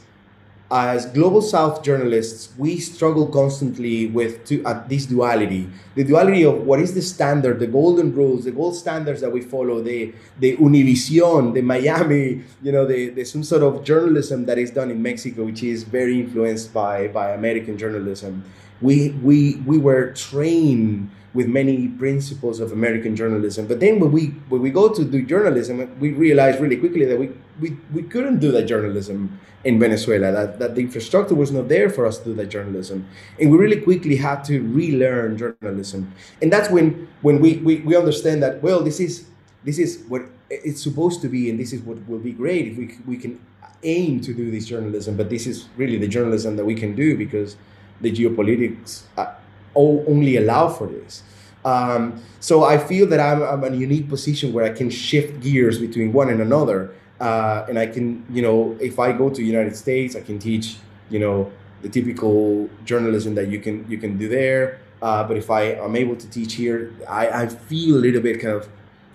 as 0.70 1.06
global 1.06 1.42
south 1.42 1.82
journalists 1.82 2.48
we 2.56 2.78
struggle 2.78 3.26
constantly 3.26 4.06
with 4.06 4.44
to, 4.46 4.62
uh, 4.64 4.82
this 4.88 5.06
duality. 5.06 5.68
The 5.94 6.04
duality 6.04 6.42
of 6.44 6.62
what 6.62 6.80
is 6.80 6.94
the 6.94 7.02
standard 7.02 7.60
the 7.60 7.66
golden 7.66 8.14
rules 8.14 8.44
the 8.44 8.50
gold 8.50 8.74
standards 8.74 9.20
that 9.20 9.30
we 9.30 9.42
follow 9.42 9.82
the 9.82 10.14
the 10.40 10.56
univision 10.56 11.52
the 11.52 11.60
miami 11.60 12.42
you 12.62 12.72
know 12.72 12.86
the, 12.86 13.10
the 13.10 13.24
some 13.24 13.44
sort 13.44 13.62
of 13.62 13.84
journalism 13.84 14.46
that 14.46 14.58
is 14.58 14.70
done 14.70 14.90
in 14.90 15.02
mexico 15.02 15.44
which 15.44 15.62
is 15.62 15.84
very 15.84 16.20
influenced 16.20 16.72
by 16.72 17.08
by 17.08 17.30
american 17.32 17.76
journalism. 17.76 18.44
We 18.80 19.10
we 19.22 19.56
we 19.66 19.78
were 19.78 20.12
trained 20.12 21.10
with 21.34 21.48
many 21.48 21.88
principles 21.88 22.60
of 22.60 22.70
American 22.72 23.16
journalism. 23.16 23.66
But 23.66 23.80
then 23.80 23.98
when 23.98 24.12
we 24.12 24.26
when 24.48 24.62
we 24.62 24.70
go 24.70 24.88
to 24.88 25.04
do 25.04 25.22
journalism, 25.22 25.98
we 25.98 26.12
realize 26.12 26.60
really 26.60 26.76
quickly 26.76 27.04
that 27.04 27.18
we, 27.18 27.30
we, 27.60 27.76
we 27.92 28.02
couldn't 28.04 28.38
do 28.38 28.52
that 28.52 28.62
journalism 28.62 29.38
in 29.64 29.80
Venezuela, 29.80 30.30
that, 30.30 30.58
that 30.58 30.74
the 30.74 30.82
infrastructure 30.82 31.34
was 31.34 31.50
not 31.50 31.68
there 31.68 31.90
for 31.90 32.06
us 32.06 32.18
to 32.18 32.24
do 32.26 32.34
that 32.34 32.46
journalism. 32.50 33.06
And 33.40 33.50
we 33.50 33.56
really 33.58 33.80
quickly 33.80 34.16
had 34.16 34.44
to 34.44 34.60
relearn 34.60 35.36
journalism. 35.36 36.12
And 36.40 36.52
that's 36.52 36.70
when 36.70 37.08
when 37.22 37.40
we, 37.40 37.56
we, 37.58 37.76
we 37.80 37.96
understand 37.96 38.42
that, 38.42 38.62
well, 38.62 38.82
this 38.82 39.00
is 39.00 39.26
this 39.64 39.78
is 39.78 40.04
what 40.08 40.22
it's 40.50 40.82
supposed 40.82 41.20
to 41.22 41.28
be, 41.28 41.50
and 41.50 41.58
this 41.58 41.72
is 41.72 41.82
what 41.82 42.06
will 42.08 42.18
be 42.20 42.32
great 42.32 42.68
if 42.68 42.78
we 42.78 42.96
we 43.06 43.16
can 43.16 43.40
aim 43.82 44.20
to 44.20 44.32
do 44.32 44.50
this 44.50 44.66
journalism, 44.66 45.16
but 45.16 45.28
this 45.30 45.46
is 45.46 45.68
really 45.76 45.98
the 45.98 46.08
journalism 46.08 46.56
that 46.56 46.64
we 46.64 46.74
can 46.74 46.94
do 46.94 47.16
because 47.16 47.56
the 48.00 48.10
geopolitics 48.10 49.02
uh, 49.16 49.34
only 49.76 50.36
allow 50.36 50.68
for 50.68 50.86
this. 50.86 51.22
Um, 51.64 52.22
so 52.40 52.64
I 52.64 52.78
feel 52.78 53.06
that 53.08 53.20
I'm, 53.20 53.42
I'm, 53.42 53.64
in 53.64 53.74
a 53.74 53.76
unique 53.76 54.08
position 54.08 54.52
where 54.52 54.64
I 54.64 54.70
can 54.70 54.90
shift 54.90 55.40
gears 55.40 55.78
between 55.78 56.12
one 56.12 56.28
and 56.28 56.40
another. 56.40 56.94
Uh, 57.20 57.64
and 57.68 57.78
I 57.78 57.86
can, 57.86 58.24
you 58.28 58.42
know, 58.42 58.76
if 58.80 58.98
I 58.98 59.12
go 59.12 59.30
to 59.30 59.42
United 59.42 59.74
States, 59.74 60.14
I 60.14 60.20
can 60.20 60.38
teach, 60.38 60.76
you 61.08 61.18
know, 61.18 61.50
the 61.80 61.88
typical 61.88 62.68
journalism 62.84 63.34
that 63.34 63.48
you 63.48 63.60
can 63.60 63.86
you 63.88 63.98
can 63.98 64.18
do 64.18 64.28
there. 64.28 64.80
Uh, 65.00 65.22
but 65.22 65.36
if 65.36 65.50
I 65.50 65.62
am 65.86 65.96
able 65.96 66.16
to 66.16 66.28
teach 66.30 66.54
here, 66.54 66.92
I, 67.08 67.42
I 67.42 67.46
feel 67.46 67.96
a 67.96 68.02
little 68.06 68.22
bit 68.22 68.40
kind 68.40 68.54
of 68.54 68.68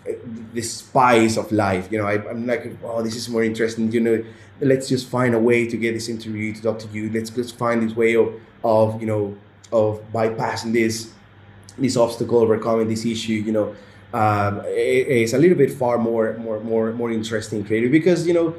uh, 0.07 0.11
the 0.53 0.61
spice 0.61 1.35
of 1.37 1.51
life. 1.51 1.91
You 1.91 1.97
know, 1.99 2.05
I, 2.05 2.15
am 2.29 2.45
like, 2.45 2.77
oh, 2.83 3.01
this 3.01 3.15
is 3.15 3.27
more 3.27 3.43
interesting. 3.43 3.91
You 3.91 4.01
know, 4.01 4.23
let's 4.61 4.87
just 4.87 5.07
find 5.07 5.33
a 5.33 5.39
way 5.39 5.67
to 5.67 5.77
get 5.77 5.93
this 5.93 6.07
interview 6.07 6.53
to 6.53 6.61
talk 6.61 6.79
to 6.79 6.87
you. 6.89 7.11
Let's 7.11 7.31
just 7.31 7.57
find 7.57 7.81
this 7.81 7.95
way 7.95 8.15
of, 8.15 8.33
of 8.63 9.01
you 9.01 9.07
know, 9.07 9.35
of 9.71 10.01
bypassing 10.13 10.73
this 10.73 11.11
this 11.77 11.95
obstacle, 11.95 12.39
overcoming 12.39 12.87
this 12.87 13.05
issue, 13.05 13.33
you 13.33 13.51
know, 13.51 13.75
um, 14.13 14.61
it, 14.65 15.07
it's 15.07 15.33
a 15.33 15.37
little 15.37 15.57
bit 15.57 15.71
far 15.71 15.97
more 15.97 16.33
more 16.37 16.59
more 16.59 16.91
more 16.93 17.11
interesting 17.11 17.63
creative 17.63 17.91
because 17.91 18.27
you 18.27 18.33
know 18.33 18.55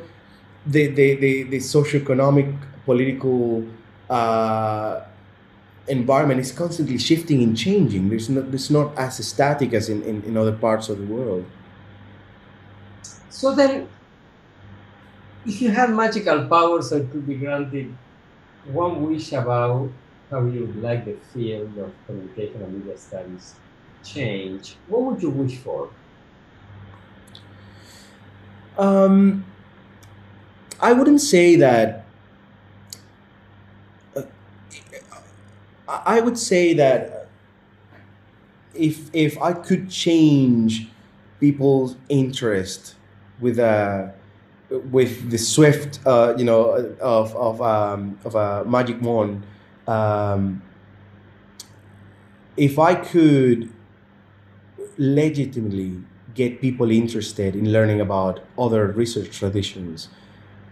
the 0.67 0.87
the 0.89 1.15
the, 1.17 1.43
the 1.45 1.57
socioeconomic 1.59 2.57
political 2.85 3.65
uh, 4.09 5.01
environment 5.89 6.41
is 6.41 6.53
constantly 6.53 6.99
shifting 6.99 7.43
and 7.43 7.57
changing. 7.57 8.09
There's 8.09 8.29
not 8.29 8.55
it's 8.55 8.71
not 8.71 8.97
as 8.97 9.27
static 9.27 9.73
as 9.73 9.89
in, 9.89 10.03
in, 10.03 10.23
in 10.23 10.37
other 10.37 10.53
parts 10.53 10.89
of 10.89 10.99
the 10.99 11.07
world. 11.07 11.45
So 13.31 13.55
then 13.55 13.89
if 15.47 15.61
you 15.61 15.71
had 15.71 15.91
magical 15.91 16.47
powers 16.47 16.91
that 16.91 17.11
could 17.11 17.27
be 17.27 17.35
granted 17.35 17.97
one 18.67 19.09
wish 19.09 19.33
about 19.33 19.91
how 20.31 20.45
you 20.45 20.67
would 20.67 20.83
like 20.83 21.05
the 21.05 21.17
field 21.33 21.77
of 21.79 21.93
communication 22.07 22.63
and 22.63 22.73
media 22.79 22.97
studies 22.97 23.55
change, 24.05 24.77
what 24.89 25.03
would 25.03 25.23
you 25.23 25.31
wish 25.31 25.57
for? 25.59 25.91
Um, 28.79 29.45
I 30.81 30.93
wouldn't 30.93 31.21
say 31.21 31.57
that. 31.57 32.07
Uh, 34.17 34.23
I 35.89 36.21
would 36.21 36.39
say 36.39 36.75
that 36.75 37.29
if 38.75 39.11
if 39.13 39.37
I 39.41 39.53
could 39.53 39.91
change 39.91 40.89
people's 41.41 41.97
interest 42.09 42.95
with 43.41 43.59
a 43.59 44.15
with 44.91 45.31
the 45.31 45.39
swift, 45.39 46.01
uh, 46.07 46.35
you 46.37 46.45
know, 46.45 46.95
of 47.01 47.35
of 47.37 47.61
um, 47.61 48.19
of 48.25 48.35
a 48.35 48.65
magic 48.65 49.01
wand 49.03 49.43
um, 49.91 50.63
if 52.57 52.79
I 52.79 52.95
could 52.95 53.71
legitimately 54.97 56.03
get 56.35 56.61
people 56.61 56.91
interested 56.91 57.57
in 57.57 57.73
learning 57.73 58.01
about 58.01 58.41
other 58.57 58.87
research 58.89 59.37
traditions, 59.37 60.09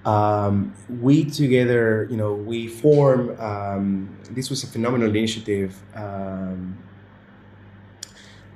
um, 0.04 0.74
we 1.00 1.24
together, 1.24 2.06
you 2.10 2.16
know, 2.16 2.32
we 2.32 2.68
form. 2.68 3.38
Um, 3.40 4.16
this 4.30 4.48
was 4.50 4.62
a 4.62 4.68
phenomenal 4.68 5.08
initiative 5.08 5.82
um, 5.94 6.78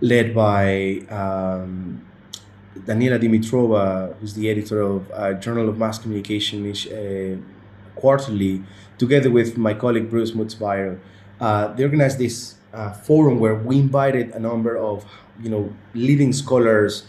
led 0.00 0.34
by 0.34 1.02
um, 1.10 2.06
Daniela 2.78 3.18
Dimitrova, 3.20 4.16
who's 4.18 4.34
the 4.34 4.48
editor 4.48 4.80
of 4.80 5.10
uh, 5.10 5.32
Journal 5.34 5.68
of 5.68 5.76
Mass 5.78 5.98
Communication 5.98 6.70
uh, 6.70 7.36
Quarterly 8.02 8.64
together 8.98 9.30
with 9.30 9.56
my 9.56 9.74
colleague 9.74 10.10
Bruce 10.10 10.32
Mutsvairo, 10.32 10.98
uh, 11.40 11.72
they 11.74 11.84
organized 11.84 12.18
this 12.18 12.56
uh, 12.74 12.90
forum 12.90 13.38
where 13.38 13.54
we 13.54 13.78
invited 13.78 14.30
a 14.34 14.40
number 14.40 14.76
of 14.76 15.06
you 15.40 15.48
know 15.48 15.72
leading 15.94 16.32
scholars 16.32 17.04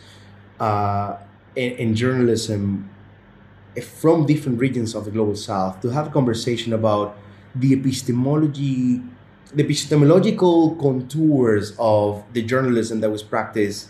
uh, 0.60 1.18
in, 1.56 1.72
in, 1.82 1.96
journalism 1.96 2.88
from 3.82 4.28
different 4.28 4.60
regions 4.60 4.94
of 4.94 5.06
the 5.06 5.12
global 5.12 5.36
south 5.36 5.82
to 5.82 5.90
have 5.90 6.08
a 6.08 6.12
conversation 6.12 6.74
about 6.74 7.18
the 7.56 7.74
epistemology 7.74 9.02
the 9.52 9.64
epistemological 9.64 10.76
contours 10.76 11.74
of 11.80 12.24
the 12.34 12.44
journalism 12.44 13.02
that 13.02 13.10
was 13.10 13.24
practiced 13.24 13.90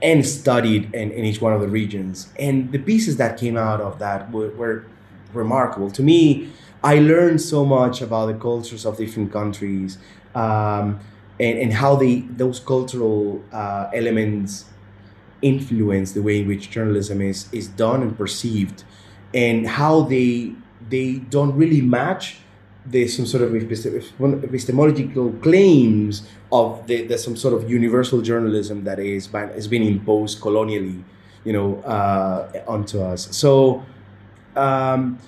and 0.00 0.24
studied 0.24 0.94
in, 0.94 1.10
in 1.10 1.24
each 1.24 1.40
one 1.40 1.52
of 1.52 1.60
the 1.60 1.68
regions. 1.68 2.32
And 2.38 2.70
the 2.72 2.78
pieces 2.78 3.16
that 3.16 3.38
came 3.38 3.56
out 3.56 3.80
of 3.80 3.98
that 3.98 4.30
were, 4.30 4.50
were 4.50 4.86
remarkable 5.32 5.90
to 5.90 6.02
me 6.02 6.48
I 6.82 7.00
learned 7.00 7.40
so 7.40 7.64
much 7.64 8.00
about 8.02 8.26
the 8.26 8.34
cultures 8.34 8.86
of 8.86 8.96
different 8.96 9.32
countries 9.32 9.98
um, 10.34 11.00
and, 11.40 11.58
and 11.58 11.72
how 11.72 11.96
they 11.96 12.20
those 12.20 12.60
cultural 12.60 13.42
uh, 13.52 13.90
elements 13.92 14.66
influence 15.42 16.12
the 16.12 16.22
way 16.22 16.40
in 16.40 16.48
which 16.48 16.70
journalism 16.70 17.20
is 17.20 17.52
is 17.52 17.68
done 17.68 18.02
and 18.02 18.16
perceived, 18.16 18.84
and 19.34 19.66
how 19.66 20.02
they 20.02 20.52
they 20.88 21.14
don't 21.30 21.54
really 21.56 21.80
match 21.80 22.38
the 22.86 23.06
some 23.06 23.26
sort 23.26 23.42
of 23.42 23.54
epistemological 23.54 25.32
claims 25.42 26.26
of 26.50 26.86
the, 26.86 27.06
the 27.06 27.18
some 27.18 27.36
sort 27.36 27.54
of 27.54 27.68
universal 27.68 28.22
journalism 28.22 28.84
that 28.84 28.98
is 28.98 29.26
but 29.26 29.50
has 29.54 29.68
been 29.68 29.82
imposed 29.82 30.40
colonially, 30.40 31.04
you 31.44 31.52
know, 31.52 31.80
uh, 31.82 32.64
onto 32.66 33.00
us. 33.00 33.36
So. 33.36 33.84
Um, 34.56 35.18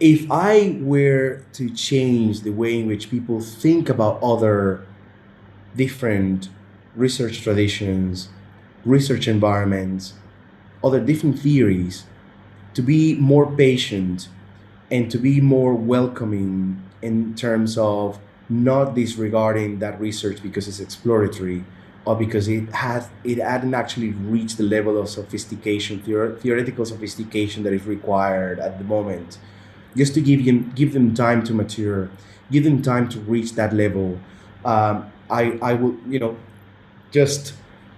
if 0.00 0.30
I 0.30 0.78
were 0.80 1.44
to 1.52 1.70
change 1.70 2.40
the 2.40 2.50
way 2.50 2.80
in 2.80 2.86
which 2.86 3.10
people 3.10 3.40
think 3.40 3.88
about 3.88 4.20
other 4.22 4.84
different 5.76 6.48
research 6.96 7.42
traditions, 7.42 8.28
research 8.84 9.28
environments, 9.28 10.14
other 10.82 11.00
different 11.00 11.38
theories, 11.38 12.04
to 12.74 12.82
be 12.82 13.14
more 13.14 13.50
patient 13.50 14.28
and 14.90 15.10
to 15.10 15.18
be 15.18 15.40
more 15.40 15.74
welcoming 15.74 16.82
in 17.00 17.34
terms 17.34 17.78
of 17.78 18.18
not 18.48 18.94
disregarding 18.94 19.78
that 19.78 20.00
research 20.00 20.42
because 20.42 20.68
it's 20.68 20.80
exploratory 20.80 21.64
or 22.04 22.16
because 22.16 22.48
it 22.48 22.68
has 22.72 23.08
it 23.24 23.38
hadn't 23.38 23.74
actually 23.74 24.10
reached 24.10 24.56
the 24.58 24.64
level 24.64 24.98
of 24.98 25.08
sophistication 25.08 26.00
theor- 26.02 26.38
theoretical 26.38 26.84
sophistication 26.84 27.62
that 27.62 27.72
is 27.72 27.84
required 27.86 28.58
at 28.58 28.78
the 28.78 28.84
moment 28.84 29.38
just 29.96 30.14
to 30.14 30.20
give 30.20 30.44
them 30.44 30.72
give 30.74 30.92
them 30.92 31.14
time 31.14 31.42
to 31.44 31.52
mature, 31.54 32.10
give 32.50 32.64
them 32.64 32.82
time 32.82 33.08
to 33.10 33.20
reach 33.20 33.52
that 33.54 33.72
level. 33.72 34.18
Um, 34.64 35.10
I 35.30 35.58
I 35.62 35.74
will 35.74 35.96
you 36.08 36.18
know 36.18 36.36
just 37.10 37.54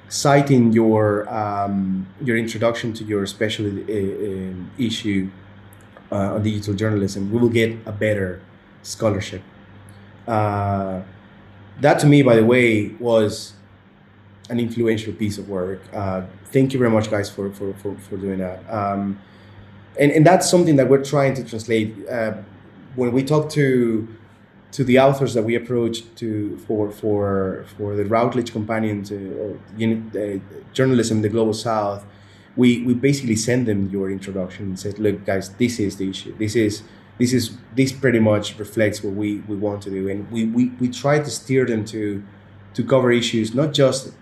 citing 0.09 0.73
your 0.73 1.29
um, 1.33 2.07
your 2.23 2.37
introduction 2.37 2.93
to 2.95 3.05
your 3.05 3.27
special 3.27 3.67
uh, 3.67 3.71
uh, 3.71 4.55
issue 4.79 5.31
uh, 6.13 6.35
on 6.35 6.43
digital 6.43 6.75
journalism, 6.75 7.31
we 7.33 7.39
will 7.39 7.49
get 7.49 7.77
a 7.87 7.93
better 7.93 8.41
scholarship. 8.83 9.43
Uh, 10.27 11.03
that 11.81 11.99
to 12.01 12.07
me, 12.07 12.23
by 12.23 12.37
the 12.37 12.45
way, 12.45 12.89
was 13.01 13.55
an 14.51 14.61
influential 14.61 15.13
piece 15.13 15.39
of 15.39 15.49
work. 15.49 15.81
Uh, 15.93 16.23
thank 16.47 16.73
you 16.73 16.79
very 16.79 16.91
much, 16.91 17.11
guys, 17.11 17.31
for 17.31 17.51
for 17.51 17.75
for, 17.75 17.95
for 17.97 18.17
doing 18.17 18.39
that. 18.39 18.61
Um, 18.71 19.21
and 19.99 20.11
and 20.13 20.27
that's 20.27 20.49
something 20.49 20.77
that 20.77 20.89
we're 20.89 21.05
trying 21.05 21.35
to 21.35 21.45
translate 21.45 21.95
uh, 22.09 22.35
when 22.97 23.13
we 23.13 23.23
talk 23.23 23.51
to 23.51 24.09
to 24.73 24.83
the 24.83 24.99
authors 24.99 25.35
that 25.35 25.45
we 25.45 25.55
approach 25.55 26.03
to 26.17 26.59
for 26.67 26.91
for 26.91 27.65
for 27.77 27.95
the 27.95 28.05
Routledge 28.05 28.51
Companion 28.53 29.05
to 29.05 29.17
or, 29.43 29.51
uh, 29.87 30.39
journalism 30.73 31.19
in 31.19 31.23
the 31.23 31.29
global 31.29 31.55
south 31.55 32.05
we 32.57 32.83
we 32.83 32.95
basically 32.95 33.37
send 33.37 33.67
them 33.67 33.89
your 33.91 34.11
introduction 34.11 34.67
and 34.67 34.79
said 34.79 34.99
look 34.99 35.25
guys 35.25 35.51
this 35.55 35.79
is 35.79 35.97
the 35.97 36.09
issue 36.09 36.35
this 36.39 36.55
is 36.57 36.83
this 37.19 37.33
is 37.33 37.57
this 37.75 37.93
pretty 37.93 38.19
much 38.19 38.59
reflects 38.59 39.03
what 39.03 39.15
we 39.15 39.39
we 39.49 39.57
want 39.57 39.83
to 39.83 39.91
do 39.91 40.09
and 40.09 40.31
we 40.31 40.45
we, 40.47 40.67
we 40.81 40.89
try 40.89 41.19
to 41.19 41.31
steer 41.31 41.65
them 41.65 41.85
to 41.85 42.23
to 42.75 42.85
cover 42.85 43.11
issues 43.11 43.55
not 43.55 43.73
just 43.73 44.13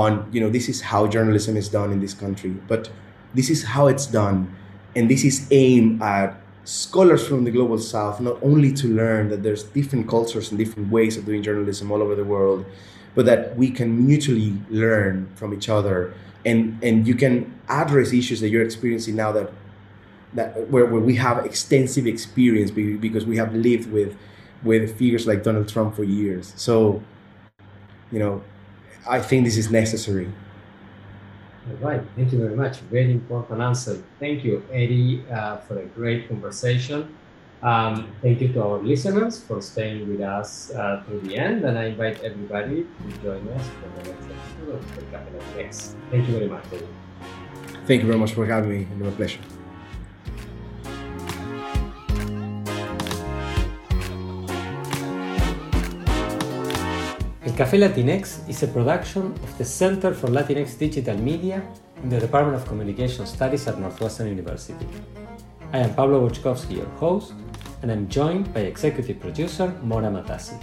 on 0.00 0.26
you 0.32 0.40
know 0.40 0.50
this 0.58 0.68
is 0.68 0.80
how 0.80 1.06
journalism 1.06 1.56
is 1.56 1.68
done 1.68 1.92
in 1.92 2.00
this 2.00 2.14
country 2.14 2.52
but 2.66 2.88
this 3.34 3.50
is 3.50 3.64
how 3.64 3.86
it's 3.86 4.06
done. 4.06 4.54
And 4.94 5.10
this 5.10 5.24
is 5.24 5.48
aimed 5.50 6.02
at 6.02 6.38
scholars 6.64 7.26
from 7.26 7.44
the 7.44 7.50
global 7.50 7.78
south 7.78 8.20
not 8.20 8.38
only 8.42 8.72
to 8.72 8.86
learn 8.86 9.28
that 9.30 9.42
there's 9.42 9.64
different 9.64 10.08
cultures 10.08 10.50
and 10.50 10.58
different 10.58 10.90
ways 10.92 11.16
of 11.16 11.24
doing 11.24 11.42
journalism 11.42 11.90
all 11.90 12.00
over 12.00 12.14
the 12.14 12.24
world 12.24 12.64
but 13.16 13.26
that 13.26 13.56
we 13.56 13.68
can 13.68 14.06
mutually 14.06 14.56
learn 14.70 15.28
from 15.34 15.52
each 15.52 15.68
other. 15.68 16.14
And 16.44 16.78
and 16.82 17.06
you 17.06 17.14
can 17.14 17.52
address 17.68 18.12
issues 18.12 18.40
that 18.40 18.48
you're 18.48 18.64
experiencing 18.64 19.16
now 19.16 19.32
that 19.32 19.50
that 20.34 20.68
where, 20.68 20.86
where 20.86 21.00
we 21.00 21.16
have 21.16 21.44
extensive 21.44 22.06
experience 22.06 22.70
because 22.70 23.26
we 23.26 23.36
have 23.36 23.54
lived 23.54 23.90
with 23.90 24.16
with 24.62 24.96
figures 24.98 25.26
like 25.26 25.42
Donald 25.42 25.68
Trump 25.68 25.94
for 25.94 26.04
years. 26.04 26.52
So 26.56 27.02
you 28.10 28.18
know 28.18 28.42
I 29.08 29.20
think 29.20 29.44
this 29.44 29.56
is 29.56 29.70
necessary 29.70 30.28
All 31.68 31.76
right, 31.88 32.02
thank 32.16 32.32
you 32.32 32.38
very 32.38 32.56
much. 32.56 32.78
Very 32.90 33.12
important 33.12 33.60
answer. 33.60 34.02
Thank 34.18 34.42
you, 34.44 34.64
Eddy, 34.72 35.24
uh, 35.30 35.58
for 35.58 35.78
a 35.78 35.86
great 35.86 36.28
conversation. 36.28 37.14
Um, 37.62 38.10
thank 38.20 38.40
you 38.40 38.52
to 38.54 38.62
our 38.62 38.78
listeners 38.78 39.38
for 39.38 39.62
staying 39.62 40.08
with 40.08 40.20
us 40.20 40.72
uh, 40.72 41.04
to 41.06 41.20
the 41.20 41.36
end, 41.36 41.64
and 41.64 41.78
I 41.78 41.84
invite 41.84 42.20
everybody 42.24 42.82
to 42.82 43.18
join 43.22 43.46
us 43.48 43.68
for 43.78 43.88
the 44.02 44.10
next 44.10 44.26
episode 44.26 44.74
of 44.74 44.96
the 44.96 45.02
Cafe 45.02 45.30
Next. 45.56 45.96
Thank 46.10 46.26
you 46.26 46.34
very 46.34 46.48
much, 46.48 46.64
Eddy. 46.72 46.88
Thank 47.86 48.02
you 48.02 48.08
very 48.08 48.18
much 48.18 48.32
for 48.32 48.44
having 48.44 48.70
me. 48.70 48.80
It 48.82 48.98
was 48.98 49.12
a 49.12 49.16
pleasure. 49.16 49.51
El 57.52 57.58
Café 57.58 57.76
Latinx 57.76 58.48
is 58.48 58.62
a 58.62 58.66
production 58.66 59.34
of 59.42 59.58
the 59.58 59.64
Center 59.66 60.14
for 60.14 60.30
Latinx 60.30 60.78
Digital 60.78 61.18
Media 61.18 61.62
in 62.02 62.08
the 62.08 62.18
Department 62.18 62.56
of 62.56 62.66
Communication 62.66 63.26
Studies 63.26 63.68
at 63.68 63.78
Northwestern 63.78 64.28
University. 64.28 64.86
I 65.70 65.80
am 65.80 65.94
Pablo 65.94 66.26
Boczkowski, 66.26 66.76
your 66.76 66.88
host, 66.96 67.34
and 67.82 67.92
I'm 67.92 68.08
joined 68.08 68.54
by 68.54 68.60
executive 68.60 69.20
producer 69.20 69.70
Mona 69.82 70.10
Matasi. 70.10 70.58